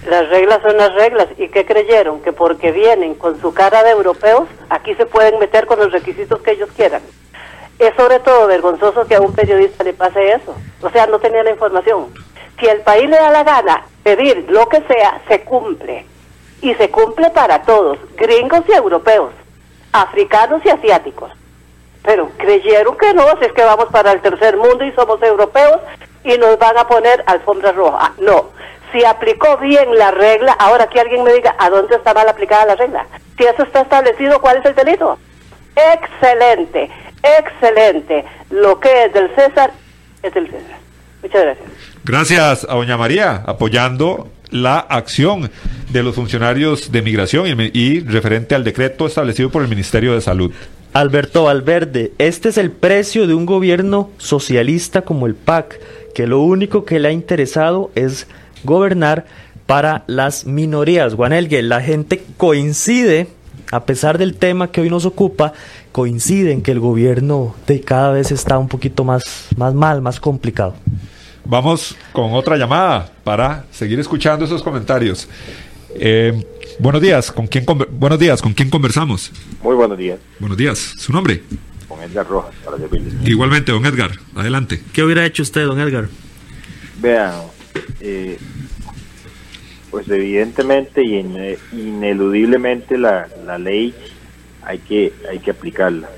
Las 0.08 0.28
reglas 0.28 0.60
son 0.62 0.76
las 0.76 0.94
reglas. 0.94 1.28
¿Y 1.38 1.48
qué 1.48 1.64
creyeron? 1.64 2.20
Que 2.20 2.32
porque 2.32 2.72
vienen 2.72 3.14
con 3.14 3.40
su 3.40 3.54
cara 3.54 3.82
de 3.82 3.90
europeos, 3.90 4.48
aquí 4.68 4.94
se 4.96 5.06
pueden 5.06 5.40
meter 5.40 5.64
con 5.64 5.78
los 5.78 5.90
requisitos 5.92 6.40
que 6.42 6.52
ellos 6.52 6.68
quieran. 6.76 7.00
Es 7.78 7.94
sobre 7.94 8.18
todo 8.20 8.46
vergonzoso 8.46 9.06
que 9.06 9.14
a 9.14 9.20
un 9.20 9.32
periodista 9.32 9.84
le 9.84 9.92
pase 9.92 10.32
eso. 10.32 10.54
O 10.82 10.90
sea, 10.90 11.06
no 11.06 11.18
tenía 11.18 11.42
la 11.42 11.50
información. 11.50 12.12
Si 12.58 12.66
el 12.66 12.80
país 12.80 13.08
le 13.08 13.16
da 13.16 13.30
la 13.30 13.44
gana 13.44 13.84
pedir 14.02 14.46
lo 14.48 14.68
que 14.68 14.80
sea, 14.82 15.20
se 15.28 15.42
cumple. 15.42 16.06
Y 16.60 16.74
se 16.74 16.90
cumple 16.90 17.30
para 17.30 17.62
todos, 17.62 17.98
gringos 18.16 18.62
y 18.68 18.72
europeos, 18.72 19.30
africanos 19.92 20.60
y 20.64 20.70
asiáticos. 20.70 21.30
Pero 22.02 22.30
creyeron 22.36 22.96
que 22.96 23.14
no, 23.14 23.24
si 23.38 23.44
es 23.44 23.52
que 23.52 23.64
vamos 23.64 23.86
para 23.92 24.10
el 24.12 24.20
tercer 24.20 24.56
mundo 24.56 24.84
y 24.84 24.92
somos 24.92 25.22
europeos 25.22 25.80
y 26.24 26.36
nos 26.36 26.58
van 26.58 26.76
a 26.76 26.88
poner 26.88 27.22
alfombra 27.26 27.70
roja. 27.70 28.12
No, 28.18 28.46
si 28.92 29.04
aplicó 29.04 29.56
bien 29.58 29.96
la 29.96 30.10
regla, 30.10 30.52
ahora 30.58 30.88
que 30.88 31.00
alguien 31.00 31.22
me 31.22 31.32
diga 31.32 31.54
a 31.58 31.70
dónde 31.70 31.96
está 31.96 32.14
mal 32.14 32.28
aplicada 32.28 32.66
la 32.66 32.74
regla. 32.74 33.06
Si 33.36 33.44
eso 33.44 33.62
está 33.62 33.82
establecido, 33.82 34.40
¿cuál 34.40 34.56
es 34.58 34.64
el 34.64 34.74
delito? 34.74 35.18
Excelente, 35.76 36.90
excelente. 37.22 38.24
Lo 38.50 38.78
que 38.80 39.04
es 39.04 39.12
del 39.12 39.34
César 39.34 39.72
es 40.22 40.34
del 40.34 40.46
César. 40.46 40.78
Muchas 41.22 41.42
gracias. 41.42 41.68
Gracias 42.04 42.66
a 42.68 42.74
doña 42.74 42.96
María, 42.96 43.42
apoyando 43.46 44.30
la 44.50 44.78
acción 44.78 45.50
de 45.90 46.02
los 46.02 46.14
funcionarios 46.14 46.90
de 46.90 47.02
migración 47.02 47.46
y, 47.46 47.70
y 47.72 48.00
referente 48.00 48.54
al 48.54 48.64
decreto 48.64 49.06
establecido 49.06 49.50
por 49.50 49.62
el 49.62 49.68
Ministerio 49.68 50.14
de 50.14 50.20
Salud. 50.20 50.52
Alberto 50.94 51.44
Valverde, 51.44 52.12
este 52.18 52.48
es 52.48 52.58
el 52.58 52.70
precio 52.70 53.26
de 53.26 53.34
un 53.34 53.46
gobierno 53.46 54.10
socialista 54.16 55.02
como 55.02 55.26
el 55.26 55.34
PAC, 55.34 55.78
que 56.14 56.26
lo 56.26 56.40
único 56.40 56.84
que 56.84 56.98
le 56.98 57.08
ha 57.08 57.12
interesado 57.12 57.90
es 57.94 58.26
gobernar 58.64 59.26
para 59.66 60.04
las 60.06 60.46
minorías. 60.46 61.14
Juan 61.14 61.34
Elgue, 61.34 61.62
la 61.62 61.82
gente 61.82 62.24
coincide, 62.38 63.28
a 63.70 63.84
pesar 63.84 64.18
del 64.18 64.34
tema 64.34 64.70
que 64.70 64.80
hoy 64.80 64.90
nos 64.90 65.04
ocupa, 65.04 65.52
coincide 65.92 66.52
en 66.52 66.62
que 66.62 66.72
el 66.72 66.80
gobierno 66.80 67.54
de 67.66 67.80
cada 67.80 68.12
vez 68.12 68.30
está 68.32 68.58
un 68.58 68.68
poquito 68.68 69.04
más, 69.04 69.48
más 69.56 69.74
mal, 69.74 70.02
más 70.02 70.20
complicado. 70.20 70.74
Vamos 71.44 71.96
con 72.12 72.32
otra 72.34 72.56
llamada 72.56 73.10
para 73.24 73.64
seguir 73.70 73.98
escuchando 73.98 74.44
esos 74.44 74.62
comentarios. 74.62 75.28
Eh, 75.94 76.44
buenos 76.78 77.00
días, 77.00 77.32
¿con 77.32 77.46
quién 77.46 77.64
buenos 77.90 78.18
días, 78.18 78.42
¿con 78.42 78.52
quién 78.52 78.68
conversamos? 78.68 79.32
Muy 79.62 79.74
buenos 79.74 79.96
días. 79.96 80.18
Buenos 80.38 80.58
días, 80.58 80.78
¿su 80.98 81.12
nombre? 81.12 81.42
Con 81.88 82.02
Edgar 82.02 82.26
Rojas, 82.28 82.54
para 82.64 82.76
Igualmente, 83.24 83.72
don 83.72 83.84
Edgar, 83.86 84.10
adelante. 84.34 84.82
¿Qué 84.92 85.02
hubiera 85.02 85.24
hecho 85.24 85.42
usted, 85.42 85.64
don 85.64 85.80
Edgar? 85.80 86.08
Vean, 87.00 87.32
eh, 88.00 88.38
pues 89.90 90.08
evidentemente 90.08 91.02
y 91.02 91.16
ineludiblemente 91.72 92.98
la, 92.98 93.28
la 93.44 93.58
ley 93.58 93.94
hay 94.62 94.78
que, 94.78 95.12
hay 95.28 95.38
que 95.38 95.50
aplicarla. 95.50 96.08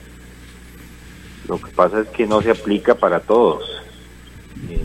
Lo 1.49 1.59
que 1.61 1.71
pasa 1.71 2.01
es 2.01 2.09
que 2.09 2.27
no 2.27 2.43
se 2.43 2.51
aplica 2.51 2.95
para 2.95 3.21
todos. 3.21 3.65
Eh, 4.69 4.81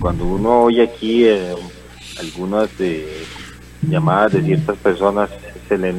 cuando 0.00 0.24
uno 0.26 0.62
oye 0.62 0.82
aquí 0.82 1.24
eh, 1.24 1.54
algunas 2.20 2.70
llamadas 3.82 4.32
de 4.32 4.42
ciertas 4.42 4.76
personas, 4.78 5.30
se 5.68 5.78
le, 5.78 5.94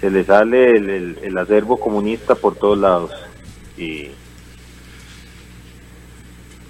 se 0.00 0.10
le 0.10 0.24
sale 0.24 0.70
el, 0.70 1.18
el, 1.22 1.38
acervo 1.38 1.78
comunista 1.78 2.34
por 2.34 2.56
todos 2.56 2.78
lados. 2.78 3.10
Y, 3.76 4.10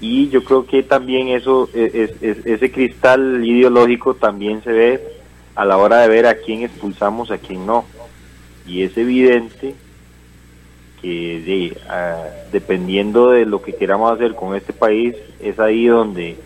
y 0.00 0.28
yo 0.28 0.44
creo 0.44 0.66
que 0.66 0.82
también 0.82 1.28
eso, 1.28 1.68
e, 1.74 2.10
es, 2.20 2.46
ese 2.46 2.70
cristal 2.70 3.44
ideológico 3.44 4.14
también 4.14 4.62
se 4.62 4.72
ve 4.72 5.16
a 5.54 5.64
la 5.64 5.78
hora 5.78 6.02
de 6.02 6.08
ver 6.08 6.26
a 6.26 6.36
quién 6.36 6.62
expulsamos, 6.62 7.30
a 7.30 7.38
quién 7.38 7.64
no. 7.66 7.84
Y 8.66 8.82
es 8.82 8.96
evidente 8.98 9.74
que 11.00 11.40
de, 11.40 11.76
dependiendo 12.52 13.30
de 13.30 13.46
lo 13.46 13.62
que 13.62 13.74
queramos 13.74 14.12
hacer 14.12 14.34
con 14.34 14.54
este 14.54 14.72
país, 14.72 15.16
es 15.40 15.58
ahí 15.58 15.86
donde 15.86 16.36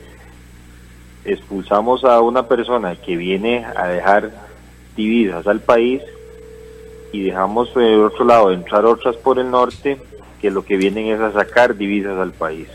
expulsamos 1.25 2.05
a 2.05 2.21
una 2.21 2.47
persona 2.47 2.97
que 2.97 3.17
viene 3.17 3.65
a 3.65 3.89
dejar 3.89 4.31
divisas 4.97 5.47
al 5.47 5.61
país 5.61 6.03
y 7.13 7.23
dejamos 7.23 7.69
por 7.71 7.83
el 7.83 8.01
otro 8.01 8.25
lado 8.25 8.53
entrar 8.53 8.85
otras 8.85 9.17
por 9.17 9.39
el 9.39 9.51
norte 9.51 9.99
que 10.41 10.51
lo 10.51 10.65
que 10.65 10.77
vienen 10.77 11.07
es 11.07 11.21
a 11.21 11.33
sacar 11.33 11.77
divisas 11.77 12.19
al 12.19 12.33
país. 12.33 12.69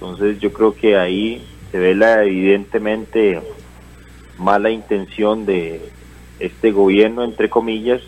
Entonces 0.00 0.38
yo 0.40 0.52
creo 0.52 0.74
que 0.74 0.96
ahí 0.96 1.42
se 1.72 1.78
ve 1.78 1.94
la 1.94 2.22
evidentemente 2.24 3.40
mala 4.38 4.70
intención 4.70 5.46
de 5.46 5.80
este 6.38 6.70
gobierno, 6.70 7.24
entre 7.24 7.48
comillas, 7.48 8.02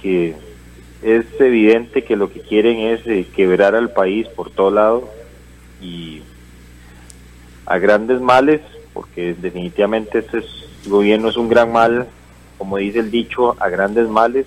que 0.00 0.36
es 1.02 1.26
evidente 1.40 2.04
que 2.04 2.16
lo 2.16 2.32
que 2.32 2.40
quieren 2.40 2.78
es 2.78 3.06
eh, 3.06 3.26
quebrar 3.34 3.74
al 3.74 3.90
país 3.90 4.28
por 4.28 4.50
todo 4.50 4.70
lado 4.70 5.10
y 5.82 6.22
a 7.66 7.78
grandes 7.78 8.20
males, 8.20 8.60
porque 8.92 9.34
definitivamente 9.34 10.20
este 10.20 10.42
gobierno 10.86 11.28
es 11.28 11.36
un 11.36 11.48
gran 11.48 11.72
mal, 11.72 12.06
como 12.58 12.76
dice 12.76 13.00
el 13.00 13.10
dicho, 13.10 13.56
a 13.60 13.68
grandes 13.68 14.08
males, 14.08 14.46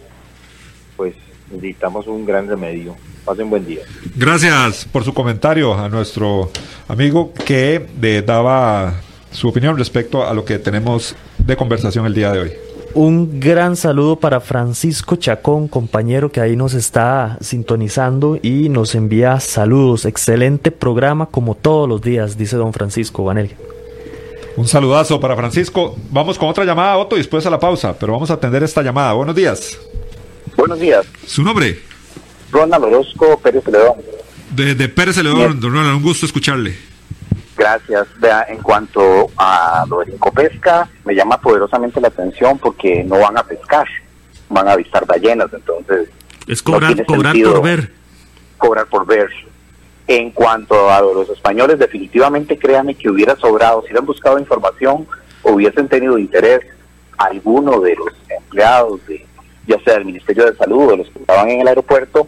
pues 0.95 1.15
necesitamos 1.51 2.07
un 2.07 2.25
gran 2.25 2.47
remedio. 2.47 2.95
Pasen 3.25 3.49
buen 3.49 3.65
día. 3.65 3.81
Gracias 4.15 4.85
por 4.91 5.03
su 5.03 5.13
comentario 5.13 5.73
a 5.73 5.89
nuestro 5.89 6.51
amigo 6.87 7.33
que 7.45 7.85
daba 8.25 8.95
su 9.31 9.47
opinión 9.47 9.77
respecto 9.77 10.27
a 10.27 10.33
lo 10.33 10.45
que 10.45 10.59
tenemos 10.59 11.15
de 11.37 11.55
conversación 11.55 12.05
el 12.05 12.13
día 12.13 12.31
de 12.31 12.39
hoy. 12.39 12.51
Un 12.95 13.39
gran 13.39 13.75
saludo 13.75 14.15
para 14.15 14.39
Francisco 14.39 15.15
Chacón, 15.15 15.67
compañero 15.67 16.31
que 16.31 16.41
ahí 16.41 16.55
nos 16.55 16.73
está 16.73 17.37
sintonizando 17.39 18.39
y 18.41 18.67
nos 18.69 18.95
envía 18.95 19.39
saludos. 19.39 20.05
Excelente 20.05 20.71
programa 20.71 21.27
como 21.27 21.53
todos 21.53 21.87
los 21.87 22.01
días, 22.01 22.35
dice 22.35 22.55
don 22.55 22.73
Francisco 22.73 23.23
Vanelli. 23.23 23.53
Un 24.57 24.67
saludazo 24.67 25.19
para 25.19 25.35
Francisco. 25.35 25.95
Vamos 26.09 26.39
con 26.39 26.49
otra 26.49 26.65
llamada, 26.65 26.97
Otto, 26.97 27.15
y 27.15 27.19
después 27.19 27.45
a 27.45 27.51
la 27.51 27.59
pausa, 27.59 27.95
pero 27.97 28.13
vamos 28.13 28.31
a 28.31 28.33
atender 28.33 28.63
esta 28.63 28.81
llamada. 28.81 29.13
Buenos 29.13 29.35
días. 29.35 29.77
Buenos 30.57 30.79
días. 30.79 31.05
¿Su 31.27 31.43
nombre? 31.43 31.88
Ronald 32.51 32.83
Orozco 32.85 33.39
Pérez 33.39 33.63
Celedón. 33.63 33.95
De, 34.51 34.75
de 34.75 34.89
Pérez 34.89 35.15
Celedón, 35.15 35.59
don 35.59 35.73
Ronald, 35.73 35.97
un 35.97 36.03
gusto 36.03 36.25
escucharle. 36.25 36.75
Gracias. 37.55 38.07
Vea, 38.19 38.45
en 38.47 38.59
cuanto 38.59 39.27
a 39.37 39.85
lo 39.89 39.99
de 39.99 40.17
pesca, 40.33 40.89
me 41.03 41.13
llama 41.13 41.39
poderosamente 41.41 41.99
la 41.99 42.07
atención 42.07 42.57
porque 42.57 43.03
no 43.03 43.19
van 43.19 43.37
a 43.37 43.43
pescar, 43.43 43.85
van 44.47 44.67
a 44.67 44.71
avistar 44.71 45.05
ballenas, 45.05 45.51
entonces... 45.51 46.09
Es 46.47 46.63
cobrar, 46.63 47.05
cobrar 47.05 47.35
por 47.43 47.61
ver. 47.61 47.91
Cobrar 48.57 48.85
por 48.87 49.05
ver. 49.05 49.29
En 50.07 50.31
cuanto 50.31 50.89
a 50.89 51.01
los 51.01 51.29
españoles, 51.29 51.77
definitivamente 51.77 52.57
créanme 52.57 52.95
que 52.95 53.09
hubiera 53.09 53.35
sobrado, 53.35 53.81
si 53.81 53.87
hubieran 53.87 54.05
buscado 54.05 54.39
información, 54.39 55.05
hubiesen 55.43 55.87
tenido 55.87 56.17
interés 56.17 56.61
alguno 57.17 57.81
de 57.81 57.95
los 57.95 58.13
empleados, 58.29 59.05
de, 59.05 59.25
ya 59.67 59.79
sea 59.83 59.95
del 59.95 60.05
Ministerio 60.05 60.45
de 60.45 60.55
Salud 60.55 60.93
o 60.93 60.97
los 60.97 61.09
que 61.09 61.19
estaban 61.19 61.49
en 61.49 61.61
el 61.61 61.67
aeropuerto, 61.67 62.27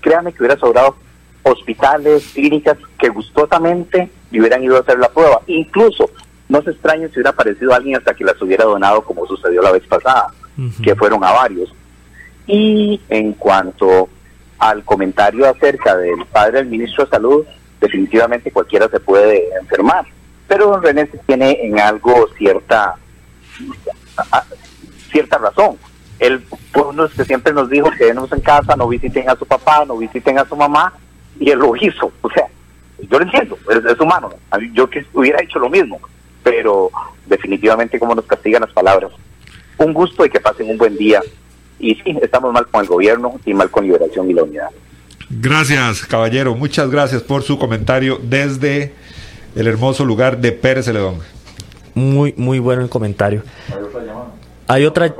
créanme 0.00 0.32
que 0.32 0.42
hubiera 0.42 0.58
sobrado 0.58 0.96
hospitales, 1.42 2.30
clínicas 2.34 2.76
que 2.98 3.08
gustosamente 3.08 4.10
le 4.30 4.40
hubieran 4.40 4.62
ido 4.62 4.76
a 4.76 4.80
hacer 4.80 4.98
la 4.98 5.08
prueba. 5.08 5.40
Incluso, 5.46 6.10
no 6.48 6.62
se 6.62 6.70
extrañe 6.70 7.08
si 7.08 7.14
hubiera 7.14 7.30
aparecido 7.30 7.72
alguien 7.72 7.96
hasta 7.96 8.14
que 8.14 8.24
las 8.24 8.40
hubiera 8.42 8.64
donado, 8.64 9.02
como 9.02 9.26
sucedió 9.26 9.62
la 9.62 9.72
vez 9.72 9.86
pasada, 9.86 10.26
que 10.82 10.94
fueron 10.94 11.24
a 11.24 11.32
varios. 11.32 11.72
Y 12.46 13.00
en 13.08 13.32
cuanto 13.34 14.08
al 14.58 14.84
comentario 14.84 15.48
acerca 15.48 15.96
del 15.96 16.26
padre 16.26 16.58
del 16.58 16.66
ministro 16.66 17.04
de 17.04 17.10
Salud, 17.10 17.46
definitivamente 17.80 18.50
cualquiera 18.50 18.88
se 18.88 19.00
puede 19.00 19.48
enfermar. 19.58 20.04
Pero 20.46 20.66
don 20.66 20.82
René 20.82 21.06
tiene 21.26 21.58
en 21.62 21.78
algo 21.78 22.28
cierta, 22.36 22.96
cierta 25.10 25.38
razón. 25.38 25.78
Él 26.20 26.44
fue 26.72 26.82
uno 26.82 27.08
que 27.08 27.24
siempre 27.24 27.52
nos 27.52 27.70
dijo 27.70 27.90
que 27.90 28.08
en 28.08 28.40
casa, 28.42 28.76
no 28.76 28.86
visiten 28.86 29.28
a 29.28 29.36
su 29.36 29.46
papá, 29.46 29.84
no 29.86 29.96
visiten 29.96 30.38
a 30.38 30.44
su 30.44 30.54
mamá, 30.54 30.92
y 31.40 31.50
él 31.50 31.58
lo 31.58 31.74
hizo. 31.74 32.12
O 32.20 32.30
sea, 32.30 32.46
yo 33.08 33.18
lo 33.18 33.24
entiendo, 33.24 33.58
es, 33.68 33.98
humano. 33.98 34.30
Yo 34.74 34.88
que 34.88 35.04
hubiera 35.14 35.42
hecho 35.42 35.58
lo 35.58 35.70
mismo, 35.70 35.98
pero 36.42 36.90
definitivamente 37.26 37.98
como 37.98 38.14
nos 38.14 38.26
castigan 38.26 38.60
las 38.60 38.72
palabras. 38.72 39.10
Un 39.78 39.94
gusto 39.94 40.26
y 40.26 40.30
que 40.30 40.40
pasen 40.40 40.68
un 40.68 40.76
buen 40.76 40.96
día. 40.96 41.22
Y 41.78 41.94
sí, 41.94 42.18
estamos 42.20 42.52
mal 42.52 42.66
con 42.66 42.82
el 42.82 42.86
gobierno 42.86 43.40
y 43.46 43.54
mal 43.54 43.70
con 43.70 43.84
Liberación 43.84 44.30
y 44.30 44.34
la 44.34 44.42
Unidad. 44.42 44.68
Gracias, 45.30 46.04
caballero. 46.04 46.54
Muchas 46.54 46.90
gracias 46.90 47.22
por 47.22 47.42
su 47.42 47.58
comentario 47.58 48.20
desde 48.22 48.92
el 49.56 49.66
hermoso 49.66 50.04
lugar 50.04 50.38
de 50.38 50.52
Pérez 50.52 50.84
Celedón. 50.84 51.20
Muy, 51.94 52.34
muy 52.36 52.58
bueno 52.58 52.82
el 52.82 52.90
comentario. 52.90 53.42
Hay 54.66 54.84
otra, 54.84 55.12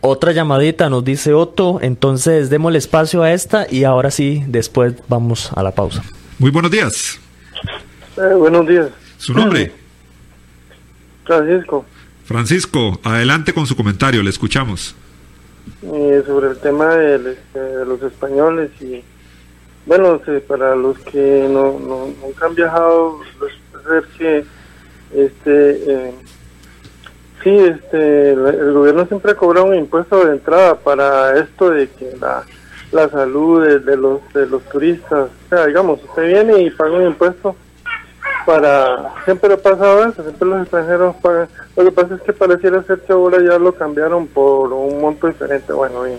otra 0.00 0.32
llamadita, 0.32 0.88
nos 0.88 1.04
dice 1.04 1.32
Otto. 1.32 1.78
Entonces, 1.80 2.50
démosle 2.50 2.78
espacio 2.78 3.22
a 3.22 3.32
esta 3.32 3.66
y 3.70 3.84
ahora 3.84 4.10
sí, 4.10 4.44
después 4.46 4.94
vamos 5.08 5.50
a 5.54 5.62
la 5.62 5.72
pausa. 5.72 6.02
Muy 6.38 6.50
buenos 6.50 6.70
días. 6.70 7.18
Eh, 8.16 8.34
buenos 8.34 8.66
días. 8.66 8.88
¿Su 9.18 9.34
nombre? 9.34 9.72
Francisco. 11.24 11.84
Francisco, 12.24 13.00
adelante 13.02 13.52
con 13.52 13.66
su 13.66 13.76
comentario, 13.76 14.22
le 14.22 14.30
escuchamos. 14.30 14.94
Eh, 15.82 16.22
sobre 16.26 16.50
el 16.50 16.58
tema 16.58 16.94
este, 16.94 17.58
de, 17.58 17.84
los 17.84 18.00
españoles 18.02 18.70
y 18.80 19.02
bueno, 19.84 20.20
para 20.46 20.74
los 20.74 20.98
que 20.98 21.46
no, 21.48 21.78
nunca 21.78 22.46
han 22.46 22.54
viajado, 22.54 23.20
ver 23.88 24.04
que 24.18 24.44
este 25.14 25.92
eh, 25.92 26.14
sí, 27.42 27.50
este 27.50 28.32
el, 28.32 28.72
gobierno 28.72 29.06
siempre 29.06 29.34
cobra 29.34 29.62
un 29.62 29.74
impuesto 29.74 30.24
de 30.24 30.32
entrada 30.32 30.74
para 30.76 31.38
esto 31.38 31.70
de 31.70 31.88
que 31.88 32.16
la, 32.20 32.44
la 32.92 33.08
salud 33.08 33.64
de, 33.64 33.96
los 33.96 34.20
de 34.32 34.46
los 34.46 34.62
turistas, 34.64 35.28
o 35.28 35.48
sea, 35.48 35.66
digamos, 35.66 36.02
usted 36.02 36.26
viene 36.26 36.62
y 36.62 36.70
paga 36.70 36.96
un 36.96 37.06
impuesto 37.06 37.56
para 38.46 39.12
siempre 39.24 39.52
ha 39.52 39.56
pasado 39.56 40.04
eso, 40.04 40.22
siempre 40.22 40.48
los 40.48 40.62
extranjeros 40.62 41.16
pagan. 41.16 41.48
Lo 41.76 41.84
que 41.84 41.90
pasa 41.90 42.14
es 42.14 42.22
que 42.22 42.32
pareciera 42.32 42.82
ser 42.84 43.00
que 43.00 43.12
ahora 43.12 43.38
ya 43.42 43.58
lo 43.58 43.72
cambiaron 43.72 44.28
por 44.28 44.72
un 44.72 45.00
monto 45.00 45.26
diferente, 45.26 45.72
bueno, 45.72 46.04
bien. 46.04 46.18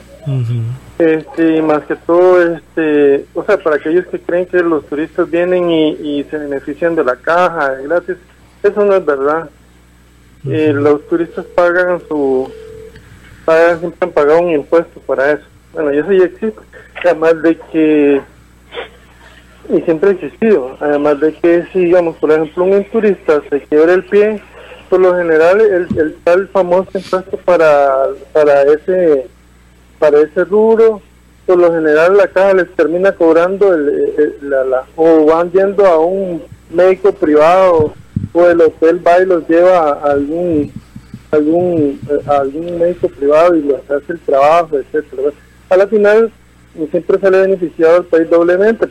Este, 0.99 1.61
más 1.61 1.83
que 1.85 1.95
todo, 1.95 2.41
este, 2.41 3.25
o 3.33 3.43
sea, 3.43 3.57
para 3.57 3.77
aquellos 3.77 4.05
que 4.07 4.19
creen 4.19 4.45
que 4.45 4.59
los 4.59 4.85
turistas 4.87 5.29
vienen 5.31 5.71
y, 5.71 6.23
se 6.25 6.37
benefician 6.37 6.95
de 6.95 7.05
la 7.05 7.15
caja 7.15 7.75
gratis, 7.75 8.17
eso 8.61 8.85
no 8.85 8.95
es 8.95 9.05
verdad. 9.05 9.49
Eh, 10.45 10.71
los 10.73 11.07
turistas 11.07 11.45
pagan 11.45 12.01
su, 12.07 12.51
pagan, 13.45 13.79
siempre 13.79 13.99
han 14.01 14.11
pagado 14.11 14.41
un 14.41 14.51
impuesto 14.51 14.99
para 15.01 15.33
eso. 15.33 15.45
Bueno, 15.73 15.93
y 15.93 15.97
eso 15.97 16.11
ya 16.11 16.25
existe. 16.25 16.61
Además 17.03 17.41
de 17.41 17.57
que 17.71 18.21
y 19.69 19.81
siempre 19.81 20.09
ha 20.09 20.13
existido. 20.13 20.77
Además 20.79 21.19
de 21.19 21.33
que 21.33 21.65
si, 21.73 21.85
digamos, 21.85 22.15
por 22.17 22.31
ejemplo, 22.31 22.63
un 22.63 22.83
turista 22.85 23.41
se 23.49 23.61
quiebra 23.61 23.93
el 23.93 24.03
pie, 24.05 24.41
por 24.89 24.99
lo 24.99 25.15
general 25.15 25.59
el, 25.59 25.87
el 25.97 26.15
tal 26.23 26.47
famoso 26.49 26.89
impuesto 26.93 27.37
para, 27.37 28.07
para 28.31 28.63
ese 28.63 29.27
para 29.99 30.19
ese 30.19 30.45
rubro, 30.45 31.01
por 31.45 31.57
lo 31.57 31.73
general 31.73 32.17
la 32.17 32.27
caja 32.27 32.53
les 32.53 32.71
termina 32.75 33.11
cobrando 33.13 33.73
el, 33.73 34.37
la, 34.41 34.85
o 34.95 35.25
van 35.25 35.51
yendo 35.51 35.85
a 35.85 35.97
un 35.99 36.43
médico 36.69 37.11
privado 37.11 37.93
o 38.33 38.45
el 38.45 38.61
hotel 38.61 39.05
va 39.05 39.19
y 39.19 39.25
los 39.25 39.47
lleva 39.47 39.91
a 39.91 40.11
algún 40.11 40.71
algún 41.31 41.99
algún 42.25 42.79
médico 42.79 43.09
privado 43.09 43.55
y 43.55 43.63
les 43.63 43.91
hace 43.91 44.13
el 44.13 44.19
trabajo, 44.19 44.77
etcétera. 44.77 45.31
A 45.69 45.77
la 45.77 45.87
final 45.87 46.31
siempre 46.91 47.19
sale 47.19 47.41
beneficiado 47.41 47.97
el 47.97 48.05
país 48.05 48.29
doblemente 48.29 48.87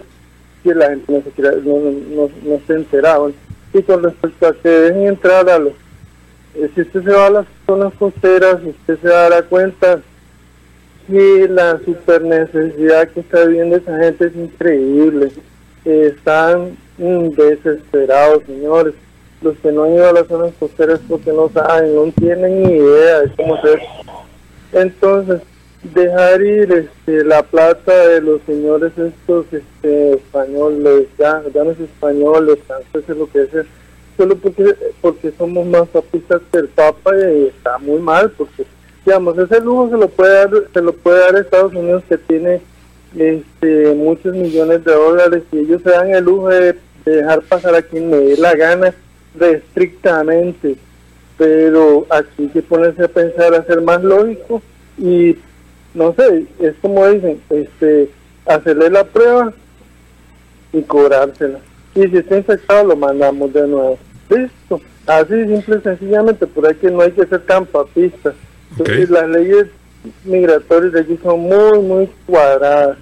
la 0.75 0.91
gente 0.91 1.13
no 1.13 1.23
se, 1.23 1.61
no, 1.63 2.31
no, 2.45 2.61
se 2.67 2.75
enteraba. 2.75 3.31
Y 3.73 3.83
con 3.83 4.03
respecto 4.03 4.47
a 4.47 4.55
que 4.55 4.69
dejen 4.69 5.07
entrar 5.07 5.49
a 5.49 5.59
los... 5.59 5.73
Eh, 6.55 6.71
si 6.75 6.83
usted 6.83 7.05
se 7.05 7.11
va 7.11 7.27
a 7.27 7.31
las 7.31 7.47
zonas 7.67 7.93
costeras, 7.95 8.59
usted 8.65 8.99
se 9.01 9.09
dará 9.09 9.43
cuenta 9.43 10.01
que 11.07 11.47
la 11.49 11.79
super 11.85 12.23
necesidad 12.23 13.09
que 13.09 13.21
está 13.21 13.45
viviendo 13.45 13.77
esa 13.77 13.99
gente 13.99 14.27
es 14.27 14.37
increíble. 14.37 15.31
están 15.85 16.77
desesperados, 16.99 18.43
señores. 18.47 18.95
Los 19.43 19.57
que 19.59 19.71
no 19.71 19.85
han 19.85 19.95
ido 19.95 20.09
a 20.09 20.13
las 20.13 20.27
zonas 20.27 20.53
costeras 20.59 21.01
porque 21.09 21.33
no 21.33 21.51
saben, 21.51 21.95
no 21.95 22.13
tienen 22.13 22.63
ni 22.63 22.73
idea 22.77 23.21
de 23.21 23.35
cómo 23.37 23.61
ser. 23.61 23.81
Entonces, 24.73 25.43
dejar 25.95 26.43
ir 26.43 26.73
este, 26.73 27.25
la 27.25 27.43
plata 27.43 28.09
de 28.09 28.21
los 28.21 28.41
señores 28.43 28.93
estos 28.97 29.47
este, 29.53 30.15
españoles, 30.15 31.07
ya, 31.19 31.43
ya 31.55 31.65
no 31.65 31.71
es 31.71 31.81
españoles, 31.81 32.59
franceses, 32.67 33.17
lo 33.17 33.31
que 33.31 33.47
sea, 33.47 33.65
solo 34.17 34.37
porque, 34.37 34.75
porque 35.01 35.33
somos 35.37 35.67
más 35.67 35.89
papistas 35.89 36.43
que 36.51 36.59
el 36.59 36.69
Papa 36.69 37.13
y 37.17 37.47
está 37.49 37.79
muy 37.79 38.01
mal, 38.01 38.31
porque, 38.37 38.65
digamos, 39.05 39.39
ese 39.39 39.61
lujo 39.61 39.91
se 39.91 39.97
lo 39.97 40.09
puede 40.09 40.35
dar, 40.35 40.51
se 40.73 40.83
lo 40.83 40.93
puede 40.93 41.21
dar 41.21 41.37
Estados 41.37 41.75
Unidos 41.75 42.03
que 42.09 42.19
tiene 42.19 42.61
este, 43.17 43.95
muchos 43.95 44.35
millones 44.35 44.85
de 44.85 44.93
dólares 44.93 45.43
y 45.53 45.59
ellos 45.59 45.83
se 45.83 45.91
dan 45.91 46.11
el 46.11 46.25
lujo 46.25 46.49
de, 46.49 46.77
dejar 47.05 47.41
pasar 47.43 47.73
a 47.75 47.83
quien 47.83 48.11
le 48.11 48.17
dé 48.17 48.37
la 48.37 48.57
gana 48.57 48.93
restrictamente, 49.39 50.77
pero 51.37 52.07
aquí 52.11 52.45
hay 52.45 52.49
que 52.49 52.63
ponerse 52.63 53.05
a 53.05 53.09
pensar, 53.09 53.55
a 53.55 53.65
ser 53.65 53.83
más 53.83 54.03
lógico 54.03 54.63
y 54.99 55.37
no 55.95 56.15
sé, 56.15 56.47
es 56.61 56.75
como 56.83 57.07
dicen, 57.09 57.41
este, 57.51 58.11
hacerle 58.47 58.91
la 58.91 59.05
prueba 59.05 59.53
y 60.73 60.83
cobrársela. 60.83 61.59
Y 61.95 62.07
si 62.09 62.19
está 62.19 62.37
infectado, 62.37 62.85
lo 62.85 62.97
mandamos 62.97 63.53
de 63.53 63.67
nuevo. 63.67 63.99
Listo. 64.29 64.81
Así, 65.07 65.47
simple 65.47 65.79
y 65.79 65.81
sencillamente, 65.81 66.47
por 66.47 66.67
ahí 66.67 66.75
que 66.75 66.91
no 66.91 67.01
hay 67.01 67.13
que 67.13 67.27
ser 67.27 67.41
tan 67.47 67.65
papista. 67.65 68.35
las 69.09 69.29
leyes 69.29 69.67
migratorias 70.25 70.93
de 70.93 71.01
aquí 71.01 71.19
son 71.23 71.41
muy, 71.41 71.79
muy 71.81 72.11
cuadradas. 72.27 72.99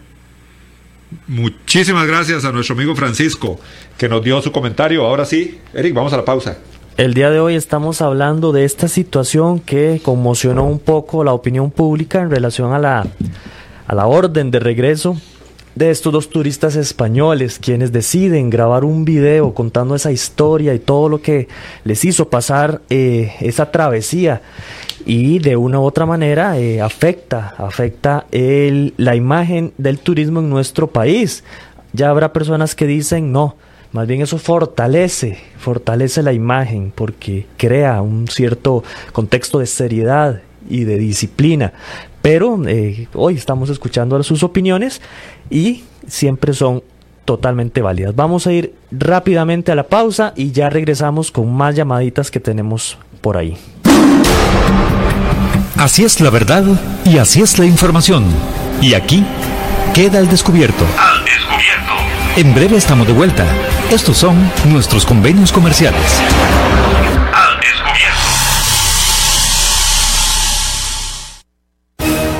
Muchísimas 1.26 2.06
gracias 2.06 2.44
a 2.44 2.52
nuestro 2.52 2.74
amigo 2.74 2.94
Francisco 2.94 3.58
que 3.96 4.08
nos 4.08 4.22
dio 4.22 4.40
su 4.42 4.52
comentario. 4.52 5.06
Ahora 5.06 5.24
sí, 5.24 5.58
Eric, 5.72 5.94
vamos 5.94 6.12
a 6.12 6.16
la 6.16 6.24
pausa. 6.24 6.58
El 6.96 7.14
día 7.14 7.30
de 7.30 7.40
hoy 7.40 7.56
estamos 7.56 8.00
hablando 8.02 8.52
de 8.52 8.64
esta 8.64 8.86
situación 8.86 9.58
que 9.58 10.00
conmocionó 10.02 10.64
un 10.64 10.78
poco 10.78 11.24
la 11.24 11.32
opinión 11.32 11.70
pública 11.70 12.20
en 12.20 12.30
relación 12.30 12.72
a 12.72 12.78
la, 12.78 13.06
a 13.86 13.94
la 13.94 14.06
orden 14.06 14.50
de 14.50 14.60
regreso 14.60 15.16
de 15.74 15.90
estos 15.90 16.12
dos 16.12 16.30
turistas 16.30 16.76
españoles 16.76 17.58
quienes 17.58 17.90
deciden 17.90 18.48
grabar 18.48 18.84
un 18.84 19.04
video 19.04 19.54
contando 19.54 19.96
esa 19.96 20.12
historia 20.12 20.72
y 20.72 20.78
todo 20.78 21.08
lo 21.08 21.20
que 21.20 21.48
les 21.82 22.04
hizo 22.04 22.28
pasar 22.28 22.80
eh, 22.90 23.34
esa 23.40 23.72
travesía 23.72 24.40
y 25.06 25.38
de 25.38 25.56
una 25.56 25.80
u 25.80 25.82
otra 25.82 26.06
manera 26.06 26.58
eh, 26.58 26.80
afecta, 26.80 27.54
afecta 27.58 28.26
el, 28.30 28.94
la 28.96 29.16
imagen 29.16 29.72
del 29.78 29.98
turismo 29.98 30.40
en 30.40 30.50
nuestro 30.50 30.88
país. 30.88 31.44
Ya 31.92 32.10
habrá 32.10 32.32
personas 32.32 32.74
que 32.74 32.86
dicen 32.86 33.32
no, 33.32 33.56
más 33.92 34.06
bien 34.06 34.22
eso 34.22 34.38
fortalece, 34.38 35.38
fortalece 35.58 36.22
la 36.22 36.32
imagen 36.32 36.92
porque 36.94 37.46
crea 37.56 38.02
un 38.02 38.28
cierto 38.28 38.82
contexto 39.12 39.58
de 39.58 39.66
seriedad 39.66 40.42
y 40.68 40.84
de 40.84 40.98
disciplina. 40.98 41.72
Pero 42.22 42.60
eh, 42.66 43.06
hoy 43.14 43.34
estamos 43.34 43.70
escuchando 43.70 44.20
sus 44.22 44.42
opiniones 44.42 45.00
y 45.50 45.84
siempre 46.08 46.54
son 46.54 46.82
totalmente 47.24 47.82
válidas. 47.82 48.16
Vamos 48.16 48.46
a 48.46 48.52
ir 48.52 48.74
rápidamente 48.90 49.72
a 49.72 49.74
la 49.74 49.84
pausa 49.84 50.32
y 50.36 50.50
ya 50.50 50.70
regresamos 50.70 51.30
con 51.30 51.52
más 51.52 51.76
llamaditas 51.76 52.30
que 52.30 52.40
tenemos 52.40 52.98
por 53.20 53.36
ahí. 53.36 53.56
Así 55.76 56.04
es 56.04 56.20
la 56.20 56.30
verdad 56.30 56.64
y 57.04 57.18
así 57.18 57.42
es 57.42 57.58
la 57.58 57.66
información. 57.66 58.24
Y 58.80 58.94
aquí 58.94 59.24
queda 59.92 60.18
el 60.18 60.28
descubierto. 60.28 60.84
Al 60.98 61.24
descubierto. 61.24 61.92
En 62.36 62.54
breve 62.54 62.76
estamos 62.76 63.06
de 63.06 63.12
vuelta. 63.12 63.44
Estos 63.90 64.16
son 64.16 64.50
nuestros 64.66 65.04
convenios 65.04 65.52
comerciales. 65.52 66.00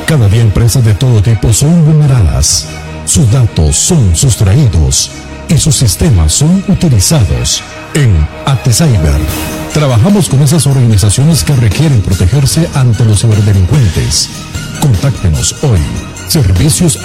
Cada 0.07 0.29
día 0.29 0.43
empresas 0.43 0.85
de 0.85 0.95
todo 0.95 1.23
tipo 1.23 1.53
son 1.53 1.85
vulneradas. 1.85 2.69
Sus 3.05 3.31
datos 3.33 3.75
son 3.75 4.15
sustraídos 4.15 5.11
y 5.49 5.59
sus 5.59 5.75
sistemas 5.75 6.33
son 6.33 6.65
utilizados. 6.69 7.63
En 7.95 8.27
AteCyber 8.47 9.21
trabajamos 9.75 10.29
con 10.29 10.41
esas 10.41 10.67
organizaciones 10.69 11.43
que 11.43 11.55
requieren 11.57 12.01
protegerse 12.01 12.71
ante 12.75 13.05
los 13.05 13.21
ciberdelincuentes. 13.21 14.31
Contáctenos 14.81 15.57
hoy. 15.65 15.81
Servicios 16.29 17.05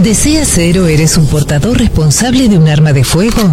¿Deseas 0.00 0.48
ser 0.48 0.78
o 0.78 0.86
eres 0.86 1.16
un 1.16 1.26
portador 1.26 1.78
responsable 1.78 2.48
de 2.48 2.56
un 2.56 2.66
arma 2.66 2.92
de 2.92 3.04
fuego? 3.04 3.52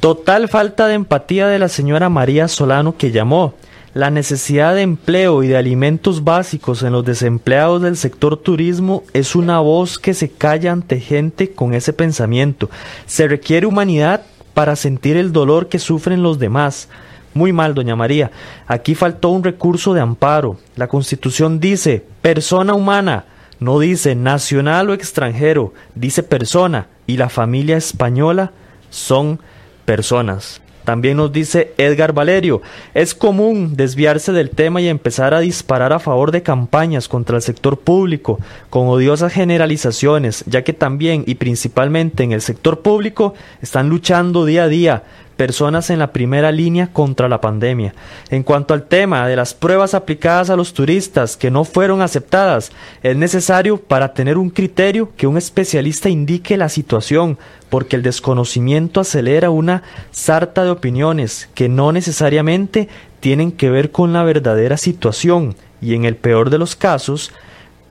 total 0.00 0.48
falta 0.48 0.86
de 0.86 0.94
empatía 0.94 1.46
de 1.46 1.58
la 1.58 1.68
señora 1.68 2.08
María 2.08 2.48
Solano 2.48 2.96
que 2.96 3.12
llamó. 3.12 3.54
La 3.92 4.10
necesidad 4.10 4.74
de 4.74 4.82
empleo 4.82 5.42
y 5.42 5.48
de 5.48 5.56
alimentos 5.56 6.24
básicos 6.24 6.82
en 6.82 6.92
los 6.92 7.04
desempleados 7.04 7.82
del 7.82 7.96
sector 7.96 8.36
turismo 8.36 9.02
es 9.12 9.34
una 9.34 9.60
voz 9.60 9.98
que 9.98 10.14
se 10.14 10.30
calla 10.30 10.72
ante 10.72 11.00
gente 11.00 11.50
con 11.50 11.74
ese 11.74 11.92
pensamiento. 11.92 12.70
Se 13.06 13.28
requiere 13.28 13.66
humanidad 13.66 14.22
para 14.54 14.76
sentir 14.76 15.16
el 15.16 15.32
dolor 15.32 15.68
que 15.68 15.78
sufren 15.78 16.22
los 16.22 16.38
demás. 16.38 16.88
Muy 17.34 17.52
mal, 17.52 17.74
doña 17.74 17.96
María. 17.96 18.30
Aquí 18.66 18.94
faltó 18.94 19.28
un 19.30 19.44
recurso 19.44 19.94
de 19.94 20.00
amparo. 20.00 20.58
La 20.76 20.88
Constitución 20.88 21.60
dice 21.60 22.04
persona 22.22 22.74
humana, 22.74 23.24
no 23.60 23.78
dice 23.78 24.14
nacional 24.14 24.90
o 24.90 24.94
extranjero, 24.94 25.72
dice 25.94 26.22
persona, 26.22 26.88
y 27.06 27.16
la 27.16 27.28
familia 27.28 27.76
española 27.76 28.52
son 28.90 29.40
personas. 29.84 30.60
También 30.88 31.18
nos 31.18 31.30
dice 31.30 31.74
Edgar 31.76 32.14
Valerio, 32.14 32.62
es 32.94 33.14
común 33.14 33.76
desviarse 33.76 34.32
del 34.32 34.48
tema 34.48 34.80
y 34.80 34.88
empezar 34.88 35.34
a 35.34 35.40
disparar 35.40 35.92
a 35.92 35.98
favor 35.98 36.32
de 36.32 36.42
campañas 36.42 37.08
contra 37.08 37.36
el 37.36 37.42
sector 37.42 37.78
público, 37.78 38.38
con 38.70 38.86
odiosas 38.88 39.34
generalizaciones, 39.34 40.44
ya 40.46 40.64
que 40.64 40.72
también 40.72 41.24
y 41.26 41.34
principalmente 41.34 42.22
en 42.22 42.32
el 42.32 42.40
sector 42.40 42.80
público 42.80 43.34
están 43.60 43.90
luchando 43.90 44.46
día 44.46 44.62
a 44.62 44.68
día 44.68 45.02
personas 45.38 45.88
en 45.88 46.00
la 46.00 46.12
primera 46.12 46.50
línea 46.50 46.88
contra 46.92 47.28
la 47.28 47.40
pandemia. 47.40 47.94
En 48.28 48.42
cuanto 48.42 48.74
al 48.74 48.82
tema 48.82 49.26
de 49.28 49.36
las 49.36 49.54
pruebas 49.54 49.94
aplicadas 49.94 50.50
a 50.50 50.56
los 50.56 50.74
turistas 50.74 51.36
que 51.36 51.50
no 51.50 51.64
fueron 51.64 52.02
aceptadas, 52.02 52.72
es 53.04 53.16
necesario 53.16 53.78
para 53.78 54.12
tener 54.12 54.36
un 54.36 54.50
criterio 54.50 55.12
que 55.16 55.28
un 55.28 55.38
especialista 55.38 56.08
indique 56.08 56.56
la 56.56 56.68
situación, 56.68 57.38
porque 57.70 57.94
el 57.94 58.02
desconocimiento 58.02 59.00
acelera 59.00 59.48
una 59.50 59.84
sarta 60.10 60.64
de 60.64 60.70
opiniones 60.70 61.48
que 61.54 61.68
no 61.68 61.92
necesariamente 61.92 62.88
tienen 63.20 63.52
que 63.52 63.70
ver 63.70 63.92
con 63.92 64.12
la 64.12 64.24
verdadera 64.24 64.76
situación 64.76 65.54
y 65.80 65.94
en 65.94 66.04
el 66.04 66.16
peor 66.16 66.50
de 66.50 66.58
los 66.58 66.74
casos, 66.74 67.30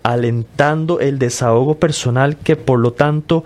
alentando 0.04 1.00
el 1.00 1.18
desahogo 1.18 1.76
personal 1.80 2.36
que 2.36 2.58
por 2.58 2.80
lo 2.80 2.91
tanto 2.91 3.45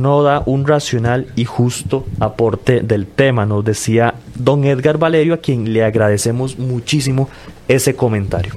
no 0.00 0.22
da 0.22 0.42
un 0.46 0.66
racional 0.66 1.26
y 1.36 1.44
justo 1.44 2.06
aporte 2.20 2.80
del 2.80 3.06
tema, 3.06 3.46
nos 3.46 3.64
decía 3.64 4.14
don 4.34 4.64
Edgar 4.64 4.98
Valerio, 4.98 5.34
a 5.34 5.38
quien 5.38 5.72
le 5.72 5.84
agradecemos 5.84 6.58
muchísimo 6.58 7.28
ese 7.68 7.94
comentario. 7.94 8.54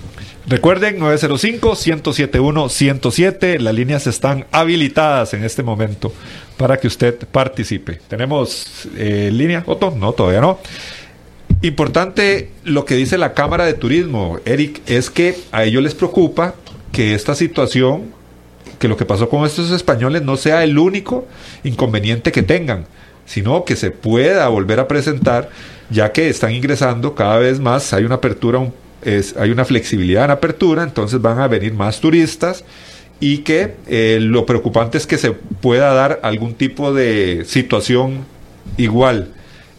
Recuerden, 0.48 1.00
905-107-107, 1.00 3.60
las 3.60 3.74
líneas 3.74 4.06
están 4.06 4.46
habilitadas 4.52 5.34
en 5.34 5.44
este 5.44 5.64
momento 5.64 6.14
para 6.56 6.78
que 6.78 6.86
usted 6.86 7.18
participe. 7.32 8.00
¿Tenemos 8.08 8.88
eh, 8.96 9.32
línea, 9.34 9.64
Otto? 9.66 9.92
No, 9.98 10.14
todavía 10.14 10.42
no. 10.42 10.60
Importante 11.64 12.52
lo 12.64 12.86
que 12.86 12.94
dice 12.96 13.18
la 13.18 13.34
Cámara 13.34 13.66
de 13.66 13.74
Turismo, 13.74 14.38
Eric, 14.46 14.84
es 14.86 15.10
que 15.10 15.36
a 15.52 15.64
ellos 15.64 15.82
les 15.82 15.96
preocupa 15.96 16.54
que 16.92 17.16
esta 17.16 17.34
situación, 17.34 18.14
que 18.80 18.88
lo 18.88 18.98
que 18.98 19.06
pasó 19.06 19.30
con 19.30 19.46
estos 19.46 19.72
españoles 19.72 20.22
no 20.22 20.38
sea 20.38 20.64
el 20.64 20.78
único 20.78 21.28
inconveniente 21.64 22.32
que 22.32 22.44
tengan, 22.44 22.86
sino 23.26 23.66
que 23.66 23.76
se 23.76 23.92
pueda 23.92 24.48
volver 24.48 24.80
a 24.80 24.88
presentar, 24.88 25.50
ya 25.90 26.12
que 26.12 26.30
están 26.30 26.52
ingresando 26.52 27.16
cada 27.16 27.38
vez 27.40 27.60
más, 27.60 27.94
hay 27.94 28.04
una 28.04 28.16
apertura 28.16 28.60
un 28.60 28.74
es, 29.06 29.36
hay 29.38 29.52
una 29.52 29.66
flexibilidad 29.66 30.26
en 30.26 30.32
apertura, 30.32 30.84
entonces 30.84 31.22
van 31.22 31.40
a 31.40 31.48
venir 31.48 31.74
más 31.74 32.02
turistas 32.02 32.66
y 33.20 33.40
que 33.40 33.76
eh, 33.88 34.18
lo 34.20 34.46
preocupante 34.46 34.98
es 34.98 35.08
que 35.08 35.18
se 35.18 35.32
pueda 35.32 35.94
dar 35.94 36.20
algún 36.24 36.56
tipo 36.56 36.94
de 36.94 37.44
situación 37.46 38.26
igual. 38.78 39.30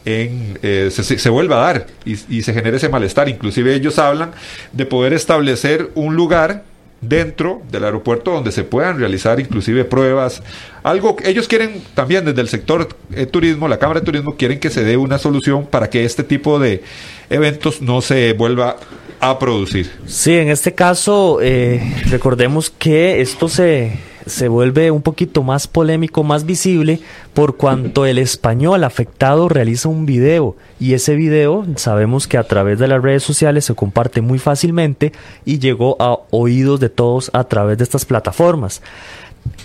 En, 0.04 0.56
eh, 0.62 0.90
se, 0.92 1.30
vuelva 1.30 1.56
a 1.56 1.72
dar 1.72 1.86
y, 2.04 2.12
y 2.28 2.42
se 2.42 2.54
genere 2.54 2.76
ese 2.76 2.88
malestar. 2.88 3.28
Inclusive 3.28 3.74
ellos 3.74 3.98
hablan 3.98 4.30
de 4.72 4.86
poder 4.86 5.12
establecer 5.12 5.90
un 5.96 6.14
lugar 6.14 6.62
dentro 7.00 7.62
del 7.70 7.84
aeropuerto 7.84 8.32
donde 8.32 8.52
se 8.52 8.64
puedan 8.64 8.98
realizar 8.98 9.38
inclusive 9.38 9.84
pruebas. 9.84 10.42
Algo 10.82 11.16
que 11.16 11.28
ellos 11.28 11.48
quieren 11.48 11.82
también 11.94 12.24
desde 12.24 12.40
el 12.40 12.48
sector 12.48 12.88
eh, 13.12 13.26
turismo, 13.26 13.68
la 13.68 13.78
Cámara 13.78 14.00
de 14.00 14.06
Turismo 14.06 14.36
quieren 14.36 14.60
que 14.60 14.70
se 14.70 14.84
dé 14.84 14.96
una 14.96 15.18
solución 15.18 15.66
para 15.66 15.90
que 15.90 16.04
este 16.04 16.24
tipo 16.24 16.58
de 16.58 16.82
eventos 17.30 17.82
no 17.82 18.00
se 18.00 18.32
vuelva 18.32 18.76
a 19.20 19.38
producir. 19.38 19.90
Sí, 20.06 20.34
en 20.34 20.48
este 20.48 20.74
caso 20.74 21.38
eh, 21.40 21.80
recordemos 22.08 22.70
que 22.70 23.20
esto 23.20 23.48
se, 23.48 23.92
se 24.26 24.48
vuelve 24.48 24.90
un 24.90 25.02
poquito 25.02 25.42
más 25.42 25.68
polémico, 25.68 26.24
más 26.24 26.44
visible, 26.44 27.00
por 27.32 27.56
cuanto 27.56 28.06
el 28.06 28.18
español 28.18 28.84
afectado 28.84 29.48
realiza 29.48 29.88
un 29.88 30.04
video 30.04 30.56
y 30.80 30.94
ese 30.94 31.14
video 31.14 31.64
sabemos 31.76 32.26
que 32.26 32.36
a 32.36 32.44
través 32.44 32.78
de 32.78 32.88
las 32.88 33.02
redes 33.02 33.22
sociales 33.22 33.64
se 33.64 33.74
comparte 33.74 34.20
muy 34.20 34.38
fácilmente 34.38 35.12
y 35.44 35.60
llegó 35.60 35.96
a 36.00 36.18
oídos 36.30 36.80
de 36.80 36.88
todos 36.88 37.30
a 37.32 37.44
través 37.44 37.78
de 37.78 37.84
estas 37.84 38.04
plataformas. 38.04 38.82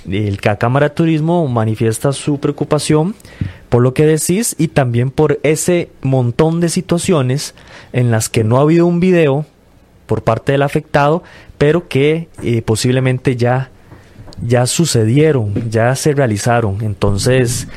El, 0.07 0.39
Cámara 0.39 0.89
de 0.89 0.95
Turismo 0.95 1.47
manifiesta 1.47 2.11
su 2.13 2.39
preocupación 2.39 3.15
por 3.69 3.81
lo 3.81 3.93
que 3.95 4.05
decís 4.05 4.55
y 4.59 4.67
también 4.67 5.09
por 5.09 5.39
ese 5.41 5.89
montón 6.01 6.59
de 6.59 6.69
situaciones 6.69 7.55
en 7.93 8.11
las 8.11 8.29
que 8.29 8.43
no 8.43 8.57
ha 8.57 8.61
habido 8.61 8.85
un 8.85 8.99
video 8.99 9.45
por 10.05 10.23
parte 10.23 10.51
del 10.51 10.61
afectado, 10.61 11.23
pero 11.57 11.87
que 11.87 12.27
eh, 12.43 12.61
posiblemente 12.61 13.37
ya, 13.37 13.70
ya 14.41 14.65
sucedieron, 14.65 15.69
ya 15.69 15.95
se 15.95 16.13
realizaron. 16.13 16.77
Entonces, 16.81 17.67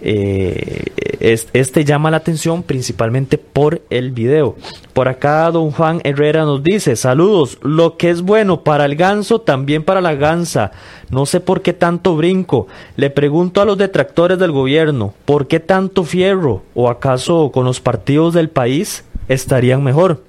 eh, 0.00 0.84
este 1.20 1.84
llama 1.84 2.10
la 2.10 2.18
atención 2.18 2.62
principalmente 2.62 3.38
por 3.38 3.82
el 3.90 4.12
video. 4.12 4.56
Por 4.92 5.08
acá 5.08 5.50
don 5.50 5.70
Juan 5.70 6.00
Herrera 6.04 6.44
nos 6.44 6.62
dice, 6.62 6.96
saludos, 6.96 7.58
lo 7.62 7.96
que 7.96 8.10
es 8.10 8.22
bueno 8.22 8.62
para 8.62 8.84
el 8.84 8.96
ganso, 8.96 9.40
también 9.40 9.82
para 9.82 10.00
la 10.00 10.14
gansa. 10.14 10.72
No 11.10 11.26
sé 11.26 11.40
por 11.40 11.62
qué 11.62 11.72
tanto 11.72 12.16
brinco. 12.16 12.68
Le 12.96 13.10
pregunto 13.10 13.60
a 13.60 13.64
los 13.64 13.78
detractores 13.78 14.38
del 14.38 14.52
gobierno, 14.52 15.14
¿por 15.24 15.48
qué 15.48 15.60
tanto 15.60 16.04
fierro? 16.04 16.62
¿O 16.74 16.88
acaso 16.88 17.50
con 17.52 17.64
los 17.64 17.80
partidos 17.80 18.34
del 18.34 18.48
país 18.48 19.04
estarían 19.28 19.82
mejor? 19.82 20.22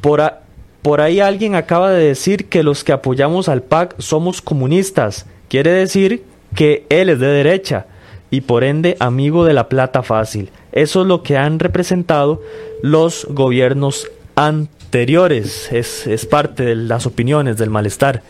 Por, 0.00 0.22
por 0.82 1.00
ahí 1.00 1.20
alguien 1.20 1.54
acaba 1.54 1.90
de 1.90 2.04
decir 2.04 2.48
que 2.48 2.62
los 2.62 2.84
que 2.84 2.92
apoyamos 2.92 3.48
al 3.48 3.62
PAC 3.62 3.94
somos 3.98 4.40
comunistas. 4.40 5.26
Quiere 5.48 5.70
decir 5.70 6.24
que 6.54 6.86
él 6.88 7.08
es 7.08 7.18
de 7.18 7.26
derecha 7.26 7.86
y 8.30 8.42
por 8.42 8.64
ende 8.64 8.96
amigo 9.00 9.44
de 9.44 9.52
la 9.52 9.68
plata 9.68 10.02
fácil. 10.02 10.50
Eso 10.72 11.02
es 11.02 11.06
lo 11.06 11.22
que 11.22 11.36
han 11.36 11.58
representado 11.58 12.40
los 12.82 13.26
gobiernos 13.28 14.10
anteriores. 14.36 15.70
Es, 15.72 16.06
es 16.06 16.26
parte 16.26 16.64
de 16.64 16.76
las 16.76 17.06
opiniones, 17.06 17.58
del 17.58 17.70
malestar. 17.70 18.22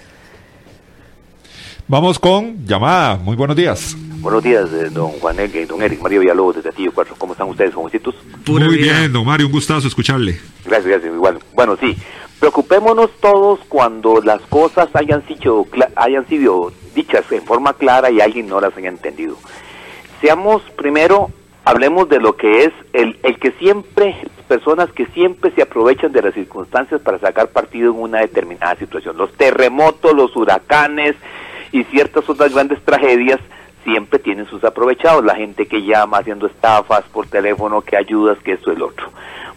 Vamos 1.87 2.19
con 2.19 2.67
llamada. 2.67 3.17
Muy 3.17 3.37
buenos 3.37 3.57
días. 3.57 3.97
Buenos 4.21 4.43
días, 4.43 4.69
eh, 4.73 4.91
don 4.91 5.13
Juan 5.13 5.37
y 5.41 5.65
don 5.65 5.83
Eric, 5.83 6.01
Mario 6.03 6.21
Villalobos 6.21 6.57
desde 6.57 6.73
Tío 6.73 6.93
Cuatro. 6.93 7.15
¿Cómo 7.17 7.33
están 7.33 7.49
ustedes, 7.49 7.75
jovencitos? 7.75 8.15
Muy 8.47 8.77
bien, 8.77 9.11
don 9.13 9.25
Mario, 9.25 9.47
un 9.47 9.53
gustazo 9.53 9.89
escucharle. 9.89 10.39
Gracias, 10.65 10.87
gracias, 10.87 11.15
igual. 11.15 11.39
Bueno, 11.55 11.77
sí, 11.81 11.97
preocupémonos 12.41 13.11
todos 13.21 13.61
cuando 13.69 14.21
las 14.23 14.41
cosas 14.43 14.89
hayan 14.95 15.25
sido, 15.29 15.67
hayan 15.95 16.27
sido 16.27 16.73
dichas 16.95 17.31
en 17.31 17.45
forma 17.45 17.75
clara 17.75 18.11
y 18.11 18.21
alguien 18.21 18.49
no 18.49 18.61
las 18.61 18.77
haya 18.77 18.89
entendido 18.89 19.37
seamos 20.21 20.63
primero, 20.77 21.31
hablemos 21.65 22.09
de 22.09 22.21
lo 22.21 22.37
que 22.37 22.65
es 22.65 22.73
el, 22.93 23.19
el 23.23 23.39
que 23.39 23.53
siempre, 23.53 24.17
personas 24.49 24.91
que 24.93 25.07
siempre 25.07 25.51
se 25.53 25.63
aprovechan 25.63 26.13
de 26.13 26.23
las 26.23 26.35
circunstancias 26.35 27.01
para 27.01 27.19
sacar 27.19 27.49
partido 27.49 27.93
en 27.93 28.01
una 28.01 28.21
determinada 28.21 28.77
situación. 28.77 29.17
Los 29.17 29.33
terremotos, 29.33 30.15
los 30.15 30.37
huracanes 30.37 31.17
y 31.73 31.85
ciertas 31.85 32.29
otras 32.29 32.53
grandes 32.53 32.83
tragedias 32.85 33.41
siempre 33.85 34.19
tienen 34.19 34.47
sus 34.47 34.63
aprovechados, 34.63 35.25
la 35.25 35.37
gente 35.37 35.67
que 35.67 35.83
llama 35.83 36.19
haciendo 36.19 36.47
estafas 36.47 37.03
por 37.13 37.27
teléfono, 37.27 37.81
que 37.81 37.97
ayudas, 37.97 38.39
que 38.39 38.53
esto 38.53 38.71
el 38.71 38.83
otro. 38.83 39.09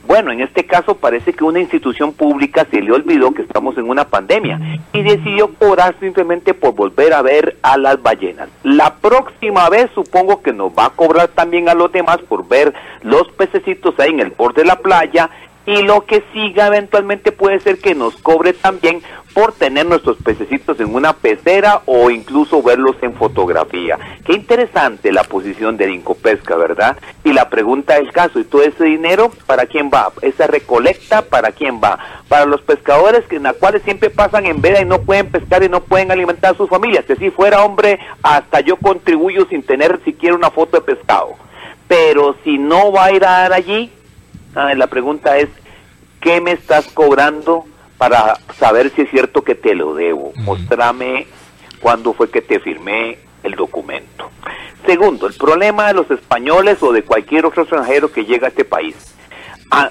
Bueno, 0.05 0.31
en 0.31 0.41
este 0.41 0.65
caso 0.65 0.95
parece 0.95 1.33
que 1.33 1.45
una 1.45 1.59
institución 1.59 2.11
pública 2.11 2.67
se 2.69 2.81
le 2.81 2.91
olvidó 2.91 3.33
que 3.33 3.41
estamos 3.41 3.77
en 3.77 3.89
una 3.89 4.05
pandemia 4.05 4.59
y 4.91 5.01
decidió 5.01 5.53
cobrar 5.53 5.95
simplemente 6.01 6.53
por 6.53 6.75
volver 6.75 7.13
a 7.13 7.21
ver 7.21 7.57
a 7.61 7.77
las 7.77 8.01
ballenas. 8.01 8.49
La 8.63 8.95
próxima 8.95 9.69
vez 9.69 9.89
supongo 9.95 10.41
que 10.41 10.51
nos 10.51 10.71
va 10.71 10.87
a 10.87 10.89
cobrar 10.89 11.29
también 11.29 11.69
a 11.69 11.73
los 11.73 11.91
demás 11.91 12.17
por 12.27 12.47
ver 12.47 12.73
los 13.01 13.29
pececitos 13.31 13.97
ahí 13.99 14.09
en 14.09 14.19
el 14.19 14.31
borde 14.31 14.63
de 14.63 14.67
la 14.67 14.75
playa 14.75 15.29
y 15.65 15.81
lo 15.83 16.05
que 16.05 16.23
siga 16.33 16.67
eventualmente 16.67 17.31
puede 17.31 17.59
ser 17.59 17.79
que 17.79 17.95
nos 17.95 18.15
cobre 18.17 18.53
también 18.53 19.01
por 19.33 19.53
tener 19.53 19.85
nuestros 19.85 20.17
pececitos 20.17 20.79
en 20.79 20.93
una 20.93 21.13
pecera 21.13 21.81
o 21.85 22.09
incluso 22.11 22.61
verlos 22.61 22.95
en 23.01 23.13
fotografía. 23.13 23.97
Qué 24.25 24.33
interesante 24.33 25.11
la 25.11 25.23
posición 25.23 25.75
de 25.77 25.91
Incopesca, 25.91 26.55
¿verdad? 26.55 26.97
Y 27.23 27.33
la 27.33 27.49
pregunta 27.49 27.95
del 27.95 28.11
caso, 28.11 28.39
¿y 28.39 28.43
todo 28.43 28.61
ese 28.61 28.83
dinero 28.83 29.31
para 29.47 29.65
quién 29.65 29.89
va? 29.91 30.11
¿Esa 30.21 30.47
recolecta 30.47 31.23
para 31.23 31.51
quién 31.51 31.81
va? 31.83 31.97
Para 32.27 32.45
los 32.45 32.61
pescadores 32.61 33.25
que 33.25 33.37
en 33.37 33.43
la 33.43 33.53
cuales 33.53 33.81
siempre 33.83 34.09
pasan 34.09 34.45
en 34.45 34.61
veda 34.61 34.81
y 34.81 34.85
no 34.85 35.01
pueden 35.01 35.31
pescar 35.31 35.63
y 35.63 35.69
no 35.69 35.81
pueden 35.81 36.11
alimentar 36.11 36.53
a 36.53 36.57
sus 36.57 36.69
familias. 36.69 37.05
Si 37.07 37.13
así 37.13 37.31
fuera, 37.31 37.63
hombre, 37.63 37.99
hasta 38.21 38.59
yo 38.59 38.75
contribuyo 38.77 39.47
sin 39.49 39.63
tener 39.63 39.99
siquiera 40.03 40.35
una 40.35 40.51
foto 40.51 40.77
de 40.77 40.81
pescado. 40.81 41.35
Pero 41.87 42.35
si 42.43 42.57
no 42.57 42.91
va 42.91 43.05
a 43.05 43.11
ir 43.11 43.25
a 43.25 43.31
dar 43.31 43.53
allí, 43.53 43.91
Ah, 44.55 44.73
la 44.75 44.87
pregunta 44.87 45.37
es, 45.37 45.49
¿qué 46.21 46.41
me 46.41 46.51
estás 46.51 46.87
cobrando 46.87 47.65
para 47.97 48.37
saber 48.57 48.91
si 48.95 49.03
es 49.03 49.09
cierto 49.09 49.43
que 49.43 49.55
te 49.55 49.75
lo 49.75 49.95
debo? 49.95 50.31
Mostrame 50.37 51.27
cuándo 51.79 52.13
fue 52.13 52.29
que 52.29 52.41
te 52.41 52.59
firmé 52.59 53.17
el 53.43 53.55
documento. 53.55 54.29
Segundo, 54.85 55.27
el 55.27 55.33
problema 55.33 55.87
de 55.87 55.93
los 55.93 56.11
españoles 56.11 56.81
o 56.81 56.91
de 56.91 57.03
cualquier 57.03 57.45
otro 57.45 57.63
extranjero 57.63 58.11
que 58.11 58.25
llega 58.25 58.47
a 58.47 58.49
este 58.49 58.65
país. 58.65 58.95
Ah, 59.71 59.89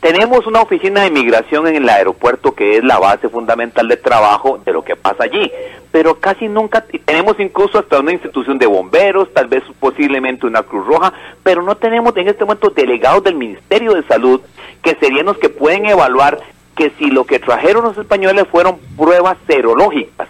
tenemos 0.00 0.46
una 0.46 0.60
oficina 0.60 1.02
de 1.02 1.08
inmigración 1.08 1.66
en 1.66 1.76
el 1.76 1.88
aeropuerto 1.88 2.54
que 2.54 2.76
es 2.76 2.84
la 2.84 2.98
base 2.98 3.28
fundamental 3.28 3.88
de 3.88 3.96
trabajo 3.96 4.60
de 4.64 4.72
lo 4.72 4.84
que 4.84 4.96
pasa 4.96 5.24
allí, 5.24 5.50
pero 5.90 6.20
casi 6.20 6.48
nunca 6.48 6.84
tenemos 7.04 7.38
incluso 7.40 7.78
hasta 7.78 8.00
una 8.00 8.12
institución 8.12 8.58
de 8.58 8.66
bomberos, 8.66 9.32
tal 9.32 9.48
vez 9.48 9.62
posiblemente 9.80 10.46
una 10.46 10.62
Cruz 10.62 10.86
Roja, 10.86 11.12
pero 11.42 11.62
no 11.62 11.76
tenemos 11.76 12.16
en 12.16 12.28
este 12.28 12.44
momento 12.44 12.70
delegados 12.70 13.24
del 13.24 13.34
Ministerio 13.34 13.94
de 13.94 14.02
Salud 14.04 14.40
que 14.82 14.96
serían 14.96 15.26
los 15.26 15.38
que 15.38 15.48
pueden 15.48 15.86
evaluar 15.86 16.38
que 16.76 16.92
si 16.98 17.10
lo 17.10 17.24
que 17.24 17.38
trajeron 17.38 17.84
los 17.84 17.98
españoles 17.98 18.46
fueron 18.50 18.78
pruebas 18.96 19.38
serológicas 19.46 20.28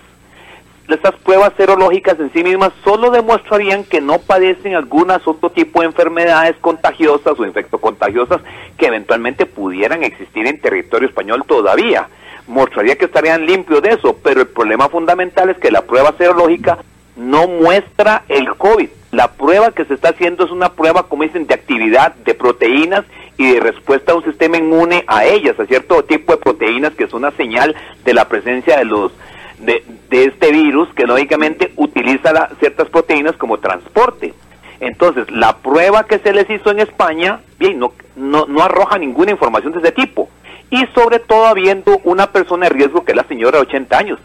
estas 0.94 1.14
pruebas 1.16 1.52
serológicas 1.56 2.18
en 2.20 2.32
sí 2.32 2.44
mismas 2.44 2.72
solo 2.84 3.10
demostrarían 3.10 3.84
que 3.84 4.00
no 4.00 4.18
padecen 4.18 4.74
algunas 4.76 5.26
otro 5.26 5.50
tipo 5.50 5.80
de 5.80 5.86
enfermedades 5.86 6.56
contagiosas 6.60 7.38
o 7.38 7.44
infectocontagiosas 7.44 8.40
que 8.78 8.86
eventualmente 8.86 9.46
pudieran 9.46 10.04
existir 10.04 10.46
en 10.46 10.60
territorio 10.60 11.08
español 11.08 11.44
todavía. 11.46 12.08
Mostraría 12.46 12.96
que 12.96 13.06
estarían 13.06 13.46
limpios 13.46 13.82
de 13.82 13.90
eso, 13.90 14.16
pero 14.22 14.42
el 14.42 14.46
problema 14.46 14.88
fundamental 14.88 15.50
es 15.50 15.58
que 15.58 15.72
la 15.72 15.82
prueba 15.82 16.14
serológica 16.16 16.78
no 17.16 17.48
muestra 17.48 18.22
el 18.28 18.48
COVID. 18.54 18.88
La 19.10 19.32
prueba 19.32 19.72
que 19.72 19.86
se 19.86 19.94
está 19.94 20.10
haciendo 20.10 20.44
es 20.44 20.50
una 20.50 20.74
prueba, 20.74 21.04
como 21.04 21.24
dicen, 21.24 21.46
de 21.46 21.54
actividad 21.54 22.14
de 22.16 22.34
proteínas 22.34 23.04
y 23.38 23.52
de 23.52 23.60
respuesta 23.60 24.12
a 24.12 24.16
un 24.16 24.24
sistema 24.24 24.58
inmune 24.58 25.04
a 25.06 25.24
ellas, 25.24 25.58
a 25.58 25.66
cierto 25.66 26.04
tipo 26.04 26.32
de 26.32 26.38
proteínas 26.38 26.94
que 26.94 27.04
es 27.04 27.12
una 27.12 27.30
señal 27.32 27.74
de 28.04 28.14
la 28.14 28.28
presencia 28.28 28.78
de 28.78 28.84
los 28.84 29.12
de, 29.58 29.82
este 30.10 30.52
virus 30.52 30.88
que 30.94 31.06
lógicamente 31.06 31.72
utiliza 31.76 32.50
ciertas 32.58 32.88
proteínas 32.88 33.36
como 33.36 33.58
transporte. 33.58 34.34
Entonces, 34.80 35.30
la 35.30 35.56
prueba 35.58 36.04
que 36.04 36.18
se 36.18 36.32
les 36.32 36.48
hizo 36.50 36.70
en 36.70 36.80
España, 36.80 37.40
bien, 37.58 37.78
no, 37.78 37.92
no, 38.14 38.46
no 38.46 38.62
arroja 38.62 38.98
ninguna 38.98 39.30
información 39.30 39.72
de 39.72 39.78
ese 39.80 39.92
tipo. 39.92 40.28
y 40.68 40.84
sobre 40.96 41.20
todo 41.20 41.46
habiendo 41.46 42.00
una 42.02 42.32
persona 42.32 42.66
de 42.66 42.70
riesgo 42.70 43.04
que 43.04 43.12
es 43.12 43.16
la 43.16 43.28
señora 43.28 43.58
de 43.58 43.66
80 43.66 43.98
años. 43.98 44.18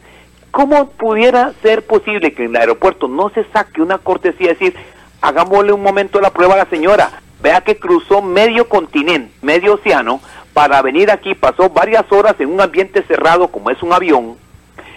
¿Cómo 0.50 0.90
pudiera 0.90 1.54
ser 1.62 1.86
posible 1.86 2.34
que 2.34 2.46
en 2.46 2.56
el 2.56 2.62
aeropuerto 2.62 3.08
no 3.08 3.30
se 3.30 3.46
saque 3.54 3.82
una 3.82 4.00
cortesía 4.00 4.48
y 4.48 4.54
decir, 4.56 4.76
hagámosle 5.22 5.72
un 5.72 5.84
momento 5.84 6.20
la 6.20 6.32
prueba 6.32 6.56
a 6.56 6.58
la 6.58 6.66
señora, 6.66 7.12
vea 7.42 7.62
que 7.62 7.78
cruzó 7.78 8.22
medio 8.22 8.68
continente, 8.68 9.32
medio 9.42 9.76
océano, 9.76 10.20
para 10.54 10.82
venir 10.82 11.10
aquí, 11.12 11.36
pasó 11.36 11.70
varias 11.70 12.12
horas 12.12 12.36
en 12.40 12.50
un 12.52 12.60
ambiente 12.60 13.04
cerrado 13.04 13.48
como 13.48 13.70
es 13.70 13.82
un 13.82 13.94
avión, 13.94 14.36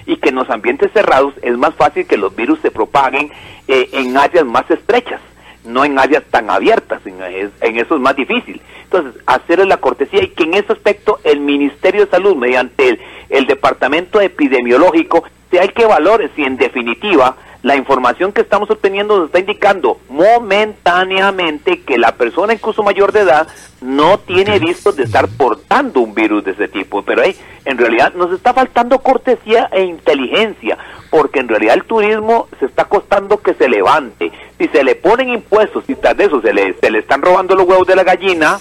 y 0.07 0.17
que 0.17 0.31
en 0.31 0.37
los 0.37 0.51
ambientes 0.51 0.91
cerrados 0.93 1.35
es 1.43 1.57
más 1.57 1.75
fácil 1.75 2.07
que 2.07 2.17
los 2.17 2.35
virus 2.35 2.59
se 2.61 2.71
propaguen 2.71 3.31
eh, 3.69 3.89
en 3.93 4.17
áreas 4.17 4.45
más 4.45 4.71
estrechas, 4.71 5.21
no 5.65 5.85
en 5.85 5.99
áreas 5.99 6.25
tan 6.31 6.51
abiertas, 6.51 7.01
en, 7.07 7.21
en, 7.23 7.79
eso 7.79 7.95
es 7.95 8.01
más 8.01 8.17
difícil. 8.17 8.61
Entonces, 8.85 9.21
hacerle 9.27 9.67
la 9.67 9.79
cortesía 9.79 10.23
y 10.23 10.29
que 10.29 10.45
en 10.45 10.55
ese 10.55 10.73
aspecto 10.73 11.19
el 11.25 11.41
Ministerio 11.41 12.05
de 12.05 12.11
Salud, 12.11 12.37
mediante 12.37 12.91
el, 12.91 13.01
el 13.31 13.47
Departamento 13.47 14.21
Epidemiológico, 14.21 15.25
hay 15.59 15.69
que 15.69 15.87
valores 15.87 16.31
si 16.35 16.45
en 16.45 16.57
definitiva 16.57 17.37
la 17.65 17.77
información 17.77 18.31
que 18.31 18.43
estamos 18.43 18.71
obteniendo 18.71 19.17
nos 19.17 19.27
está 19.27 19.39
indicando 19.39 19.99
momentáneamente 20.11 21.81
que 21.81 21.97
la 21.97 22.15
persona 22.15 22.53
incluso 22.53 22.83
mayor 22.83 23.11
de 23.11 23.21
edad 23.21 23.49
no 23.81 24.19
tiene 24.19 24.59
riscos 24.59 24.97
de 24.97 25.05
estar 25.05 25.27
portando 25.29 26.01
un 26.01 26.15
virus 26.15 26.45
de 26.45 26.51
ese 26.51 26.69
tipo. 26.69 27.03
Pero 27.03 27.23
en 27.23 27.79
realidad 27.79 28.13
nos 28.13 28.33
está 28.33 28.53
faltando 28.53 28.99
cortesía 28.99 29.71
e 29.73 29.83
inteligencia, 29.83 30.77
porque 31.09 31.41
en 31.41 31.49
realidad 31.49 31.77
el 31.77 31.85
turismo 31.85 32.49
se 32.61 32.67
está 32.67 32.85
costando 32.85 33.39
que 33.39 33.55
se 33.55 33.67
levante. 33.67 34.31
Si 34.59 34.69
se 34.69 34.85
le 34.85 34.95
ponen 34.95 35.31
impuestos 35.31 35.85
y 35.89 35.95
tras 35.95 36.19
de 36.19 36.25
eso 36.25 36.43
se 36.43 36.53
le, 36.53 36.75
se 36.75 36.91
le 36.91 36.99
están 36.99 37.23
robando 37.23 37.55
los 37.55 37.67
huevos 37.67 37.87
de 37.87 37.97
la 37.97 38.05
gallina, 38.05 38.59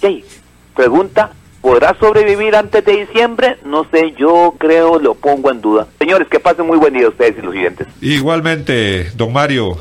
¿sí? 0.00 0.24
pregunta, 0.76 1.32
¿Podrá 1.66 1.96
sobrevivir 1.98 2.54
antes 2.54 2.84
de 2.84 2.92
diciembre? 3.06 3.56
No 3.64 3.84
sé, 3.90 4.14
yo 4.16 4.54
creo, 4.56 5.00
lo 5.00 5.16
pongo 5.16 5.50
en 5.50 5.60
duda. 5.60 5.88
Señores, 5.98 6.28
que 6.28 6.38
pasen 6.38 6.64
muy 6.64 6.78
buen 6.78 6.94
día 6.94 7.08
ustedes 7.08 7.34
y 7.38 7.42
los 7.42 7.52
siguientes. 7.52 7.88
Igualmente, 8.00 9.10
don 9.16 9.32
Mario. 9.32 9.76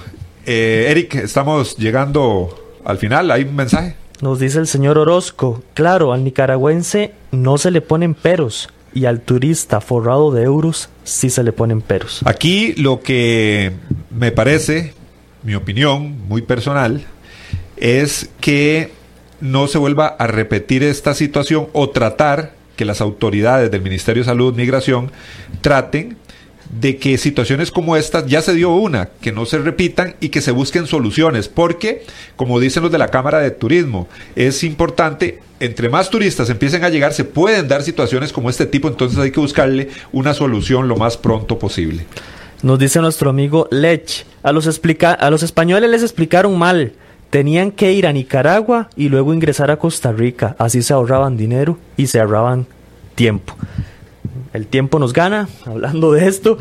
Eh, 0.47 0.87
Eric, 0.89 1.13
estamos 1.13 1.77
llegando 1.77 2.79
al 2.83 2.97
final. 2.97 3.29
¿Hay 3.29 3.43
un 3.43 3.55
mensaje? 3.55 3.95
Nos 4.19 4.39
dice 4.39 4.57
el 4.57 4.65
señor 4.65 4.97
Orozco. 4.97 5.61
Claro, 5.75 6.11
al 6.11 6.23
nicaragüense 6.23 7.13
no 7.29 7.59
se 7.59 7.69
le 7.69 7.81
ponen 7.81 8.15
peros 8.15 8.67
y 8.95 9.05
al 9.05 9.21
turista 9.21 9.79
forrado 9.79 10.31
de 10.31 10.41
euros 10.41 10.89
sí 11.03 11.29
se 11.29 11.43
le 11.43 11.51
ponen 11.51 11.81
peros. 11.81 12.21
Aquí 12.25 12.73
lo 12.77 13.01
que 13.01 13.73
me 14.09 14.31
parece, 14.31 14.95
mi 15.43 15.53
opinión 15.53 16.27
muy 16.27 16.41
personal, 16.41 17.05
es 17.77 18.31
que 18.41 18.91
no 19.41 19.67
se 19.67 19.77
vuelva 19.77 20.07
a 20.07 20.27
repetir 20.27 20.83
esta 20.83 21.13
situación 21.13 21.67
o 21.73 21.89
tratar 21.89 22.53
que 22.75 22.85
las 22.85 23.01
autoridades 23.01 23.71
del 23.71 23.81
Ministerio 23.81 24.23
de 24.23 24.27
Salud, 24.27 24.53
Migración, 24.55 25.11
traten 25.61 26.17
de 26.69 26.97
que 26.97 27.17
situaciones 27.17 27.71
como 27.71 27.95
estas, 27.95 28.25
ya 28.25 28.41
se 28.41 28.53
dio 28.53 28.71
una, 28.73 29.09
que 29.21 29.31
no 29.31 29.45
se 29.45 29.59
repitan 29.59 30.15
y 30.19 30.29
que 30.29 30.41
se 30.41 30.51
busquen 30.51 30.87
soluciones, 30.87 31.47
porque, 31.47 32.03
como 32.35 32.59
dicen 32.59 32.83
los 32.83 32.91
de 32.91 32.97
la 32.97 33.09
Cámara 33.09 33.39
de 33.39 33.51
Turismo, 33.51 34.07
es 34.35 34.63
importante, 34.63 35.39
entre 35.59 35.89
más 35.89 36.09
turistas 36.09 36.49
empiecen 36.49 36.83
a 36.83 36.89
llegar, 36.89 37.13
se 37.13 37.23
pueden 37.23 37.67
dar 37.67 37.83
situaciones 37.83 38.33
como 38.33 38.49
este 38.49 38.65
tipo, 38.65 38.87
entonces 38.87 39.19
hay 39.19 39.31
que 39.31 39.39
buscarle 39.39 39.89
una 40.11 40.33
solución 40.33 40.87
lo 40.87 40.97
más 40.97 41.17
pronto 41.17 41.59
posible. 41.59 42.05
Nos 42.61 42.79
dice 42.79 42.99
nuestro 42.99 43.29
amigo 43.29 43.67
Lech, 43.69 44.25
a 44.41 44.51
los, 44.51 44.65
explica 44.65 45.13
a 45.13 45.29
los 45.29 45.43
españoles 45.43 45.89
les 45.89 46.01
explicaron 46.01 46.57
mal 46.57 46.93
Tenían 47.35 47.71
que 47.71 47.91
ir 47.91 48.07
a 48.07 48.13
Nicaragua 48.13 48.89
y 48.95 49.09
luego 49.09 49.33
ingresar 49.33 49.69
a 49.69 49.75
Costa 49.75 50.13
Rica. 50.13 50.55
Así 50.57 50.81
se 50.81 50.93
ahorraban 50.93 51.35
dinero 51.35 51.77
y 51.97 52.07
se 52.07 52.21
ahorraban 52.21 52.65
tiempo. 53.13 53.53
El 54.53 54.67
tiempo 54.67 54.99
nos 54.99 55.11
gana, 55.11 55.49
hablando 55.65 56.13
de 56.13 56.29
esto. 56.29 56.57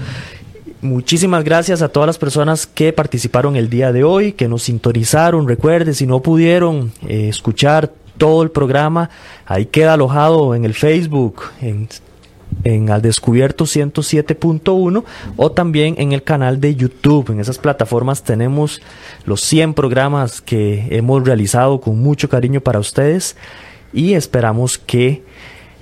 Muchísimas 0.83 1.45
gracias 1.45 1.81
a 1.81 1.91
todas 1.91 2.09
las 2.09 2.18
personas 2.18 2.66
que 2.66 2.93
participaron 2.93 3.55
el 3.55 3.70
día 3.70 3.93
de 3.93 4.03
hoy, 4.03 4.33
que 4.33 4.49
nos 4.49 4.64
sintonizaron. 4.64 5.47
Recuerden, 5.47 5.95
si 5.95 6.09
no 6.09 6.18
pudieron 6.18 6.91
eh, 7.07 7.29
escuchar 7.29 7.93
todo 8.18 8.43
el 8.43 8.51
programa, 8.51 9.11
ahí 9.47 9.66
queda 9.66 9.93
alojado 9.93 10.57
en 10.57 10.64
el 10.64 10.75
Facebook, 10.75 11.43
en 11.62 11.89
en 12.62 12.90
Al 12.90 13.02
Descubierto 13.02 13.64
107.1 13.64 15.05
o 15.36 15.52
también 15.52 15.96
en 15.98 16.12
el 16.12 16.22
canal 16.22 16.61
de 16.61 16.74
YouTube. 16.74 17.30
En 17.30 17.40
esas 17.40 17.59
plataformas 17.59 18.22
tenemos 18.22 18.80
los 19.24 19.40
100 19.42 19.74
programas 19.74 20.40
que 20.40 20.86
hemos 20.90 21.24
realizado 21.24 21.80
con 21.80 21.98
mucho 21.98 22.28
cariño 22.28 22.61
para 22.61 22.78
ustedes 22.78 23.36
y 23.92 24.14
esperamos 24.14 24.78
que 24.78 25.22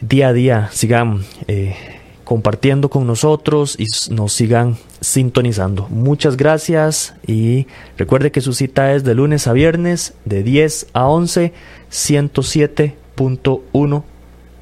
día 0.00 0.28
a 0.28 0.32
día 0.32 0.68
sigan 0.72 1.24
eh, 1.48 1.76
compartiendo 2.24 2.90
con 2.90 3.06
nosotros 3.06 3.76
y 3.78 3.86
nos 4.12 4.32
sigan 4.32 4.76
sintonizando. 5.00 5.86
Muchas 5.90 6.36
gracias 6.36 7.14
y 7.26 7.66
recuerde 7.98 8.32
que 8.32 8.40
su 8.40 8.52
cita 8.52 8.94
es 8.94 9.04
de 9.04 9.14
lunes 9.14 9.46
a 9.46 9.52
viernes 9.52 10.14
de 10.24 10.42
10 10.42 10.88
a 10.92 11.06
11 11.08 11.52
107.1 11.90 14.02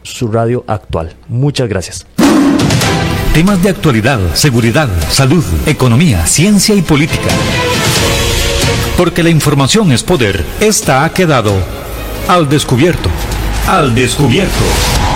su 0.02 0.28
radio 0.28 0.64
actual. 0.66 1.14
Muchas 1.28 1.68
gracias. 1.68 2.06
Temas 3.34 3.62
de 3.62 3.70
actualidad, 3.70 4.18
seguridad, 4.34 4.88
salud, 5.10 5.44
economía, 5.66 6.26
ciencia 6.26 6.74
y 6.74 6.82
política. 6.82 7.30
Porque 8.96 9.22
la 9.22 9.30
información 9.30 9.92
es 9.92 10.02
poder, 10.02 10.44
esta 10.60 11.04
ha 11.04 11.12
quedado 11.12 11.52
al 12.28 12.48
descubierto. 12.48 13.08
Al 13.66 13.94
descubierto. 13.94 15.09